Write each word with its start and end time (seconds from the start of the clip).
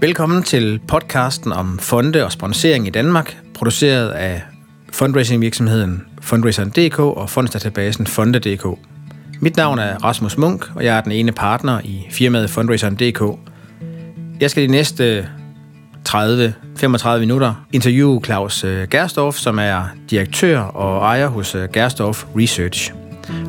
Velkommen 0.00 0.42
til 0.42 0.80
podcasten 0.88 1.52
om 1.52 1.78
fonde 1.78 2.24
og 2.24 2.32
sponsering 2.32 2.86
i 2.86 2.90
Danmark, 2.90 3.36
produceret 3.54 4.10
af 4.10 4.42
fundraisingvirksomheden 4.92 6.06
Fundraiseren.dk 6.20 6.98
og 6.98 7.30
fondsdatabasen 7.30 8.06
Fonde.dk. 8.06 8.78
Mit 9.40 9.56
navn 9.56 9.78
er 9.78 10.04
Rasmus 10.04 10.36
Munk, 10.36 10.70
og 10.74 10.84
jeg 10.84 10.96
er 10.96 11.00
den 11.00 11.12
ene 11.12 11.32
partner 11.32 11.80
i 11.84 12.06
firmaet 12.10 12.50
Fundraiseren.dk. 12.50 13.38
Jeg 14.40 14.50
skal 14.50 14.62
de 14.62 14.68
næste 14.68 15.28
30-35 16.08 17.18
minutter 17.18 17.66
interviewe 17.72 18.24
Claus 18.24 18.64
øh, 18.64 18.88
Gerstorff, 18.88 19.38
som 19.38 19.58
er 19.58 19.84
direktør 20.10 20.60
og 20.60 20.98
ejer 20.98 21.26
hos 21.28 21.54
øh, 21.54 21.68
Gerstorff 21.72 22.24
Research. 22.36 22.92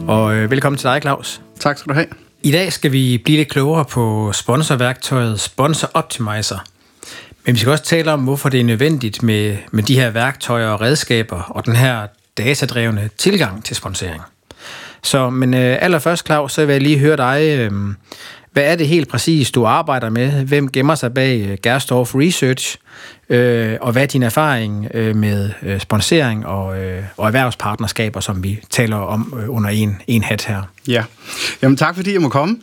Og 0.07 0.35
øh, 0.35 0.51
velkommen 0.51 0.77
til 0.77 0.89
dig, 0.89 1.01
Claus. 1.01 1.41
Tak 1.59 1.77
skal 1.77 1.89
du 1.89 1.93
have. 1.93 2.28
I 2.43 2.51
dag 2.51 2.73
skal 2.73 2.91
vi 2.91 3.21
blive 3.25 3.37
lidt 3.37 3.49
klogere 3.49 3.85
på 3.85 4.31
sponsorværktøjet 4.33 5.39
Sponsor 5.39 5.89
Optimizer. 5.93 6.57
Men 7.45 7.55
vi 7.55 7.59
skal 7.59 7.71
også 7.71 7.83
tale 7.83 8.11
om, 8.11 8.23
hvorfor 8.23 8.49
det 8.49 8.59
er 8.59 8.63
nødvendigt 8.63 9.23
med, 9.23 9.57
med 9.71 9.83
de 9.83 9.95
her 9.95 10.09
værktøjer 10.09 10.67
og 10.67 10.81
redskaber 10.81 11.41
og 11.41 11.65
den 11.65 11.75
her 11.75 12.07
datadrevne 12.37 13.09
tilgang 13.17 13.65
til 13.65 13.75
sponsorering. 13.75 14.21
Så, 15.03 15.29
men 15.29 15.53
øh, 15.53 15.77
allerførst, 15.81 16.25
Claus, 16.25 16.53
så 16.53 16.65
vil 16.65 16.73
jeg 16.73 16.81
lige 16.81 16.99
høre 16.99 17.17
dig. 17.17 17.57
Øh, 17.57 17.71
hvad 18.51 18.63
er 18.63 18.75
det 18.75 18.87
helt 18.87 19.07
præcis, 19.09 19.51
du 19.51 19.65
arbejder 19.65 20.09
med? 20.09 20.31
Hvem 20.31 20.71
gemmer 20.71 20.95
sig 20.95 21.13
bag 21.13 21.41
øh, 21.41 21.57
Gerstorff 21.63 22.15
Research? 22.15 22.77
Øh, 23.29 23.77
og 23.81 23.91
hvad 23.91 24.01
er 24.01 24.07
din 24.07 24.23
erfaring 24.23 24.87
øh, 24.93 25.15
med 25.15 25.49
øh, 25.63 25.79
sponsering 25.79 26.45
og, 26.45 26.79
øh, 26.79 27.03
og 27.17 27.27
erhvervspartnerskaber, 27.27 28.19
som 28.19 28.43
vi 28.43 28.59
taler 28.69 28.97
om 28.97 29.33
øh, 29.41 29.55
under 29.55 29.69
en, 29.69 30.01
en 30.07 30.23
hat 30.23 30.45
her? 30.45 30.61
Ja, 30.87 31.03
jamen 31.61 31.77
tak 31.77 31.95
fordi 31.95 32.13
jeg 32.13 32.21
må 32.21 32.29
komme. 32.29 32.57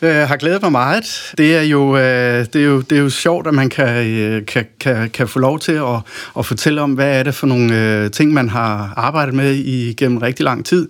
Jeg 0.00 0.22
øh, 0.22 0.28
har 0.28 0.36
glædet 0.36 0.62
mig 0.62 0.72
meget. 0.72 1.32
Det 1.38 1.56
er 1.56 1.62
jo, 1.62 1.96
øh, 1.96 2.46
det 2.52 2.56
er 2.56 2.64
jo, 2.64 2.80
det 2.80 2.98
er 2.98 3.02
jo 3.02 3.10
sjovt, 3.10 3.46
at 3.46 3.54
man 3.54 3.68
kan, 3.68 4.06
øh, 4.06 4.46
kan, 4.46 4.66
kan, 4.80 5.10
kan 5.10 5.28
få 5.28 5.38
lov 5.38 5.58
til 5.58 5.72
at, 5.72 6.00
at 6.38 6.46
fortælle 6.46 6.80
om, 6.80 6.92
hvad 6.92 7.18
er 7.18 7.22
det 7.22 7.34
for 7.34 7.46
nogle 7.46 7.80
øh, 7.80 8.10
ting, 8.10 8.32
man 8.32 8.48
har 8.48 8.92
arbejdet 8.96 9.34
med 9.34 9.54
i 9.54 9.92
gennem 9.92 10.18
rigtig 10.18 10.44
lang 10.44 10.64
tid. 10.64 10.88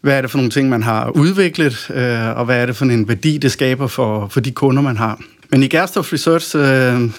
Hvad 0.00 0.16
er 0.16 0.20
det 0.20 0.30
for 0.30 0.38
nogle 0.38 0.50
ting, 0.50 0.68
man 0.68 0.82
har 0.82 1.10
udviklet, 1.10 1.90
øh, 1.94 2.38
og 2.38 2.44
hvad 2.44 2.62
er 2.62 2.66
det 2.66 2.76
for 2.76 2.84
en 2.84 3.08
værdi, 3.08 3.38
det 3.38 3.52
skaber 3.52 3.86
for, 3.86 4.28
for 4.28 4.40
de 4.40 4.50
kunder, 4.50 4.82
man 4.82 4.96
har. 4.96 5.18
Men 5.50 5.62
i 5.62 5.68
Gerstof 5.68 6.12
Research, 6.12 6.56
øh, 6.56 6.62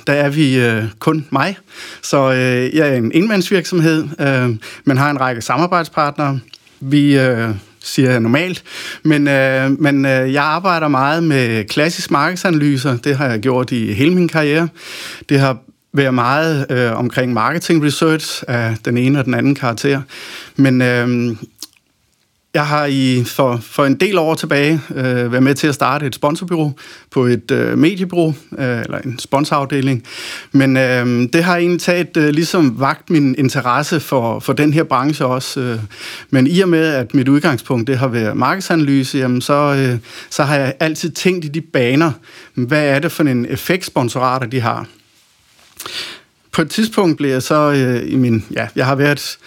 der 0.08 0.13
er 0.13 0.30
vi 0.30 0.59
øh, 0.59 0.83
kun 0.99 1.25
mig. 1.30 1.58
Så 2.02 2.31
øh, 2.31 2.75
jeg 2.75 2.89
er 2.89 2.95
en 2.95 3.11
enmandsvirksomhed, 3.11 4.08
øh, 4.19 4.55
men 4.85 4.97
har 4.97 5.09
en 5.09 5.22
række 5.22 5.41
samarbejdspartnere. 5.41 6.39
Vi 6.80 7.19
øh, 7.19 7.50
siger 7.83 8.11
jeg 8.11 8.19
normalt, 8.19 8.63
men, 9.03 9.27
øh, 9.27 9.81
men 9.81 10.05
øh, 10.05 10.33
jeg 10.33 10.44
arbejder 10.44 10.88
meget 10.88 11.23
med 11.23 11.63
klassisk 11.66 12.11
markedsanalyser. 12.11 12.97
Det 12.97 13.17
har 13.17 13.27
jeg 13.27 13.39
gjort 13.39 13.72
i 13.72 13.94
hele 13.94 14.16
min 14.16 14.27
karriere. 14.27 14.67
Det 15.30 15.39
har 15.39 15.57
været 15.94 16.13
meget 16.13 16.66
øh, 16.69 16.97
omkring 16.97 17.33
marketing 17.33 17.83
research 17.83 18.44
af 18.47 18.75
den 18.85 18.97
ene 18.97 19.19
og 19.19 19.25
den 19.25 19.33
anden 19.33 19.55
karakter. 19.55 20.02
Men 20.55 20.81
øh, 20.81 21.35
jeg 22.53 22.67
har 22.67 22.86
i 22.86 23.23
for, 23.23 23.58
for 23.61 23.86
en 23.86 23.95
del 23.95 24.17
år 24.17 24.36
tilbage 24.36 24.81
øh, 24.95 25.31
været 25.31 25.44
med 25.44 25.55
til 25.55 25.67
at 25.67 25.75
starte 25.75 26.05
et 26.05 26.16
sponsorbyrå 26.16 26.72
på 27.11 27.25
et 27.25 27.52
øh, 27.52 27.78
mediebureau, 27.78 28.33
øh, 28.58 28.80
eller 28.81 28.97
en 28.97 29.19
sponsorafdeling. 29.19 30.03
Men 30.52 30.78
øh, 30.78 31.30
det 31.33 31.44
har 31.44 31.58
egentlig 31.58 31.81
taget 31.81 32.17
øh, 32.17 32.30
ligesom 32.30 32.80
vagt 32.80 33.09
min 33.09 33.36
interesse 33.38 34.00
for, 34.00 34.39
for 34.39 34.53
den 34.53 34.73
her 34.73 34.83
branche 34.83 35.25
også. 35.25 35.59
Øh. 35.59 35.80
Men 36.30 36.47
i 36.47 36.59
og 36.59 36.69
med, 36.69 36.88
at 36.88 37.14
mit 37.14 37.28
udgangspunkt 37.28 37.88
det 37.88 37.97
har 37.97 38.08
været 38.08 38.38
markedsanalyse, 38.38 39.17
jamen 39.17 39.41
så, 39.41 39.53
øh, 39.53 40.00
så 40.30 40.44
har 40.44 40.56
jeg 40.56 40.73
altid 40.80 41.09
tænkt 41.09 41.45
i 41.45 41.47
de 41.47 41.61
baner, 41.61 42.11
hvad 42.53 42.86
er 42.86 43.00
det 43.00 43.11
for 43.11 43.23
en 43.23 43.45
effekt 43.45 43.86
sponsorater 43.86 44.47
de 44.47 44.59
har 44.59 44.86
på 46.59 46.61
et 46.63 46.69
tidspunkt 46.69 47.17
blev 47.17 47.30
jeg 47.30 47.44
så 47.44 47.72
øh, 47.72 48.11
i 48.11 48.16
min, 48.16 48.45
ja, 48.53 48.67
jeg 48.75 48.86
har 48.86 48.95
været 48.95 49.38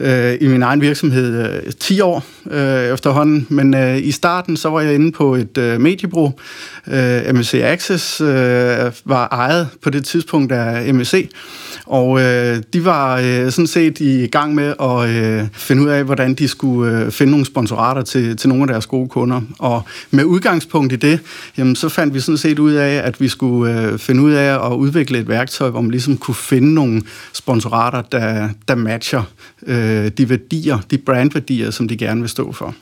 øh, 0.00 0.34
i 0.40 0.46
min 0.46 0.62
egen 0.62 0.80
virksomhed 0.80 1.60
øh, 1.66 1.72
10 1.80 2.00
år 2.00 2.24
øh, 2.50 2.94
efterhånden, 2.94 3.46
men 3.48 3.74
øh, 3.74 3.98
i 3.98 4.10
starten 4.10 4.56
så 4.56 4.70
var 4.70 4.80
jeg 4.80 4.94
inde 4.94 5.12
på 5.12 5.34
et 5.34 5.58
øh, 5.58 5.80
mediebro. 5.80 6.40
Øh, 6.86 7.34
MSC 7.34 7.54
Access 7.54 8.20
øh, 8.20 8.28
var 9.04 9.28
ejet 9.32 9.68
på 9.82 9.90
det 9.90 10.04
tidspunkt 10.04 10.52
af 10.52 10.94
MSC, 10.94 11.30
og 11.86 12.20
øh, 12.20 12.62
de 12.72 12.84
var 12.84 13.18
øh, 13.18 13.50
sådan 13.50 13.66
set 13.66 14.00
i 14.00 14.26
gang 14.26 14.54
med 14.54 14.74
at 14.80 15.08
øh, 15.08 15.48
finde 15.52 15.82
ud 15.82 15.88
af, 15.88 16.04
hvordan 16.04 16.34
de 16.34 16.48
skulle 16.48 16.98
øh, 16.98 17.10
finde 17.10 17.30
nogle 17.30 17.46
sponsorater 17.46 18.02
til, 18.02 18.36
til 18.36 18.48
nogle 18.48 18.62
af 18.62 18.68
deres 18.68 18.86
gode 18.86 19.08
kunder. 19.08 19.40
Og 19.58 19.82
med 20.10 20.24
udgangspunkt 20.24 20.92
i 20.92 20.96
det, 20.96 21.20
jamen, 21.58 21.76
så 21.76 21.88
fandt 21.88 22.14
vi 22.14 22.20
sådan 22.20 22.38
set 22.38 22.58
ud 22.58 22.72
af, 22.72 23.02
at 23.04 23.20
vi 23.20 23.28
skulle 23.28 23.80
øh, 23.80 23.98
finde 23.98 24.22
ud 24.22 24.32
af 24.32 24.66
at 24.66 24.72
udvikle 24.72 25.18
et 25.18 25.28
værktøj, 25.28 25.70
hvor 25.70 25.80
man 25.80 25.90
ligesom 25.90 26.16
kunne 26.16 26.34
finde 26.34 26.74
nogle 26.74 27.02
sponsorater, 27.32 28.02
der, 28.02 28.48
der 28.68 28.74
matcher 28.74 29.22
øh, 29.66 29.83
Øh, 29.84 30.10
de 30.18 30.30
værdier, 30.30 30.78
de 30.90 30.98
brandværdier, 30.98 31.70
som 31.70 31.88
de 31.88 31.96
gerne 31.96 32.20
vil 32.20 32.30
stå 32.30 32.52
for. 32.52 32.74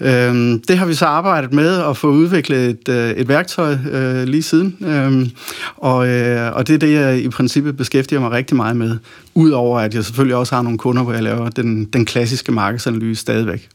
Øh, 0.00 0.34
det 0.68 0.78
har 0.78 0.86
vi 0.86 0.94
så 0.94 1.06
arbejdet 1.06 1.52
med 1.52 1.82
at 1.82 1.96
få 1.96 2.10
udviklet 2.10 2.70
et, 2.70 2.88
øh, 2.88 3.10
et 3.10 3.28
værktøj 3.28 3.76
øh, 3.92 4.24
lige 4.24 4.42
siden, 4.42 4.76
øh, 4.80 5.28
og, 5.76 6.08
øh, 6.08 6.56
og 6.56 6.68
det 6.68 6.74
er 6.74 6.78
det, 6.78 6.92
jeg 6.92 7.18
i 7.18 7.28
princippet 7.28 7.76
beskæftiger 7.76 8.20
mig 8.20 8.30
rigtig 8.30 8.56
meget 8.56 8.76
med, 8.76 8.96
udover 9.34 9.80
at 9.80 9.94
jeg 9.94 10.04
selvfølgelig 10.04 10.36
også 10.36 10.54
har 10.54 10.62
nogle 10.62 10.78
kunder, 10.78 11.02
hvor 11.02 11.12
jeg 11.12 11.22
laver 11.22 11.48
den, 11.48 11.84
den 11.84 12.04
klassiske 12.04 12.52
markedsanalyse 12.52 13.20
stadigvæk. 13.20 13.68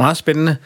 Meget 0.00 0.16
spændende. 0.16 0.56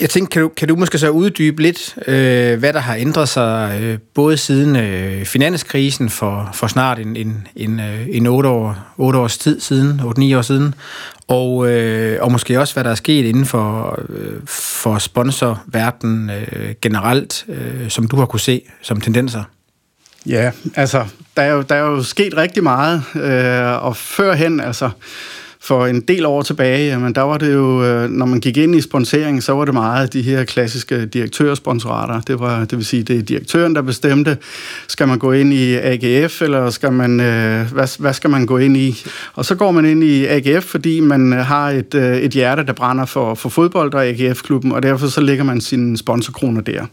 Jeg 0.00 0.10
tænker, 0.10 0.28
kan 0.30 0.42
du, 0.42 0.48
kan 0.48 0.68
du 0.68 0.76
måske 0.76 0.98
så 0.98 1.08
uddybe 1.10 1.62
lidt, 1.62 1.98
øh, 2.06 2.58
hvad 2.58 2.72
der 2.72 2.80
har 2.80 2.94
ændret 2.94 3.28
sig, 3.28 3.78
øh, 3.82 3.98
både 4.14 4.36
siden 4.36 4.76
øh, 4.76 5.24
finanskrisen 5.24 6.10
for, 6.10 6.50
for 6.54 6.66
snart 6.66 6.98
en, 6.98 7.16
en, 7.16 7.46
en, 7.56 7.80
øh, 7.80 8.06
en 8.10 8.26
8, 8.26 8.48
år, 8.48 8.76
8 8.96 9.18
års 9.18 9.38
tid 9.38 9.60
siden, 9.60 10.00
8-9 10.00 10.36
år 10.36 10.42
siden, 10.42 10.74
og, 11.26 11.70
øh, 11.70 12.18
og 12.22 12.32
måske 12.32 12.60
også, 12.60 12.74
hvad 12.74 12.84
der 12.84 12.90
er 12.90 12.94
sket 12.94 13.24
inden 13.24 13.46
for, 13.46 13.98
øh, 14.08 14.40
for 14.46 14.98
sponsorverdenen 14.98 16.30
øh, 16.30 16.74
generelt, 16.82 17.44
øh, 17.48 17.88
som 17.90 18.08
du 18.08 18.16
har 18.16 18.26
kunne 18.26 18.40
se 18.40 18.62
som 18.82 19.00
tendenser? 19.00 19.42
Ja, 20.26 20.50
altså, 20.74 21.04
der 21.36 21.42
er 21.42 21.52
jo, 21.52 21.62
der 21.62 21.74
er 21.74 21.80
jo 21.80 22.02
sket 22.02 22.36
rigtig 22.36 22.62
meget, 22.62 23.02
øh, 23.14 23.84
og 23.84 23.96
førhen, 23.96 24.60
altså, 24.60 24.90
for 25.60 25.86
en 25.86 26.00
del 26.00 26.26
år 26.26 26.42
tilbage, 26.42 26.86
jamen, 26.86 27.14
der 27.14 27.22
var 27.22 27.38
det 27.38 27.54
jo, 27.54 27.84
øh, 27.84 28.10
når 28.10 28.26
man 28.26 28.40
gik 28.40 28.56
ind 28.56 28.74
i 28.74 28.80
sponsering, 28.80 29.42
så 29.42 29.52
var 29.52 29.64
det 29.64 29.74
meget 29.74 30.12
de 30.12 30.22
her 30.22 30.44
klassiske 30.44 31.06
direktørsponsorater. 31.06 32.20
Det 32.20 32.40
var, 32.40 32.64
det 32.64 32.78
vil 32.78 32.86
sige, 32.86 33.02
det 33.02 33.18
er 33.18 33.22
direktøren, 33.22 33.74
der 33.74 33.82
bestemte, 33.82 34.38
skal 34.88 35.08
man 35.08 35.18
gå 35.18 35.32
ind 35.32 35.52
i 35.52 35.74
AGF, 35.74 36.42
eller 36.42 36.70
skal 36.70 36.92
man, 36.92 37.20
øh, 37.20 37.72
hvad, 37.72 38.00
hvad 38.00 38.12
skal 38.12 38.30
man 38.30 38.46
gå 38.46 38.58
ind 38.58 38.76
i? 38.76 39.04
Og 39.34 39.44
så 39.44 39.54
går 39.54 39.72
man 39.72 39.84
ind 39.84 40.04
i 40.04 40.26
AGF, 40.26 40.64
fordi 40.64 41.00
man 41.00 41.32
har 41.32 41.70
et, 41.70 41.94
øh, 41.94 42.16
et 42.16 42.30
hjerte, 42.30 42.66
der 42.66 42.72
brænder 42.72 43.04
for, 43.04 43.34
for 43.34 43.48
fodbold 43.48 43.94
og 43.94 44.06
AGF-klubben, 44.06 44.72
og 44.72 44.82
derfor 44.82 45.06
så 45.06 45.20
lægger 45.20 45.44
man 45.44 45.60
sine 45.60 45.96
sponsorkroner 45.96 46.60
der. 46.60 46.86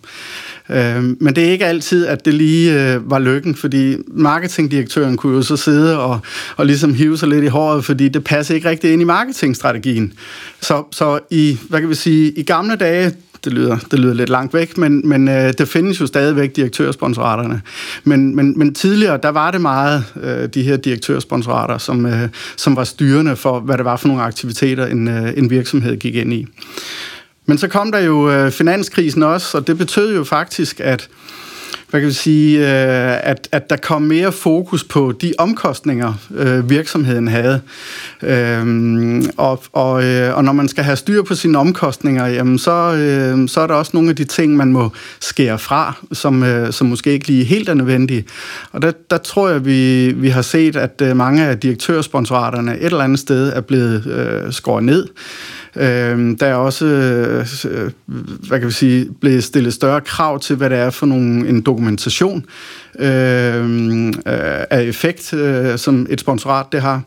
Øh, 0.70 1.04
men 1.04 1.36
det 1.36 1.38
er 1.38 1.52
ikke 1.52 1.66
altid, 1.66 2.08
at 2.08 2.26
det 2.26 2.34
lige 2.34 2.94
øh, 2.94 3.12
var 3.12 3.20
lykken, 3.20 3.56
fordi 3.56 3.96
marketingdirektøren 4.08 5.18
kunne 5.18 5.36
jo 5.36 5.42
så 5.42 5.58
sidde 5.58 6.00
og, 6.00 6.20
og 6.58 6.66
ligesom 6.66 6.94
hive 6.94 7.18
sig 7.18 7.30
lidt 7.30 7.44
i 7.44 7.48
håret, 7.48 7.86
fordi 7.86 8.08
det 8.08 8.24
passer 8.24 8.56
ikke 8.56 8.70
rigtig 8.70 8.94
ind 8.94 9.02
i 9.02 9.06
marketingstrategien. 9.06 10.14
Så, 10.62 10.84
så 10.92 11.20
i, 11.32 11.58
hvad 11.70 11.80
kan 11.80 11.90
vi 11.90 11.96
sige, 11.96 12.32
i 12.32 12.44
gamle 12.44 12.76
dage, 12.76 13.12
det 13.46 13.54
lyder, 13.54 13.78
det 13.92 14.00
lyder 14.00 14.14
lidt 14.14 14.30
langt 14.30 14.54
væk, 14.54 14.78
men, 14.78 15.10
men 15.10 15.28
øh, 15.28 15.54
det 15.58 15.68
findes 15.68 16.02
jo 16.02 16.08
stadigvæk 16.08 16.56
direktørsponsoraterne. 16.56 17.62
Men, 18.04 18.36
men, 18.36 18.60
men 18.60 18.74
tidligere, 18.74 19.20
der 19.24 19.30
var 19.30 19.52
det 19.52 19.62
meget 19.62 20.04
øh, 20.24 20.50
de 20.50 20.64
her 20.64 20.78
direktørsponsorater, 20.78 21.78
som, 21.78 22.06
øh, 22.06 22.30
som 22.56 22.76
var 22.76 22.84
styrende 22.84 23.36
for, 23.36 23.60
hvad 23.60 23.78
det 23.78 23.86
var 23.86 23.98
for 23.98 24.08
nogle 24.08 24.24
aktiviteter, 24.24 24.86
en, 24.86 25.08
øh, 25.08 25.34
en 25.38 25.50
virksomhed 25.50 25.98
gik 25.98 26.16
ind 26.16 26.34
i. 26.34 26.48
Men 27.46 27.58
så 27.58 27.68
kom 27.68 27.92
der 27.92 28.00
jo 28.00 28.32
øh, 28.32 28.52
finanskrisen 28.52 29.24
også, 29.24 29.58
og 29.58 29.68
det 29.68 29.78
betød 29.78 30.16
jo 30.16 30.24
faktisk, 30.24 30.80
at 30.80 31.10
hvad 31.90 32.02
kan 32.02 32.08
vi 32.08 32.14
sige, 32.14 32.60
øh, 32.60 33.20
at, 33.24 33.50
at 33.52 33.70
der 33.70 33.76
kom 33.76 34.02
mere 34.02 34.32
fokus 34.32 34.84
på 34.84 35.14
de 35.22 35.34
omkostninger, 35.38 36.14
øh, 36.36 36.70
virksomheden 36.70 37.28
havde. 37.28 37.62
Øhm, 38.22 39.30
og, 39.38 39.64
og, 39.74 40.04
øh, 40.04 40.38
og 40.38 40.44
når 40.44 40.52
man 40.52 40.68
skal 40.68 40.84
have 40.84 40.98
styr 40.98 41.24
på 41.24 41.36
sine 41.36 41.58
omkostninger, 41.58 42.28
jamen 42.28 42.60
så, 42.60 42.72
øh, 42.72 43.50
så 43.50 43.62
er 43.62 43.68
der 43.68 43.74
også 43.74 43.92
nogle 43.94 44.10
af 44.10 44.16
de 44.16 44.24
ting, 44.24 44.56
man 44.56 44.72
må 44.72 44.92
skære 45.20 45.60
fra, 45.60 45.94
som, 46.12 46.44
øh, 46.44 46.74
som 46.74 46.88
måske 46.88 47.12
ikke 47.12 47.28
lige 47.28 47.44
helt 47.44 47.70
er 47.70 47.74
nødvendige. 47.74 48.26
Og 48.72 48.82
der, 48.82 48.92
der 49.10 49.18
tror 49.18 49.50
jeg, 49.50 49.66
vi, 49.66 50.12
vi 50.12 50.30
har 50.30 50.42
set, 50.42 50.76
at 50.76 51.02
øh, 51.02 51.18
mange 51.18 51.46
af 51.46 51.60
direktørsponsoraterne 51.60 52.78
et 52.78 52.86
eller 52.86 53.04
andet 53.04 53.20
sted 53.20 53.54
er 53.54 53.62
blevet 53.62 54.08
øh, 54.08 54.54
skåret 54.54 54.84
ned. 54.84 55.08
Øh, 55.76 56.38
der 56.40 56.46
er 56.46 56.56
også, 56.56 56.86
øh, 56.86 57.92
hvad 58.48 58.60
kan 58.60 58.68
vi 58.68 58.74
sige, 58.74 59.10
blevet 59.22 59.44
stillet 59.44 59.74
større 59.74 60.02
krav 60.02 60.40
til, 60.40 60.56
hvad 60.56 60.70
det 60.70 60.78
er 60.78 60.90
for 60.90 61.06
nogle, 61.06 61.50
en 61.50 61.62
dokumentation 61.62 62.46
øhm, 63.00 64.08
øh, 64.08 64.14
af 64.70 64.84
effekt, 64.84 65.34
øh, 65.34 65.78
som 65.78 66.08
et 66.10 66.20
sponsorat 66.20 66.66
det 66.72 66.82
har. 66.82 67.02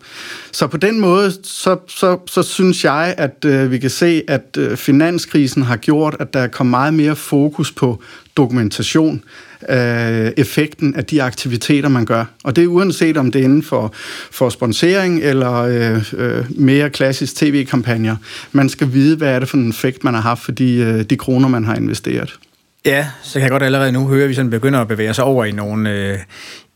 Så 0.52 0.66
på 0.66 0.76
den 0.76 1.00
måde, 1.00 1.32
så, 1.42 1.76
så, 1.88 2.18
så 2.26 2.42
synes 2.42 2.84
jeg, 2.84 3.14
at 3.18 3.44
øh, 3.44 3.70
vi 3.70 3.78
kan 3.78 3.90
se, 3.90 4.22
at 4.28 4.56
øh, 4.58 4.76
finanskrisen 4.76 5.62
har 5.62 5.76
gjort, 5.76 6.16
at 6.20 6.34
der 6.34 6.40
er 6.40 6.46
kommet 6.46 6.70
meget 6.70 6.94
mere 6.94 7.16
fokus 7.16 7.72
på 7.72 8.02
dokumentation 8.36 9.22
øh, 9.69 10.32
effekten 10.37 10.94
af 10.94 11.05
de 11.05 11.22
aktiviteter, 11.22 11.88
man 11.88 12.05
gør. 12.05 12.25
Og 12.44 12.56
det 12.56 12.64
er 12.64 12.69
uanset 12.69 13.16
om 13.16 13.32
det 13.32 13.40
er 13.40 13.44
inden 13.44 13.62
for, 13.62 13.94
for 14.31 14.49
sponsering 14.49 15.22
eller 15.22 15.52
øh, 15.55 16.12
øh, 16.12 16.44
mere 16.50 16.90
klassisk 16.90 17.37
tv-kampagner. 17.37 18.16
Man 18.52 18.69
skal 18.69 18.93
vide, 18.93 19.16
hvad 19.16 19.28
er 19.28 19.38
det 19.38 19.49
for 19.49 19.56
en 19.56 19.69
effekt, 19.69 20.05
man 20.05 20.14
har 20.14 20.20
haft 20.20 20.44
for 20.44 20.52
de, 20.52 20.75
øh, 20.75 21.02
de 21.05 21.16
kroner, 21.16 21.49
man 21.49 21.64
har 21.64 21.75
investeret. 21.75 22.38
Ja, 22.84 23.06
så 23.22 23.32
kan 23.32 23.43
jeg 23.43 23.50
godt 23.50 23.62
allerede 23.62 23.93
nu 23.93 24.08
høre, 24.08 24.22
at 24.22 24.28
vi 24.28 24.34
sådan 24.34 24.50
begynder 24.50 24.81
at 24.81 24.88
bevæge 24.88 25.10
os 25.10 25.19
over 25.19 25.44
i 25.44 25.52
nogle, 25.52 25.90
øh, 25.90 26.19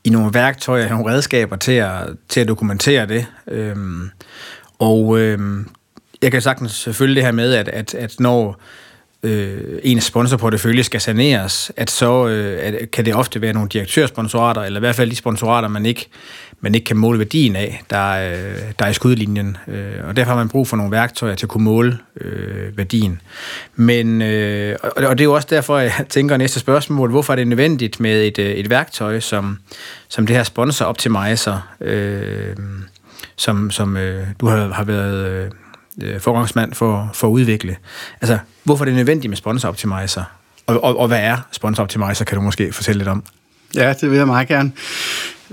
i 0.04 0.10
nogle 0.10 0.34
værktøjer, 0.34 0.88
nogle 0.88 1.12
redskaber 1.12 1.56
til 1.56 1.72
at, 1.72 1.92
til 2.28 2.40
at 2.40 2.48
dokumentere 2.48 3.06
det. 3.06 3.26
Øhm, 3.50 4.10
og 4.78 5.18
øhm, 5.18 5.66
jeg 6.22 6.32
kan 6.32 6.42
sagtens 6.42 6.72
selvfølgelig 6.72 7.16
det 7.16 7.24
her 7.24 7.32
med, 7.32 7.54
at, 7.54 7.68
at, 7.68 7.94
at 7.94 8.20
når 8.20 8.60
øh, 9.22 9.78
ens 9.82 10.04
sponsorportefølje 10.04 10.82
skal 10.82 11.00
saneres, 11.00 11.72
at 11.76 11.90
så 11.90 12.28
øh, 12.28 12.58
at, 12.62 12.90
kan 12.90 13.04
det 13.04 13.14
ofte 13.14 13.40
være 13.40 13.52
nogle 13.52 13.68
direktørsponsorater, 13.68 14.62
eller 14.62 14.78
i 14.78 14.80
hvert 14.80 14.96
fald 14.96 15.10
de 15.10 15.16
sponsorater, 15.16 15.68
man 15.68 15.86
ikke, 15.86 16.08
man 16.60 16.74
ikke 16.74 16.84
kan 16.84 16.96
måle 16.96 17.18
værdien 17.18 17.56
af, 17.56 17.82
der, 17.90 18.10
øh, 18.10 18.58
der 18.78 18.84
er 18.84 18.88
i 18.88 18.94
skudlinjen. 18.94 19.56
Øh, 19.68 20.08
og 20.08 20.16
derfor 20.16 20.30
har 20.30 20.38
man 20.38 20.48
brug 20.48 20.68
for 20.68 20.76
nogle 20.76 20.92
værktøjer 20.92 21.34
til 21.34 21.46
at 21.46 21.50
kunne 21.50 21.64
måle 21.64 21.98
øh, 22.20 22.78
værdien. 22.78 23.20
Men, 23.76 24.22
øh, 24.22 24.76
og, 24.82 24.92
og 24.96 25.18
det 25.18 25.20
er 25.20 25.28
jo 25.28 25.34
også 25.34 25.48
derfor, 25.50 25.78
jeg 25.78 25.92
tænker 26.08 26.36
næste 26.36 26.60
spørgsmål, 26.60 27.10
hvorfor 27.10 27.32
er 27.32 27.36
det 27.36 27.48
nødvendigt 27.48 28.00
med 28.00 28.26
et, 28.26 28.38
øh, 28.38 28.50
et 28.50 28.70
værktøj, 28.70 29.20
som, 29.20 29.58
som 30.08 30.26
det 30.26 30.36
her 30.36 30.42
sponsor 30.42 30.84
optimizer, 30.84 31.74
øh, 31.80 32.56
som, 33.36 33.70
som 33.70 33.96
øh, 33.96 34.26
du 34.40 34.46
har, 34.46 34.68
har 34.68 34.84
været... 34.84 35.26
Øh, 35.26 35.50
Øh, 36.02 36.20
forgangsmand 36.20 36.74
for, 36.74 37.10
for 37.14 37.26
at 37.26 37.30
udvikle. 37.30 37.76
Altså, 38.20 38.38
hvorfor 38.64 38.84
er 38.84 38.86
det 38.86 38.94
nødvendigt 38.94 39.30
med 39.30 39.36
sponsor 39.36 39.68
optimizer? 39.68 40.24
Og, 40.66 40.84
og, 40.84 40.98
og 40.98 41.08
hvad 41.08 41.20
er 41.20 41.36
sponsor 41.52 41.82
optimizer, 41.82 42.24
kan 42.24 42.36
du 42.36 42.42
måske 42.42 42.72
fortælle 42.72 42.98
lidt 42.98 43.08
om? 43.08 43.24
Ja, 43.74 43.92
det 44.00 44.10
vil 44.10 44.16
jeg 44.16 44.26
meget 44.26 44.48
gerne. 44.48 44.72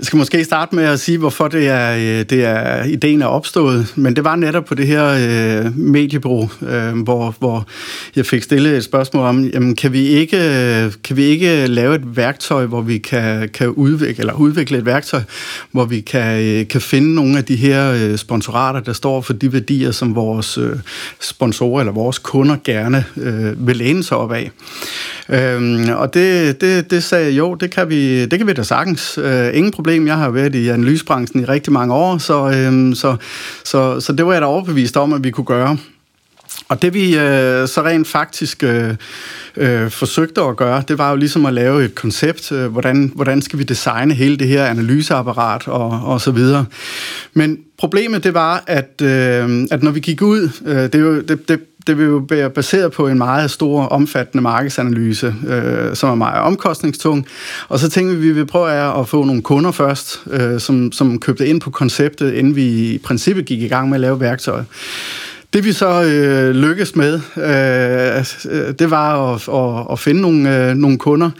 Jeg 0.00 0.06
skal 0.06 0.16
måske 0.16 0.44
starte 0.44 0.74
med 0.74 0.84
at 0.84 1.00
sige, 1.00 1.18
hvorfor 1.18 1.48
det 1.48 1.68
er, 1.68 1.94
øh, 1.96 2.24
det 2.24 2.44
er 2.44 2.84
ideen 2.84 3.22
er 3.22 3.26
opstået, 3.26 3.92
men 3.96 4.16
det 4.16 4.24
var 4.24 4.36
netop 4.36 4.64
på 4.64 4.74
det 4.74 4.86
her 4.86 5.06
øh, 5.06 5.78
mediebureau, 5.78 6.50
øh, 6.62 7.02
hvor, 7.02 7.34
hvor 7.38 7.66
jeg 8.16 8.26
fik 8.26 8.42
stillet 8.42 8.76
et 8.76 8.84
spørgsmål 8.84 9.26
om, 9.26 9.44
jamen, 9.44 9.76
kan, 9.76 9.92
vi 9.92 10.06
ikke, 10.06 10.36
øh, 10.36 10.92
kan 11.04 11.16
vi 11.16 11.22
ikke 11.22 11.66
lave 11.66 11.94
et 11.94 12.16
værktøj, 12.16 12.66
hvor 12.66 12.80
vi 12.80 12.98
kan, 12.98 13.48
kan 13.48 13.68
udvikle, 13.68 14.20
eller 14.20 14.34
udvikle 14.34 14.78
et 14.78 14.86
værktøj, 14.86 15.20
hvor 15.72 15.84
vi 15.84 16.00
kan, 16.00 16.42
øh, 16.42 16.68
kan 16.68 16.80
finde 16.80 17.14
nogle 17.14 17.38
af 17.38 17.44
de 17.44 17.56
her 17.56 18.16
sponsorater, 18.16 18.80
der 18.80 18.92
står 18.92 19.20
for 19.20 19.32
de 19.32 19.52
værdier, 19.52 19.90
som 19.90 20.14
vores 20.14 20.58
øh, 20.58 20.76
sponsorer 21.20 21.80
eller 21.80 21.92
vores 21.92 22.18
kunder 22.18 22.56
gerne 22.64 23.04
øh, 23.16 23.66
vil 23.66 23.76
læne 23.76 24.02
sig 24.02 24.16
op 24.16 24.32
af. 24.32 24.50
Øh, 25.28 25.98
og 26.00 26.14
det, 26.14 26.60
det, 26.60 26.90
det 26.90 27.04
sagde 27.04 27.26
jeg, 27.26 27.38
jo, 27.38 27.54
det 27.54 27.70
kan 27.70 27.88
vi, 27.88 28.26
det 28.26 28.38
kan 28.38 28.46
vi 28.46 28.52
da 28.52 28.62
sagtens. 28.62 29.18
Øh, 29.18 29.56
ingen 29.56 29.72
problem 29.72 29.89
problem. 29.90 30.06
Jeg 30.06 30.16
har 30.16 30.30
været 30.30 30.54
i 30.54 30.68
analysebranchen 30.68 31.42
i 31.42 31.44
rigtig 31.44 31.72
mange 31.72 31.94
år, 31.94 32.18
så, 32.18 32.50
øhm, 32.50 32.94
så, 32.94 33.16
så, 33.64 34.00
så 34.00 34.12
det 34.12 34.26
var 34.26 34.32
jeg 34.32 34.42
da 34.42 34.46
overbevist 34.46 34.96
om, 34.96 35.12
at 35.12 35.24
vi 35.24 35.30
kunne 35.30 35.44
gøre. 35.44 35.76
Og 36.68 36.82
det 36.82 36.94
vi 36.94 37.16
øh, 37.16 37.68
så 37.68 37.82
rent 37.84 38.08
faktisk 38.08 38.62
øh, 38.62 38.94
øh, 39.56 39.90
forsøgte 39.90 40.40
at 40.40 40.56
gøre, 40.56 40.82
det 40.88 40.98
var 40.98 41.10
jo 41.10 41.16
ligesom 41.16 41.46
at 41.46 41.54
lave 41.54 41.84
et 41.84 41.94
koncept, 41.94 42.52
øh, 42.52 42.66
hvordan, 42.66 43.12
hvordan 43.14 43.42
skal 43.42 43.58
vi 43.58 43.64
designe 43.64 44.14
hele 44.14 44.36
det 44.36 44.48
her 44.48 44.64
analyseapparat 44.64 45.68
og, 45.68 45.90
og 45.90 46.20
så 46.20 46.30
videre. 46.30 46.64
Men 47.34 47.58
problemet 47.78 48.24
det 48.24 48.34
var, 48.34 48.64
at, 48.66 49.02
øh, 49.02 49.66
at 49.70 49.82
når 49.82 49.90
vi 49.90 50.00
gik 50.00 50.22
ud, 50.22 50.48
øh, 50.66 50.76
det, 50.76 50.94
er 50.94 50.98
jo, 50.98 51.20
det, 51.20 51.48
det, 51.48 51.60
det 51.90 51.98
vil 51.98 52.06
jo 52.06 52.26
være 52.28 52.50
baseret 52.50 52.92
på 52.92 53.08
en 53.08 53.18
meget 53.18 53.50
stor, 53.50 53.82
omfattende 53.82 54.42
markedsanalyse, 54.42 55.34
øh, 55.48 55.96
som 55.96 56.10
er 56.10 56.14
meget 56.14 56.40
omkostningstung. 56.40 57.26
Og 57.68 57.78
så 57.78 57.90
tænkte 57.90 58.16
vi, 58.16 58.20
at 58.20 58.28
vi 58.28 58.32
vil 58.32 58.46
prøve 58.46 59.00
at 59.00 59.08
få 59.08 59.24
nogle 59.24 59.42
kunder 59.42 59.70
først, 59.70 60.22
øh, 60.30 60.60
som, 60.60 60.92
som 60.92 61.20
købte 61.20 61.46
ind 61.46 61.60
på 61.60 61.70
konceptet, 61.70 62.32
inden 62.32 62.56
vi 62.56 62.64
i 62.64 62.98
princippet 62.98 63.46
gik 63.46 63.62
i 63.62 63.68
gang 63.68 63.88
med 63.88 63.96
at 63.96 64.00
lave 64.00 64.20
værktøjet. 64.20 64.66
Det 65.52 65.64
vi 65.64 65.72
så 65.72 66.02
øh, 66.02 66.50
lykkes 66.50 66.96
med, 66.96 67.20
øh, 67.36 68.24
øh, 68.50 68.74
det 68.78 68.90
var 68.90 69.34
at, 69.34 69.48
at, 69.48 69.92
at 69.92 69.98
finde 69.98 70.20
nogle, 70.20 70.68
øh, 70.68 70.74
nogle 70.74 70.98
kunder. 70.98 71.30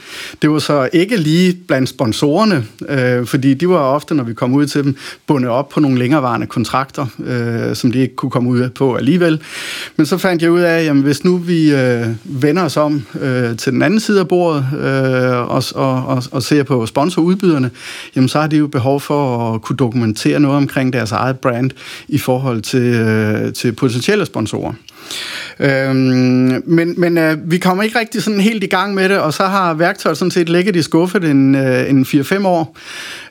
Det 0.43 0.51
var 0.51 0.59
så 0.59 0.89
ikke 0.93 1.17
lige 1.17 1.59
blandt 1.69 1.89
sponsorerne, 1.89 2.65
øh, 2.89 3.27
fordi 3.27 3.55
de 3.55 3.69
var 3.69 3.77
ofte, 3.77 4.15
når 4.15 4.25
vi 4.25 4.35
kom 4.35 4.55
ud 4.55 4.67
til 4.67 4.85
dem, 4.85 4.97
bundet 5.27 5.51
op 5.51 5.69
på 5.69 5.81
nogle 5.81 5.99
længerevarende 5.99 6.47
kontrakter, 6.47 7.07
øh, 7.25 7.77
som 7.77 7.93
de 7.93 7.99
ikke 7.99 8.17
kunne 8.17 8.31
komme 8.31 8.51
ud 8.51 8.69
på 8.71 8.95
alligevel. 8.95 9.41
Men 9.97 10.07
så 10.07 10.19
fandt 10.19 10.43
jeg 10.43 10.51
ud 10.51 10.61
af, 10.61 10.85
at 10.85 10.97
hvis 10.97 11.25
nu 11.25 11.37
vi 11.37 11.75
øh, 11.75 12.07
vender 12.25 12.63
os 12.63 12.77
om 12.77 13.03
øh, 13.21 13.57
til 13.57 13.73
den 13.73 13.83
anden 13.83 14.01
side 14.01 14.21
af 14.21 14.29
bordet 14.29 14.67
øh, 14.73 15.51
og, 15.51 15.65
og, 15.75 16.07
og, 16.07 16.23
og 16.31 16.43
ser 16.43 16.63
på 16.63 16.87
sponsorudbyderne, 16.87 17.71
jamen 18.17 18.29
så 18.29 18.41
har 18.41 18.47
de 18.47 18.57
jo 18.57 18.67
behov 18.67 19.01
for 19.01 19.55
at 19.55 19.63
kunne 19.63 19.77
dokumentere 19.77 20.41
noget 20.41 20.57
omkring 20.57 20.93
deres 20.93 21.13
eget 21.13 21.39
brand 21.39 21.71
i 22.09 22.19
forhold 22.19 22.63
til, 22.63 22.81
øh, 22.81 23.53
til 23.53 23.73
potentiale 23.73 24.00
potentielle 24.01 24.27
sponsorer. 24.27 24.73
Øhm, 25.59 26.63
men 26.67 26.95
men 26.97 27.19
øh, 27.19 27.37
vi 27.51 27.59
kommer 27.59 27.83
ikke 27.83 27.99
rigtig 27.99 28.23
sådan 28.23 28.41
helt 28.41 28.65
i 28.65 28.67
gang 28.67 28.95
med 28.95 29.09
det, 29.09 29.19
og 29.19 29.35
så 29.35 29.45
har 29.45 29.75
værktøjet 29.75 30.19
sådan 30.19 30.31
set 30.31 30.49
ligget 30.49 30.77
i 30.77 30.83
skuffet 30.83 31.25
en, 31.25 31.55
øh, 31.55 31.91
en 31.91 32.05
4-5 32.05 32.47
år. 32.47 32.77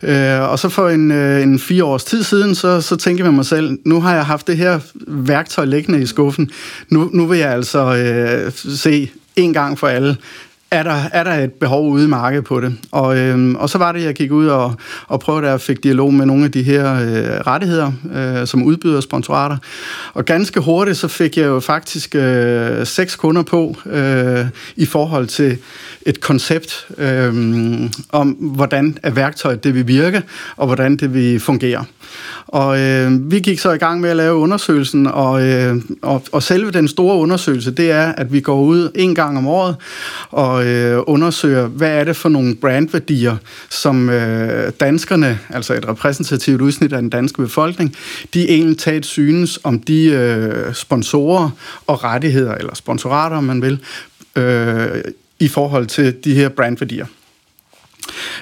Øh, 0.04 0.52
og 0.52 0.60
så 0.60 0.70
for 0.70 0.90
en, 0.90 1.12
øh, 1.12 1.42
en 1.44 1.60
4 1.60 1.84
års 1.84 2.04
tid 2.04 2.24
siden, 2.24 2.56
så, 2.56 2.82
så 2.82 2.96
tænkte 2.96 3.24
jeg 3.24 3.34
mig 3.34 3.46
selv, 3.46 3.78
nu 3.86 4.02
har 4.02 4.16
jeg 4.16 4.26
haft 4.26 4.48
det 4.48 4.58
her 4.58 4.80
værktøj 5.08 5.66
liggende 5.66 6.02
i 6.02 6.06
skuffen. 6.06 6.50
Nu, 6.90 7.10
nu 7.14 7.26
vil 7.26 7.40
jeg 7.40 7.52
altså 7.52 7.96
øh, 7.96 8.52
se 8.78 9.12
en 9.36 9.54
gang 9.54 9.80
for 9.80 9.88
alle, 9.88 10.18
er 10.72 10.84
der, 10.84 11.02
er 11.12 11.24
der 11.24 11.34
et 11.34 11.54
behov 11.54 11.90
ude 11.90 12.04
i 12.04 12.08
markedet 12.08 12.46
på 12.46 12.60
det. 12.60 12.78
Og, 12.92 13.18
øhm, 13.18 13.56
og 13.56 13.70
så 13.70 13.78
var 13.78 13.92
det, 13.92 14.04
jeg 14.04 14.14
gik 14.14 14.32
ud 14.32 14.48
og, 14.48 14.76
og 15.08 15.20
prøvede 15.20 15.50
at 15.50 15.62
fik 15.62 15.84
dialog 15.84 16.14
med 16.14 16.26
nogle 16.26 16.46
af 16.46 16.52
de 16.52 16.64
her 16.64 16.94
øh, 16.94 17.40
rettigheder, 17.48 17.92
øh, 18.16 18.48
som 18.48 18.64
udbyder 18.64 19.02
sponsorater. 19.02 19.58
Og 20.14 20.26
ganske 20.26 20.60
hurtigt, 20.60 20.98
så 20.98 21.08
fik 21.08 21.38
jeg 21.38 21.46
jo 21.46 21.60
faktisk 21.60 22.16
øh, 22.16 22.86
seks 22.88 23.16
kunder 23.16 23.44
på 23.44 23.76
øh, 23.86 24.46
i 24.76 24.86
forhold 24.86 25.28
til 25.28 25.58
et 26.06 26.22
koncept 26.22 26.88
øh, 26.98 27.34
om, 28.12 28.30
hvordan 28.30 28.98
er 29.04 29.12
værktøjet 29.12 29.64
det 29.64 29.76
vil 29.76 29.88
virke, 29.88 30.24
og 30.58 30.66
hvordan 30.66 30.98
det 30.98 31.14
vil 31.14 31.40
fungere. 31.40 31.86
Og 32.52 32.80
øh, 32.80 33.32
vi 33.32 33.40
gik 33.40 33.60
så 33.60 33.72
i 33.72 33.78
gang 33.78 34.02
med 34.02 34.10
at 34.10 34.16
lave 34.16 34.36
undersøgelsen, 34.36 35.08
og, 35.08 35.42
øh, 35.48 35.76
og, 36.02 36.24
og 36.32 36.44
selve 36.44 36.72
den 36.72 36.88
store 36.88 37.18
undersøgelse, 37.18 37.72
det 37.72 37.92
er, 37.92 38.12
at 38.12 38.34
vi 38.34 38.42
går 38.42 38.62
ud 38.62 38.92
en 38.96 39.16
gang 39.16 39.38
om 39.38 39.48
året 39.48 39.76
og 40.30 40.66
øh, 40.66 41.04
undersøger, 41.08 41.68
hvad 41.68 41.90
er 41.90 42.04
det 42.04 42.16
for 42.16 42.30
nogle 42.30 42.56
brandværdier, 42.56 43.36
som 43.70 44.10
øh, 44.10 44.72
danskerne, 44.80 45.40
altså 45.50 45.74
et 45.74 45.88
repræsentativt 45.88 46.62
udsnit 46.62 46.94
af 46.94 47.02
den 47.02 47.10
danske 47.10 47.42
befolkning, 47.42 47.96
de 48.34 48.50
egentlig 48.50 48.78
taget 48.78 49.06
synes 49.06 49.60
om 49.64 49.80
de 49.80 50.06
øh, 50.06 50.74
sponsorer 50.74 51.50
og 51.88 52.04
rettigheder, 52.04 52.56
eller 52.56 52.76
sponsorater, 52.76 53.38
om 53.38 53.44
man 53.44 53.62
vil, 53.62 53.80
øh, 54.36 55.02
i 55.40 55.48
forhold 55.48 55.86
til 55.86 56.16
de 56.24 56.34
her 56.34 56.50
brandværdier. 56.50 57.06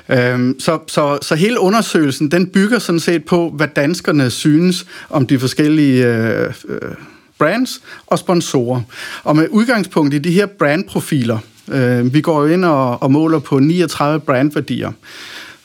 Øhm, 0.09 0.59
så, 0.59 0.79
så, 0.87 1.17
så 1.21 1.35
hele 1.35 1.59
undersøgelsen, 1.59 2.31
den 2.31 2.47
bygger 2.47 2.79
sådan 2.79 2.99
set 2.99 3.25
på, 3.25 3.49
hvad 3.49 3.67
danskerne 3.75 4.29
synes 4.29 4.85
om 5.09 5.27
de 5.27 5.39
forskellige 5.39 6.05
øh, 6.07 6.53
øh, 6.69 6.91
brands 7.39 7.81
og 8.07 8.19
sponsorer. 8.19 8.81
Og 9.23 9.35
med 9.35 9.47
udgangspunkt 9.49 10.13
i 10.13 10.17
de 10.17 10.31
her 10.31 10.45
brandprofiler, 10.45 11.37
øh, 11.71 12.13
vi 12.13 12.21
går 12.21 12.41
jo 12.41 12.47
ind 12.47 12.65
og, 12.65 13.03
og 13.03 13.11
måler 13.11 13.39
på 13.39 13.59
39 13.59 14.19
brandværdier, 14.19 14.91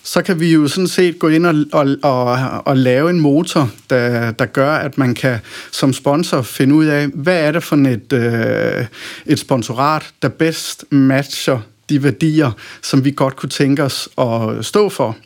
så 0.05 0.23
kan 0.23 0.41
vi 0.41 0.53
jo 0.53 0.69
sådan 0.69 0.89
set 0.89 1.19
gå 1.19 1.29
ind 1.29 1.47
og, 1.47 1.55
og, 1.73 1.97
og, 2.03 2.39
og 2.65 2.77
lave 2.77 3.11
en 3.11 3.21
motor, 3.21 3.71
der, 3.91 4.31
der 4.31 4.47
gør, 4.47 4.73
at 4.73 4.99
man 4.99 5.15
kan 5.15 5.39
som 5.71 5.93
sponsor 5.93 6.43
finde 6.43 6.75
ud 6.75 6.85
af, 6.85 7.07
hvad 7.07 7.41
er 7.41 7.53
det 7.53 7.63
for 7.63 7.77
et, 7.77 8.13
øh, 8.13 8.87
et 9.27 9.39
sponsorat, 9.39 10.11
der 10.23 10.29
bedst 10.29 10.85
matcher 10.91 11.61
de 11.93 12.03
værdier, 12.03 12.51
som 12.83 13.05
vi 13.05 13.11
godt 13.11 13.37
kunne 13.37 13.49
tænke 13.49 13.83
os 13.83 14.09
at 14.19 14.65
stå 14.65 14.89
for. 14.89 15.17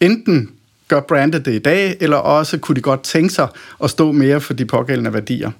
Enten 0.00 0.50
gør 0.88 1.00
brandet 1.00 1.44
det 1.44 1.54
i 1.54 1.58
dag, 1.58 1.96
eller 2.00 2.16
også 2.16 2.58
kunne 2.58 2.76
de 2.76 2.80
godt 2.80 3.02
tænke 3.02 3.34
sig 3.34 3.48
at 3.84 3.90
stå 3.90 4.12
mere 4.12 4.40
for 4.40 4.54
de 4.54 4.64
pågældende 4.64 5.12
værdier. 5.12 5.50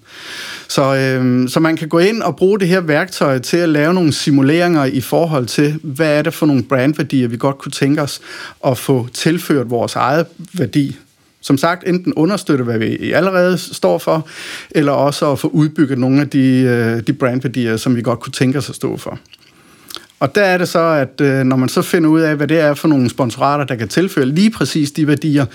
Så, 0.69 0.95
øh, 0.97 1.49
så 1.49 1.61
man 1.61 1.77
kan 1.77 1.89
gå 1.89 1.99
ind 1.99 2.23
og 2.23 2.37
bruge 2.37 2.61
det 2.61 2.69
her 2.69 2.81
værktøj 2.81 3.39
til 3.39 3.57
at 3.57 3.69
lave 3.69 3.95
nogle 3.95 4.13
simuleringer 4.13 4.85
i 4.85 5.01
forhold 5.01 5.47
til, 5.47 5.81
hvad 5.83 6.19
er 6.19 6.23
det 6.23 6.35
for 6.35 6.47
nogle 6.47 6.63
brandværdier, 6.63 7.29
vi 7.29 7.37
godt 7.37 7.59
kunne 7.59 7.73
tænke 7.73 8.03
os 8.03 8.21
at 8.67 8.79
få 8.79 9.09
tilført 9.13 9.71
vores 9.71 9.97
eget 9.97 10.27
værdi. 10.53 10.97
Som 11.41 11.59
sagt, 11.59 11.89
enten 11.89 12.15
understøtte, 12.15 12.65
hvad 12.65 12.79
vi 12.79 13.13
allerede 13.13 13.59
står 13.59 13.99
for, 13.99 14.29
eller 14.71 14.93
også 14.93 15.33
at 15.33 15.39
få 15.39 15.49
udbygget 15.49 15.99
nogle 15.99 16.21
af 16.21 16.31
de, 16.31 16.49
øh, 16.49 17.03
de 17.07 17.13
brandværdier, 17.13 17.77
som 17.77 17.97
vi 17.97 18.03
godt 18.03 18.21
kunne 18.21 18.33
tænke 18.33 18.59
os 18.59 18.71
at 18.71 18.77
stå 18.77 18.97
for. 18.97 19.19
Og 20.25 20.35
der 20.35 20.43
er 20.43 20.59
det 20.59 20.69
så, 20.69 20.79
at 20.79 21.21
øh, 21.21 21.45
når 21.45 21.57
man 21.57 21.69
så 21.69 21.83
finder 21.83 22.11
ud 22.11 22.21
af, 22.21 22.37
hvad 22.37 22.49
det 22.49 22.61
er 22.61 22.75
for 22.75 22.89
nogle 22.89 23.11
sponsorater, 23.11 23.65
der 23.65 23.75
kan 23.75 23.89
tilføre 23.89 24.27
lige 24.27 24.51
præcis 24.51 24.91
de 24.91 25.07
værdier, 25.07 25.47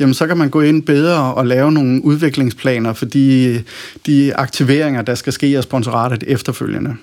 jamen 0.00 0.14
så 0.14 0.26
kan 0.26 0.36
man 0.36 0.50
gå 0.50 0.60
ind 0.60 0.82
bedre 0.82 1.34
og 1.34 1.46
lave 1.46 1.72
nogle 1.72 2.04
udviklingsplaner 2.04 2.92
for 2.92 3.04
de, 3.04 3.62
de 4.06 4.36
aktiveringer, 4.36 5.02
der 5.02 5.14
skal 5.14 5.32
ske 5.32 5.56
af 5.56 5.62
sponsoratet 5.62 6.24
efterfølgende. 6.26 6.96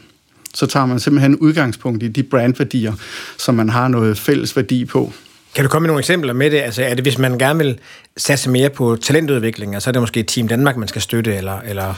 Så 0.54 0.66
tager 0.66 0.86
man 0.86 1.00
simpelthen 1.00 1.36
udgangspunkt 1.36 2.04
i 2.04 2.08
de 2.08 2.24
brandværdier, 2.24 2.94
som 3.38 3.56
man 3.56 3.70
har 3.70 3.88
noget 3.88 4.18
fælles 4.18 4.56
værdi 4.56 4.86
på. 4.86 5.14
Kan 5.56 5.64
du 5.64 5.70
komme 5.70 5.84
med 5.84 5.88
nogle 5.88 6.00
eksempler 6.00 6.34
med 6.34 6.52
det? 6.52 6.58
Altså 6.58 6.84
er 6.84 6.94
det, 6.94 7.04
hvis 7.04 7.18
man 7.18 7.38
gerne 7.38 7.60
vil 7.60 7.80
satse 8.18 8.50
mere 8.50 8.70
på 8.70 8.96
talentudvikling, 8.96 9.72
så 9.72 9.76
altså 9.76 9.90
er 9.90 9.92
det 9.92 10.02
måske 10.02 10.24
Team 10.24 10.48
Danmark, 10.48 10.78
man 10.78 10.88
skal 10.88 11.02
støtte, 11.02 11.36
eller, 11.36 11.60
eller 11.66 11.94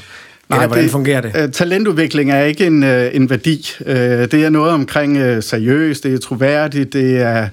Nej, 0.49 0.57
Eller 0.57 0.67
hvordan 0.67 0.83
det, 0.83 0.91
fungerer 0.91 1.21
det? 1.21 1.43
Uh, 1.43 1.51
talentudvikling 1.51 2.31
er 2.31 2.43
ikke 2.43 2.65
en, 2.65 2.83
uh, 2.83 3.15
en 3.15 3.29
værdi. 3.29 3.67
Uh, 3.79 3.91
det 3.91 4.33
er 4.33 4.49
noget 4.49 4.71
omkring 4.71 5.17
uh, 5.17 5.43
seriøst, 5.43 6.03
det 6.03 6.13
er 6.13 6.17
troværdigt, 6.17 6.93
det 6.93 7.17
er, 7.17 7.47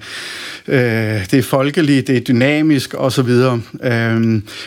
uh, 0.67 0.73
det 1.31 1.33
er 1.33 1.41
folkeligt, 1.43 2.07
det 2.07 2.17
er 2.17 2.19
dynamisk 2.19 2.93
osv. 2.97 3.19
Uh, 3.19 3.61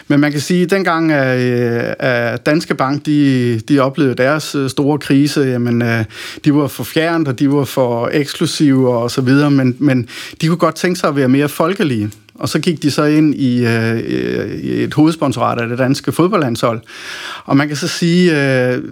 men 0.08 0.20
man 0.20 0.32
kan 0.32 0.40
sige, 0.40 0.62
at 0.62 0.70
dengang 0.70 1.12
at 1.12 2.46
Danske 2.46 2.74
Bank 2.74 3.06
de, 3.06 3.60
de 3.68 3.78
oplevede 3.78 4.14
deres 4.14 4.56
store 4.68 4.98
krise, 4.98 5.40
jamen, 5.40 5.82
uh, 5.82 6.04
de 6.44 6.54
var 6.54 6.66
for 6.66 6.84
fjernt, 6.84 7.28
og 7.28 7.38
de 7.38 7.52
var 7.52 7.64
for 7.64 8.10
eksklusive 8.12 8.96
og 8.96 9.10
så 9.10 9.20
videre, 9.20 9.50
men, 9.50 9.76
men 9.78 10.08
de 10.40 10.46
kunne 10.46 10.56
godt 10.56 10.74
tænke 10.74 11.00
sig 11.00 11.08
at 11.08 11.16
være 11.16 11.28
mere 11.28 11.48
folkelige 11.48 12.10
og 12.38 12.48
så 12.48 12.58
gik 12.58 12.82
de 12.82 12.90
så 12.90 13.04
ind 13.04 13.34
i, 13.34 13.66
øh, 13.66 13.98
i 13.98 14.82
et 14.82 14.94
hovedsponsorat 14.94 15.60
af 15.60 15.68
det 15.68 15.78
danske 15.78 16.12
fodboldlandshold. 16.12 16.80
Og 17.44 17.56
man 17.56 17.68
kan 17.68 17.76
så 17.76 17.88
sige, 17.88 18.30
øh, 18.32 18.82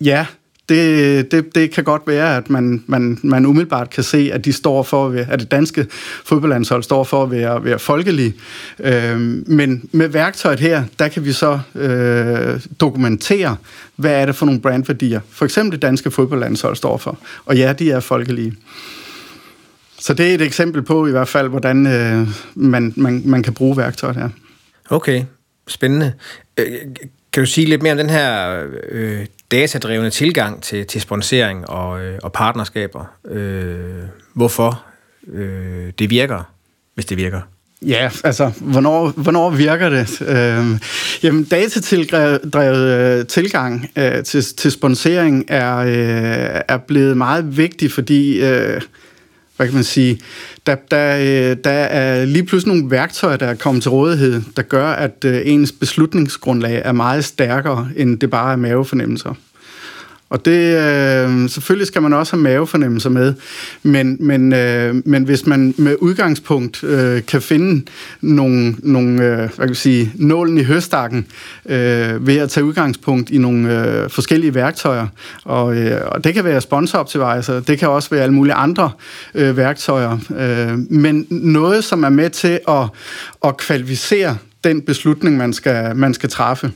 ja, 0.00 0.26
det, 0.68 1.32
det, 1.32 1.54
det 1.54 1.70
kan 1.70 1.84
godt 1.84 2.02
være, 2.06 2.36
at 2.36 2.50
man, 2.50 2.84
man, 2.86 3.18
man 3.22 3.46
umiddelbart 3.46 3.90
kan 3.90 4.04
se, 4.04 4.30
at 4.32 4.44
de 4.44 4.52
står 4.52 4.82
for, 4.82 5.24
at 5.28 5.40
det 5.40 5.50
danske 5.50 5.86
fodboldlandshold 6.24 6.82
står 6.82 7.04
for 7.04 7.22
at 7.22 7.30
være, 7.30 7.64
være 7.64 7.78
folkelige. 7.78 8.34
Øh, 8.80 9.20
men 9.46 9.88
med 9.92 10.08
værktøjet 10.08 10.60
her, 10.60 10.84
der 10.98 11.08
kan 11.08 11.24
vi 11.24 11.32
så 11.32 11.58
øh, 11.74 12.60
dokumentere, 12.80 13.56
hvad 13.96 14.12
er 14.12 14.26
det 14.26 14.34
for 14.34 14.46
nogle 14.46 14.60
brandværdier, 14.60 15.20
for 15.30 15.44
eksempel 15.44 15.72
det 15.72 15.82
danske 15.82 16.10
fodboldlandshold 16.10 16.76
står 16.76 16.96
for. 16.96 17.18
Og 17.44 17.56
ja, 17.56 17.72
de 17.72 17.90
er 17.90 18.00
folkelige. 18.00 18.54
Så 20.02 20.14
det 20.14 20.30
er 20.30 20.34
et 20.34 20.42
eksempel 20.42 20.82
på 20.82 21.06
i 21.06 21.10
hvert 21.10 21.28
fald, 21.28 21.48
hvordan 21.48 21.86
øh, 21.86 22.28
man, 22.54 22.92
man, 22.96 23.22
man 23.24 23.42
kan 23.42 23.54
bruge 23.54 23.76
værktøjet 23.76 24.16
her. 24.16 24.28
Okay, 24.90 25.24
spændende. 25.68 26.12
Øh, 26.56 26.66
kan 27.32 27.42
du 27.42 27.46
sige 27.46 27.66
lidt 27.66 27.82
mere 27.82 27.92
om 27.92 27.98
den 27.98 28.10
her 28.10 28.62
øh, 28.88 29.26
datadrevne 29.50 30.10
tilgang 30.10 30.62
til, 30.62 30.86
til 30.86 31.00
sponsering 31.00 31.68
og, 31.68 32.04
øh, 32.04 32.18
og 32.22 32.32
partnerskaber? 32.32 33.04
Øh, 33.30 33.74
hvorfor 34.34 34.84
øh, 35.32 35.92
det 35.98 36.10
virker, 36.10 36.52
hvis 36.94 37.04
det 37.04 37.16
virker? 37.16 37.40
Ja, 37.86 38.10
altså, 38.24 38.52
hvornår, 38.60 39.08
hvornår 39.08 39.50
virker 39.50 39.88
det? 39.88 40.22
Øh, 40.22 40.80
jamen, 41.22 41.44
datatildrevet 41.44 43.18
øh, 43.20 43.26
tilgang 43.26 43.90
øh, 43.96 44.24
til, 44.24 44.44
til 44.44 44.70
sponsering 44.70 45.44
er, 45.48 45.76
øh, 45.76 46.60
er 46.68 46.76
blevet 46.76 47.16
meget 47.16 47.56
vigtig, 47.56 47.92
fordi... 47.92 48.40
Øh, 48.40 48.80
hvad 49.56 49.66
kan 49.66 49.74
man 49.74 49.84
sige, 49.84 50.20
der, 50.66 50.74
der, 50.90 51.16
øh, 51.16 51.56
der 51.64 51.70
er 51.70 52.24
lige 52.24 52.44
pludselig 52.44 52.74
nogle 52.74 52.90
værktøjer, 52.90 53.36
der 53.36 53.46
er 53.46 53.54
kommet 53.54 53.82
til 53.82 53.90
rådighed, 53.90 54.42
der 54.56 54.62
gør, 54.62 54.86
at 54.86 55.24
øh, 55.24 55.42
ens 55.44 55.72
beslutningsgrundlag 55.72 56.82
er 56.84 56.92
meget 56.92 57.24
stærkere, 57.24 57.88
end 57.96 58.18
det 58.18 58.30
bare 58.30 58.52
er 58.52 58.56
mavefornemmelser. 58.56 59.34
Og 60.32 60.44
det, 60.44 60.76
øh, 60.76 61.48
selvfølgelig 61.48 61.86
skal 61.86 62.02
man 62.02 62.12
også 62.12 62.36
have 62.36 62.42
mavefornemmelser 62.42 63.10
med, 63.10 63.34
men, 63.82 64.16
men, 64.20 64.52
øh, 64.52 64.94
men 65.04 65.24
hvis 65.24 65.46
man 65.46 65.74
med 65.78 65.96
udgangspunkt 66.00 66.84
øh, 66.84 67.26
kan 67.26 67.42
finde 67.42 67.84
nogle, 68.20 68.76
nogle 68.78 69.24
øh, 69.24 69.36
hvad 69.36 69.48
kan 69.58 69.68
jeg 69.68 69.76
sige, 69.76 70.12
nålen 70.14 70.58
i 70.58 70.62
høstakken 70.62 71.26
øh, 71.66 72.26
ved 72.26 72.36
at 72.36 72.50
tage 72.50 72.64
udgangspunkt 72.64 73.30
i 73.30 73.38
nogle 73.38 73.86
øh, 73.86 74.10
forskellige 74.10 74.54
værktøjer, 74.54 75.06
og, 75.44 75.76
øh, 75.76 76.00
og 76.06 76.24
det 76.24 76.34
kan 76.34 76.44
være 76.44 76.60
sponsoroptivizer, 76.60 77.60
det 77.60 77.78
kan 77.78 77.88
også 77.88 78.10
være 78.10 78.22
alle 78.22 78.34
mulige 78.34 78.54
andre 78.54 78.90
øh, 79.34 79.56
værktøjer, 79.56 80.18
øh, 80.38 80.78
men 80.78 81.26
noget, 81.30 81.84
som 81.84 82.04
er 82.04 82.08
med 82.08 82.30
til 82.30 82.60
at, 82.68 82.84
at 83.44 83.56
kvalificere 83.56 84.36
den 84.64 84.82
beslutning, 84.82 85.36
man 85.36 85.52
skal, 85.52 85.96
man 85.96 86.14
skal 86.14 86.28
træffe. 86.28 86.72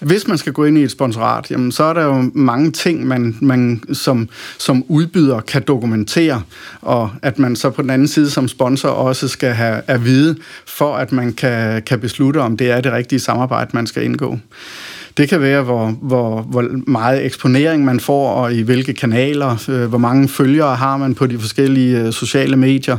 Hvis 0.00 0.28
man 0.28 0.38
skal 0.38 0.52
gå 0.52 0.64
ind 0.64 0.78
i 0.78 0.82
et 0.82 0.90
sponsorat, 0.90 1.50
jamen, 1.50 1.72
så 1.72 1.84
er 1.84 1.92
der 1.92 2.04
jo 2.04 2.30
mange 2.34 2.70
ting, 2.70 3.06
man, 3.06 3.36
man 3.40 3.82
som, 3.92 4.28
som 4.58 4.84
udbyder 4.88 5.40
kan 5.40 5.62
dokumentere, 5.62 6.42
og 6.80 7.10
at 7.22 7.38
man 7.38 7.56
så 7.56 7.70
på 7.70 7.82
den 7.82 7.90
anden 7.90 8.08
side 8.08 8.30
som 8.30 8.48
sponsor 8.48 8.88
også 8.88 9.28
skal 9.28 9.52
have 9.52 9.82
at 9.86 10.04
vide, 10.04 10.36
for 10.66 10.96
at 10.96 11.12
man 11.12 11.32
kan, 11.32 11.82
kan 11.82 12.00
beslutte, 12.00 12.38
om 12.38 12.56
det 12.56 12.70
er 12.70 12.80
det 12.80 12.92
rigtige 12.92 13.20
samarbejde, 13.20 13.70
man 13.72 13.86
skal 13.86 14.04
indgå. 14.04 14.38
Det 15.18 15.28
kan 15.28 15.40
være, 15.40 15.62
hvor, 15.62 15.86
hvor, 16.02 16.42
hvor 16.42 16.64
meget 16.86 17.24
eksponering 17.24 17.84
man 17.84 18.00
får, 18.00 18.32
og 18.32 18.54
i 18.54 18.62
hvilke 18.62 18.94
kanaler, 18.94 19.64
øh, 19.68 19.84
hvor 19.84 19.98
mange 19.98 20.28
følgere 20.28 20.76
har 20.76 20.96
man 20.96 21.14
på 21.14 21.26
de 21.26 21.38
forskellige 21.38 22.00
øh, 22.00 22.12
sociale 22.12 22.56
medier. 22.56 22.96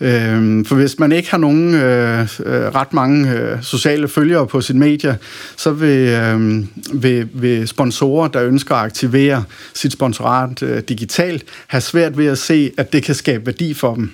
Øh, 0.00 0.66
for 0.66 0.74
hvis 0.74 0.98
man 0.98 1.12
ikke 1.12 1.30
har 1.30 1.38
nogen 1.38 1.74
øh, 1.74 2.20
øh, 2.20 2.26
ret 2.46 2.92
mange 2.92 3.32
øh, 3.32 3.62
sociale 3.62 4.08
følgere 4.08 4.46
på 4.46 4.60
sit 4.60 4.76
medie, 4.76 5.18
så 5.56 5.70
vil, 5.70 6.08
øh, 6.08 6.64
vil, 7.02 7.28
vil 7.32 7.68
sponsorer, 7.68 8.28
der 8.28 8.42
ønsker 8.42 8.74
at 8.74 8.84
aktivere 8.84 9.44
sit 9.74 9.92
sponsorat 9.92 10.62
øh, 10.62 10.82
digitalt, 10.88 11.44
have 11.66 11.80
svært 11.80 12.18
ved 12.18 12.26
at 12.26 12.38
se, 12.38 12.70
at 12.76 12.92
det 12.92 13.02
kan 13.02 13.14
skabe 13.14 13.46
værdi 13.46 13.74
for 13.74 13.94
dem. 13.94 14.10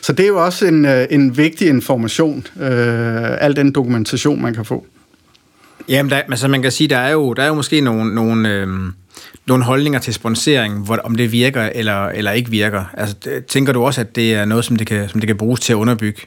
Så 0.00 0.12
det 0.12 0.22
er 0.22 0.28
jo 0.28 0.44
også 0.44 0.66
en, 0.66 0.84
øh, 0.84 1.06
en 1.10 1.36
vigtig 1.36 1.68
information, 1.68 2.46
øh, 2.60 3.44
al 3.44 3.56
den 3.56 3.72
dokumentation, 3.72 4.42
man 4.42 4.54
kan 4.54 4.64
få. 4.64 4.86
Jamen, 5.88 6.10
der, 6.10 6.16
altså 6.16 6.48
man 6.48 6.62
kan 6.62 6.70
sige, 6.70 6.88
der 6.88 6.98
er 6.98 7.10
jo, 7.10 7.32
der 7.32 7.42
er 7.42 7.46
jo 7.46 7.54
måske 7.54 7.80
nogle, 7.80 8.14
nogle, 8.14 8.48
øh, 8.48 8.68
nogle 9.46 9.64
holdninger 9.64 10.00
til 10.00 10.14
sponsering, 10.14 10.84
hvor, 10.84 10.96
om 10.96 11.14
det 11.14 11.32
virker 11.32 11.62
eller, 11.74 12.06
eller 12.08 12.32
ikke 12.32 12.50
virker. 12.50 12.84
Altså, 12.94 13.16
tænker 13.48 13.72
du 13.72 13.82
også, 13.82 14.00
at 14.00 14.16
det 14.16 14.34
er 14.34 14.44
noget, 14.44 14.64
som 14.64 14.76
det 14.76 14.86
kan, 14.86 15.08
som 15.08 15.20
det 15.20 15.26
kan 15.26 15.36
bruges 15.36 15.60
til 15.60 15.72
at 15.72 15.76
underbygge? 15.76 16.20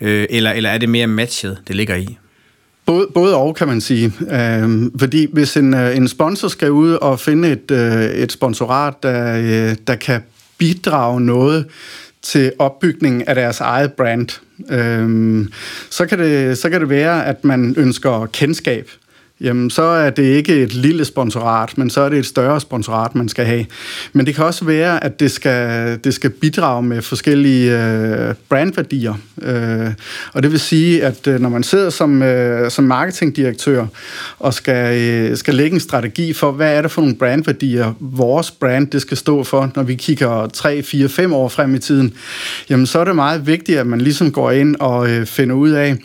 Øh, 0.00 0.26
eller, 0.30 0.52
eller 0.52 0.70
er 0.70 0.78
det 0.78 0.88
mere 0.88 1.06
matchet, 1.06 1.58
det 1.68 1.76
ligger 1.76 1.96
i? 1.96 2.18
Både, 2.86 3.08
både 3.14 3.36
og, 3.36 3.54
kan 3.54 3.66
man 3.66 3.80
sige. 3.80 4.12
Øh, 4.32 4.90
fordi 4.98 5.26
hvis 5.32 5.56
en, 5.56 5.74
øh, 5.74 5.96
en 5.96 6.08
sponsor 6.08 6.48
skal 6.48 6.70
ud 6.70 6.92
og 6.92 7.20
finde 7.20 7.48
et, 7.48 7.70
øh, 7.70 8.04
et 8.04 8.32
sponsorat, 8.32 8.94
der, 9.02 9.36
øh, 9.36 9.76
der 9.86 9.94
kan 9.94 10.22
bidrage 10.58 11.20
noget 11.20 11.66
til 12.26 12.52
opbygningen 12.58 13.22
af 13.22 13.34
deres 13.34 13.60
eget 13.60 13.92
brand, 13.92 14.28
øhm, 14.70 15.52
så, 15.90 16.06
kan 16.06 16.18
det, 16.18 16.58
så 16.58 16.70
kan 16.70 16.80
det 16.80 16.90
være, 16.90 17.26
at 17.26 17.44
man 17.44 17.74
ønsker 17.78 18.26
kendskab 18.32 18.90
jamen 19.40 19.70
så 19.70 19.82
er 19.82 20.10
det 20.10 20.22
ikke 20.22 20.54
et 20.54 20.74
lille 20.74 21.04
sponsorat, 21.04 21.78
men 21.78 21.90
så 21.90 22.00
er 22.00 22.08
det 22.08 22.18
et 22.18 22.26
større 22.26 22.60
sponsorat, 22.60 23.14
man 23.14 23.28
skal 23.28 23.44
have. 23.44 23.66
Men 24.12 24.26
det 24.26 24.34
kan 24.34 24.44
også 24.44 24.64
være, 24.64 25.04
at 25.04 25.20
det 25.20 25.30
skal, 25.30 25.98
det 26.04 26.14
skal 26.14 26.30
bidrage 26.30 26.82
med 26.82 27.02
forskellige 27.02 27.82
øh, 27.82 28.34
brandværdier. 28.48 29.14
Øh, 29.42 29.90
og 30.32 30.42
det 30.42 30.50
vil 30.50 30.60
sige, 30.60 31.04
at 31.04 31.26
øh, 31.26 31.40
når 31.40 31.48
man 31.48 31.62
sidder 31.62 31.90
som, 31.90 32.22
øh, 32.22 32.70
som 32.70 32.84
marketingdirektør 32.84 33.86
og 34.38 34.54
skal, 34.54 35.00
øh, 35.00 35.36
skal 35.36 35.54
lægge 35.54 35.74
en 35.74 35.80
strategi 35.80 36.32
for, 36.32 36.50
hvad 36.52 36.76
er 36.76 36.82
det 36.82 36.90
for 36.90 37.00
nogle 37.00 37.16
brandværdier, 37.16 37.92
vores 38.00 38.50
brand 38.50 38.86
det 38.86 39.00
skal 39.00 39.16
stå 39.16 39.44
for, 39.44 39.70
når 39.76 39.82
vi 39.82 39.94
kigger 39.94 40.46
3, 40.46 40.82
4, 40.82 41.08
5 41.08 41.32
år 41.32 41.48
frem 41.48 41.74
i 41.74 41.78
tiden, 41.78 42.14
jamen 42.70 42.86
så 42.86 42.98
er 42.98 43.04
det 43.04 43.14
meget 43.14 43.46
vigtigt, 43.46 43.78
at 43.78 43.86
man 43.86 44.00
ligesom 44.00 44.32
går 44.32 44.50
ind 44.50 44.76
og 44.76 45.10
øh, 45.10 45.26
finder 45.26 45.54
ud 45.54 45.70
af, 45.70 45.96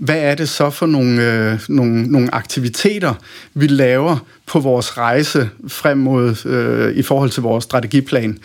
hvad 0.00 0.18
er 0.18 0.34
det 0.34 0.48
så 0.48 0.70
for 0.70 0.86
nogle, 0.86 1.32
øh, 1.32 1.60
nogle, 1.68 2.02
nogle 2.02 2.34
aktiviteter, 2.34 3.14
vi 3.54 3.66
laver 3.66 4.16
på 4.46 4.60
vores 4.60 4.98
rejse 4.98 5.48
frem 5.68 5.98
mod 5.98 6.46
øh, 6.46 6.96
i 6.96 7.02
forhold 7.02 7.30
til 7.30 7.42
vores 7.42 7.64
strategiplan. 7.64 8.38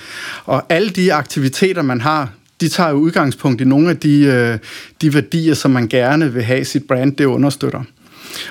Og 0.45 0.63
alle 0.69 0.89
de 0.89 1.13
aktiviteter, 1.13 1.81
man 1.81 2.01
har, 2.01 2.29
de 2.61 2.69
tager 2.69 2.89
jo 2.89 2.95
udgangspunkt 2.95 3.61
i 3.61 3.63
nogle 3.63 3.89
af 3.89 3.97
de, 3.97 4.19
øh, 4.19 4.57
de 5.01 5.13
værdier, 5.13 5.53
som 5.53 5.71
man 5.71 5.87
gerne 5.87 6.33
vil 6.33 6.43
have 6.43 6.65
sit 6.65 6.83
brand, 6.87 7.15
det 7.15 7.25
understøtter. 7.25 7.83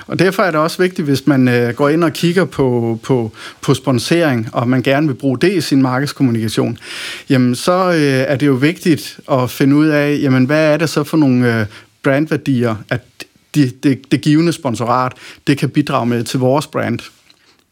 Og 0.07 0.19
derfor 0.19 0.43
er 0.43 0.51
det 0.51 0.59
også 0.59 0.81
vigtigt, 0.81 1.07
hvis 1.07 1.27
man 1.27 1.47
øh, 1.47 1.73
går 1.73 1.89
ind 1.89 2.03
og 2.03 2.13
kigger 2.13 2.45
på, 2.45 2.99
på, 3.03 3.31
på 3.61 3.73
sponsering, 3.73 4.49
og 4.51 4.69
man 4.69 4.81
gerne 4.81 5.07
vil 5.07 5.13
bruge 5.13 5.37
det 5.39 5.53
i 5.53 5.61
sin 5.61 5.81
markedskommunikation, 5.81 6.77
jamen 7.29 7.55
så 7.55 7.91
øh, 7.91 8.01
er 8.01 8.35
det 8.35 8.47
jo 8.47 8.53
vigtigt 8.53 9.19
at 9.31 9.49
finde 9.49 9.75
ud 9.75 9.87
af, 9.87 10.19
jamen 10.21 10.45
hvad 10.45 10.73
er 10.73 10.77
det 10.77 10.89
så 10.89 11.03
for 11.03 11.17
nogle 11.17 11.59
øh, 11.59 11.65
brandværdier, 12.05 12.75
at 12.89 13.01
det, 13.55 13.83
det, 13.83 14.11
det 14.11 14.21
givende 14.21 14.53
sponsorat, 14.53 15.13
det 15.47 15.57
kan 15.57 15.69
bidrage 15.69 16.05
med 16.05 16.23
til 16.23 16.39
vores 16.39 16.67
brand. 16.67 16.99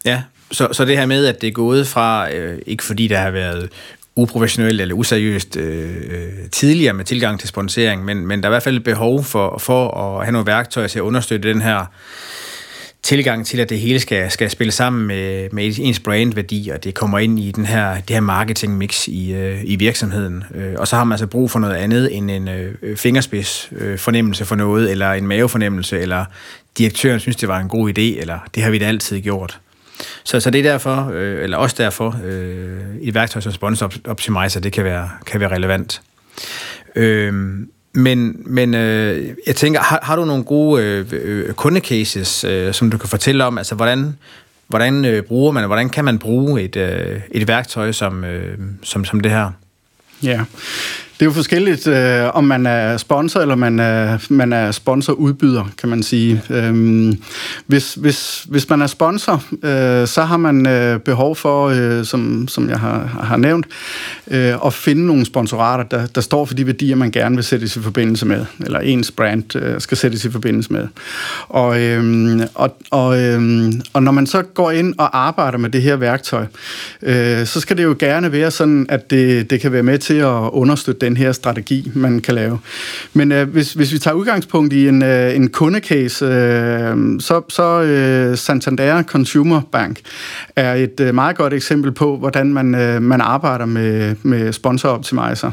Ja, 0.05 0.21
så, 0.51 0.67
så 0.71 0.85
det 0.85 0.97
her 0.97 1.05
med, 1.05 1.25
at 1.25 1.41
det 1.41 1.47
er 1.47 1.51
gået 1.51 1.87
fra, 1.87 2.33
øh, 2.33 2.61
ikke 2.65 2.83
fordi 2.83 3.07
der 3.07 3.17
har 3.17 3.31
været 3.31 3.69
uprofessionelt 4.15 4.81
eller 4.81 4.95
useriøst 4.95 5.57
øh, 5.57 5.95
øh 6.09 6.49
tidligere 6.51 6.93
med 6.93 7.05
tilgang 7.05 7.39
til 7.39 7.49
sponsering, 7.49 8.05
men, 8.05 8.27
men 8.27 8.43
der 8.43 8.49
er 8.49 8.51
i 8.51 8.53
hvert 8.53 8.63
fald 8.63 8.77
et 8.77 8.83
behov 8.83 9.23
for, 9.23 9.57
for 9.57 9.91
at 9.91 10.25
have 10.25 10.31
nogle 10.31 10.47
værktøjer 10.47 10.87
til 10.87 10.99
at 10.99 11.03
understøtte 11.03 11.49
den 11.49 11.61
her 11.61 11.85
tilgang 13.03 13.45
til, 13.45 13.59
at 13.59 13.69
det 13.69 13.79
hele 13.79 13.99
skal, 13.99 14.31
skal 14.31 14.49
spille 14.49 14.71
sammen 14.71 15.07
med, 15.07 15.49
med 15.51 15.73
ens 15.79 15.99
brandværdi, 15.99 16.69
og 16.73 16.83
det 16.83 16.93
kommer 16.93 17.19
ind 17.19 17.39
i 17.39 17.51
den 17.51 17.65
her, 17.65 17.95
det 17.95 18.09
her 18.09 18.21
marketingmix 18.21 19.07
i, 19.07 19.33
øh, 19.33 19.61
i 19.63 19.75
virksomheden. 19.75 20.43
Øh, 20.55 20.73
og 20.77 20.87
så 20.87 20.95
har 20.95 21.03
man 21.03 21.13
altså 21.13 21.27
brug 21.27 21.51
for 21.51 21.59
noget 21.59 21.75
andet 21.75 22.17
end 22.17 22.31
en 22.31 22.47
øh, 22.47 22.97
fingerspids 22.97 23.69
øh, 23.71 23.97
fornemmelse 23.97 24.45
for 24.45 24.55
noget, 24.55 24.91
eller 24.91 25.11
en 25.11 25.27
mavefornemmelse, 25.27 25.99
eller 25.99 26.25
direktøren 26.77 27.19
synes, 27.19 27.35
det 27.35 27.49
var 27.49 27.59
en 27.59 27.67
god 27.67 27.89
idé, 27.89 28.19
eller 28.21 28.39
det 28.55 28.63
har 28.63 28.71
vi 28.71 28.77
da 28.77 28.85
altid 28.85 29.21
gjort. 29.21 29.59
Så, 30.23 30.39
så 30.39 30.49
det 30.49 30.59
er 30.59 30.71
derfor, 30.71 31.11
øh, 31.13 31.43
eller 31.43 31.57
også 31.57 31.75
derfor, 31.79 32.19
øh, 32.25 32.79
et 33.01 33.13
værktøj 33.13 33.41
som 33.41 33.51
Sponsor 33.51 33.91
Optimizer, 34.05 34.59
det 34.59 34.71
kan 34.71 34.83
være, 34.83 35.09
kan 35.25 35.39
være 35.39 35.51
relevant. 35.51 36.01
Øh, 36.95 37.53
men, 37.93 38.41
men 38.45 38.73
øh, 38.73 39.29
jeg 39.47 39.55
tænker, 39.55 39.79
har, 39.79 39.99
har 40.03 40.15
du 40.15 40.25
nogle 40.25 40.43
gode 40.43 40.83
øh, 40.83 41.05
øh, 41.11 41.53
kundecases, 41.53 42.43
øh, 42.43 42.73
som 42.73 42.91
du 42.91 42.97
kan 42.97 43.09
fortælle 43.09 43.43
om? 43.43 43.57
Altså, 43.57 43.75
hvordan, 43.75 44.17
hvordan 44.67 45.05
øh, 45.05 45.23
bruger 45.23 45.51
man, 45.51 45.65
hvordan 45.65 45.89
kan 45.89 46.05
man 46.05 46.19
bruge 46.19 46.61
et, 46.61 46.75
øh, 46.75 47.21
et 47.31 47.47
værktøj 47.47 47.91
som, 47.91 48.23
øh, 48.23 48.57
som, 48.83 49.05
som 49.05 49.19
det 49.19 49.31
her? 49.31 49.51
Ja, 50.23 50.41
det 51.13 51.21
er 51.21 51.25
jo 51.25 51.31
forskelligt, 51.31 51.87
øh, 51.87 52.35
om 52.35 52.43
man 52.43 52.65
er 52.65 52.97
sponsor 52.97 53.39
eller 53.39 53.55
man 53.55 53.79
er, 53.79 54.17
man 54.29 54.53
er 54.53 54.71
sponsorudbyder, 54.71 55.65
kan 55.77 55.89
man 55.89 56.03
sige. 56.03 56.41
Øhm, 56.49 57.21
hvis, 57.67 57.93
hvis, 57.93 58.45
hvis 58.49 58.69
man 58.69 58.81
er 58.81 58.87
sponsor, 58.87 59.43
øh, 59.63 60.07
så 60.07 60.21
har 60.27 60.37
man 60.37 60.67
øh, 60.67 60.99
behov 60.99 61.35
for, 61.35 61.67
øh, 61.67 62.05
som, 62.05 62.47
som 62.47 62.69
jeg 62.69 62.79
har, 62.79 63.19
har 63.23 63.37
nævnt, 63.37 63.65
øh, 64.31 64.53
at 64.65 64.73
finde 64.73 65.05
nogle 65.05 65.25
sponsorater, 65.25 65.83
der, 65.83 66.05
der 66.05 66.21
står 66.21 66.45
for 66.45 66.53
de 66.53 66.67
værdier, 66.67 66.95
man 66.95 67.11
gerne 67.11 67.35
vil 67.35 67.43
sættes 67.43 67.75
i 67.75 67.79
forbindelse 67.81 68.25
med, 68.25 68.45
eller 68.65 68.79
ens 68.79 69.11
brand 69.11 69.55
øh, 69.55 69.81
skal 69.81 69.97
sættes 69.97 70.25
i 70.25 70.31
forbindelse 70.31 70.73
med. 70.73 70.87
Og, 71.49 71.81
øh, 71.81 72.39
og, 72.53 72.77
og, 72.91 73.21
øh, 73.21 73.71
og 73.93 74.03
når 74.03 74.11
man 74.11 74.27
så 74.27 74.41
går 74.41 74.71
ind 74.71 74.95
og 74.97 75.17
arbejder 75.27 75.57
med 75.57 75.69
det 75.69 75.81
her 75.81 75.95
værktøj, 75.95 76.45
øh, 77.01 77.45
så 77.45 77.59
skal 77.59 77.77
det 77.77 77.83
jo 77.83 77.95
gerne 77.99 78.31
være 78.31 78.51
sådan, 78.51 78.85
at 78.89 79.09
det, 79.09 79.49
det 79.49 79.61
kan 79.61 79.71
være 79.71 79.83
med 79.83 79.97
til 79.97 80.13
at 80.13 80.49
understøtte 80.51 81.02
den 81.03 81.17
her 81.17 81.31
strategi, 81.31 81.91
man 81.95 82.19
kan 82.19 82.35
lave. 82.35 82.59
Men 83.13 83.31
øh, 83.31 83.49
hvis, 83.49 83.73
hvis 83.73 83.93
vi 83.93 83.99
tager 83.99 84.15
udgangspunkt 84.15 84.73
i 84.73 84.87
en, 84.87 85.03
øh, 85.03 85.35
en 85.35 85.49
kundecase, 85.49 86.25
øh, 86.25 87.19
så, 87.19 87.41
så 87.49 87.81
øh, 87.81 88.37
Santander 88.37 89.03
Consumer 89.03 89.61
Bank 89.71 89.99
er 90.55 90.73
et 90.73 90.99
øh, 90.99 91.15
meget 91.15 91.35
godt 91.37 91.53
eksempel 91.53 91.91
på, 91.91 92.17
hvordan 92.17 92.53
man, 92.53 92.75
øh, 92.75 93.01
man 93.01 93.21
arbejder 93.21 93.65
med, 93.65 94.15
med 94.23 94.53
sponsor 94.53 94.89
optimizer. 94.89 95.51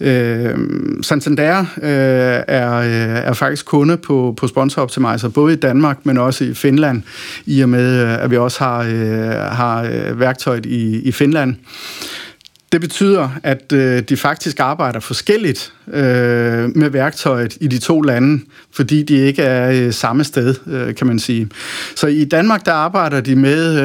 Øh, 0.00 0.58
Santander 1.02 1.60
øh, 1.60 2.42
er, 2.48 2.74
øh, 2.76 3.28
er 3.28 3.32
faktisk 3.32 3.66
kunde 3.66 3.96
på, 3.96 4.34
på 4.36 4.46
sponsor 4.46 4.82
optimizer, 4.82 5.28
både 5.28 5.52
i 5.52 5.56
Danmark, 5.56 5.98
men 6.02 6.18
også 6.18 6.44
i 6.44 6.54
Finland, 6.54 7.02
i 7.46 7.60
og 7.60 7.68
med, 7.68 8.02
øh, 8.02 8.24
at 8.24 8.30
vi 8.30 8.36
også 8.36 8.64
har, 8.64 8.78
øh, 8.78 9.56
har 9.56 9.82
øh, 9.82 10.20
værktøjet 10.20 10.66
i, 10.66 11.00
i 11.00 11.12
Finland. 11.12 11.54
Det 12.72 12.80
betyder, 12.80 13.30
at 13.42 13.72
øh, 13.72 14.02
de 14.02 14.16
faktisk 14.16 14.60
arbejder 14.60 15.00
forskelligt 15.00 15.72
øh, 15.92 16.76
med 16.76 16.90
værktøjet 16.90 17.56
i 17.60 17.66
de 17.66 17.78
to 17.78 18.00
lande, 18.00 18.42
fordi 18.72 19.02
de 19.02 19.14
ikke 19.14 19.42
er 19.42 19.86
øh, 19.86 19.92
samme 19.92 20.24
sted, 20.24 20.54
øh, 20.66 20.94
kan 20.94 21.06
man 21.06 21.18
sige. 21.18 21.48
Så 21.96 22.06
i 22.06 22.24
Danmark, 22.24 22.66
der 22.66 22.72
arbejder 22.72 23.20
de 23.20 23.36
med 23.36 23.80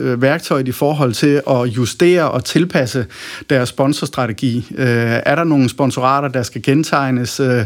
øh, 0.00 0.22
værktøjet 0.22 0.68
i 0.68 0.72
forhold 0.72 1.12
til 1.12 1.42
at 1.50 1.66
justere 1.66 2.30
og 2.30 2.44
tilpasse 2.44 3.06
deres 3.50 3.68
sponsorstrategi. 3.68 4.66
Øh, 4.78 4.86
er 5.26 5.34
der 5.34 5.44
nogle 5.44 5.68
sponsorater, 5.68 6.28
der 6.28 6.42
skal 6.42 6.62
gentegnes, 6.62 7.40
øh, 7.40 7.64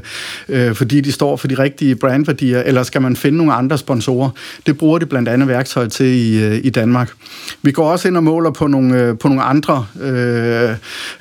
øh, 0.48 0.74
fordi 0.74 1.00
de 1.00 1.12
står 1.12 1.36
for 1.36 1.48
de 1.48 1.54
rigtige 1.54 1.96
brandværdier, 1.96 2.62
eller 2.62 2.82
skal 2.82 3.02
man 3.02 3.16
finde 3.16 3.38
nogle 3.38 3.52
andre 3.52 3.78
sponsorer? 3.78 4.30
Det 4.66 4.78
bruger 4.78 4.98
de 4.98 5.06
blandt 5.06 5.28
andet 5.28 5.48
værktøj 5.48 5.88
til 5.88 6.06
i, 6.06 6.44
øh, 6.44 6.60
i 6.64 6.70
Danmark. 6.70 7.10
Vi 7.62 7.72
går 7.72 7.90
også 7.90 8.08
ind 8.08 8.16
og 8.16 8.24
måler 8.24 8.50
på 8.50 8.66
nogle, 8.66 9.02
øh, 9.02 9.18
på 9.18 9.28
nogle 9.28 9.42
andre 9.42 9.86
øh, 10.00 10.70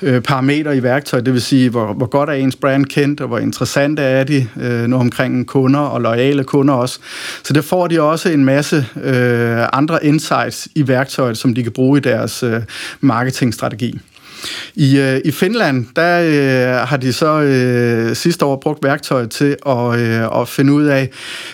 øh, 0.02 0.20
parametre 0.20 0.76
i 0.76 0.82
værktøjet, 0.82 1.26
det 1.26 1.34
vil 1.34 1.42
sige, 1.42 1.70
hvor, 1.70 1.92
hvor 1.92 2.06
godt 2.06 2.29
er 2.30 2.34
ens 2.34 2.56
brand 2.56 2.86
kendt, 2.86 3.20
og 3.20 3.28
hvor 3.28 3.38
interessante 3.38 4.02
er 4.02 4.24
de 4.24 4.48
øh, 4.60 4.86
nu 4.88 4.96
omkring 4.96 5.46
kunder 5.46 5.80
og 5.80 6.00
loyale 6.00 6.44
kunder 6.44 6.74
også. 6.74 6.98
Så 7.42 7.52
der 7.52 7.62
får 7.62 7.86
de 7.86 8.02
også 8.02 8.28
en 8.28 8.44
masse 8.44 8.86
øh, 9.02 9.66
andre 9.72 10.04
insights 10.04 10.68
i 10.74 10.88
værktøjet, 10.88 11.38
som 11.38 11.54
de 11.54 11.62
kan 11.62 11.72
bruge 11.72 11.98
i 11.98 12.00
deres 12.00 12.42
øh, 12.42 12.62
marketingstrategi. 13.00 13.98
I, 14.74 14.98
øh, 14.98 15.20
I 15.24 15.30
Finland, 15.30 15.86
der 15.96 16.20
øh, 16.20 16.88
har 16.88 16.96
de 16.96 17.12
så 17.12 17.40
øh, 17.40 18.16
sidste 18.16 18.44
år 18.44 18.56
brugt 18.56 18.84
værktøjet 18.84 19.30
til 19.30 19.56
at, 19.66 19.98
øh, 19.98 20.40
at 20.40 20.48
finde 20.48 20.72
ud 20.72 20.84
af, 20.84 21.10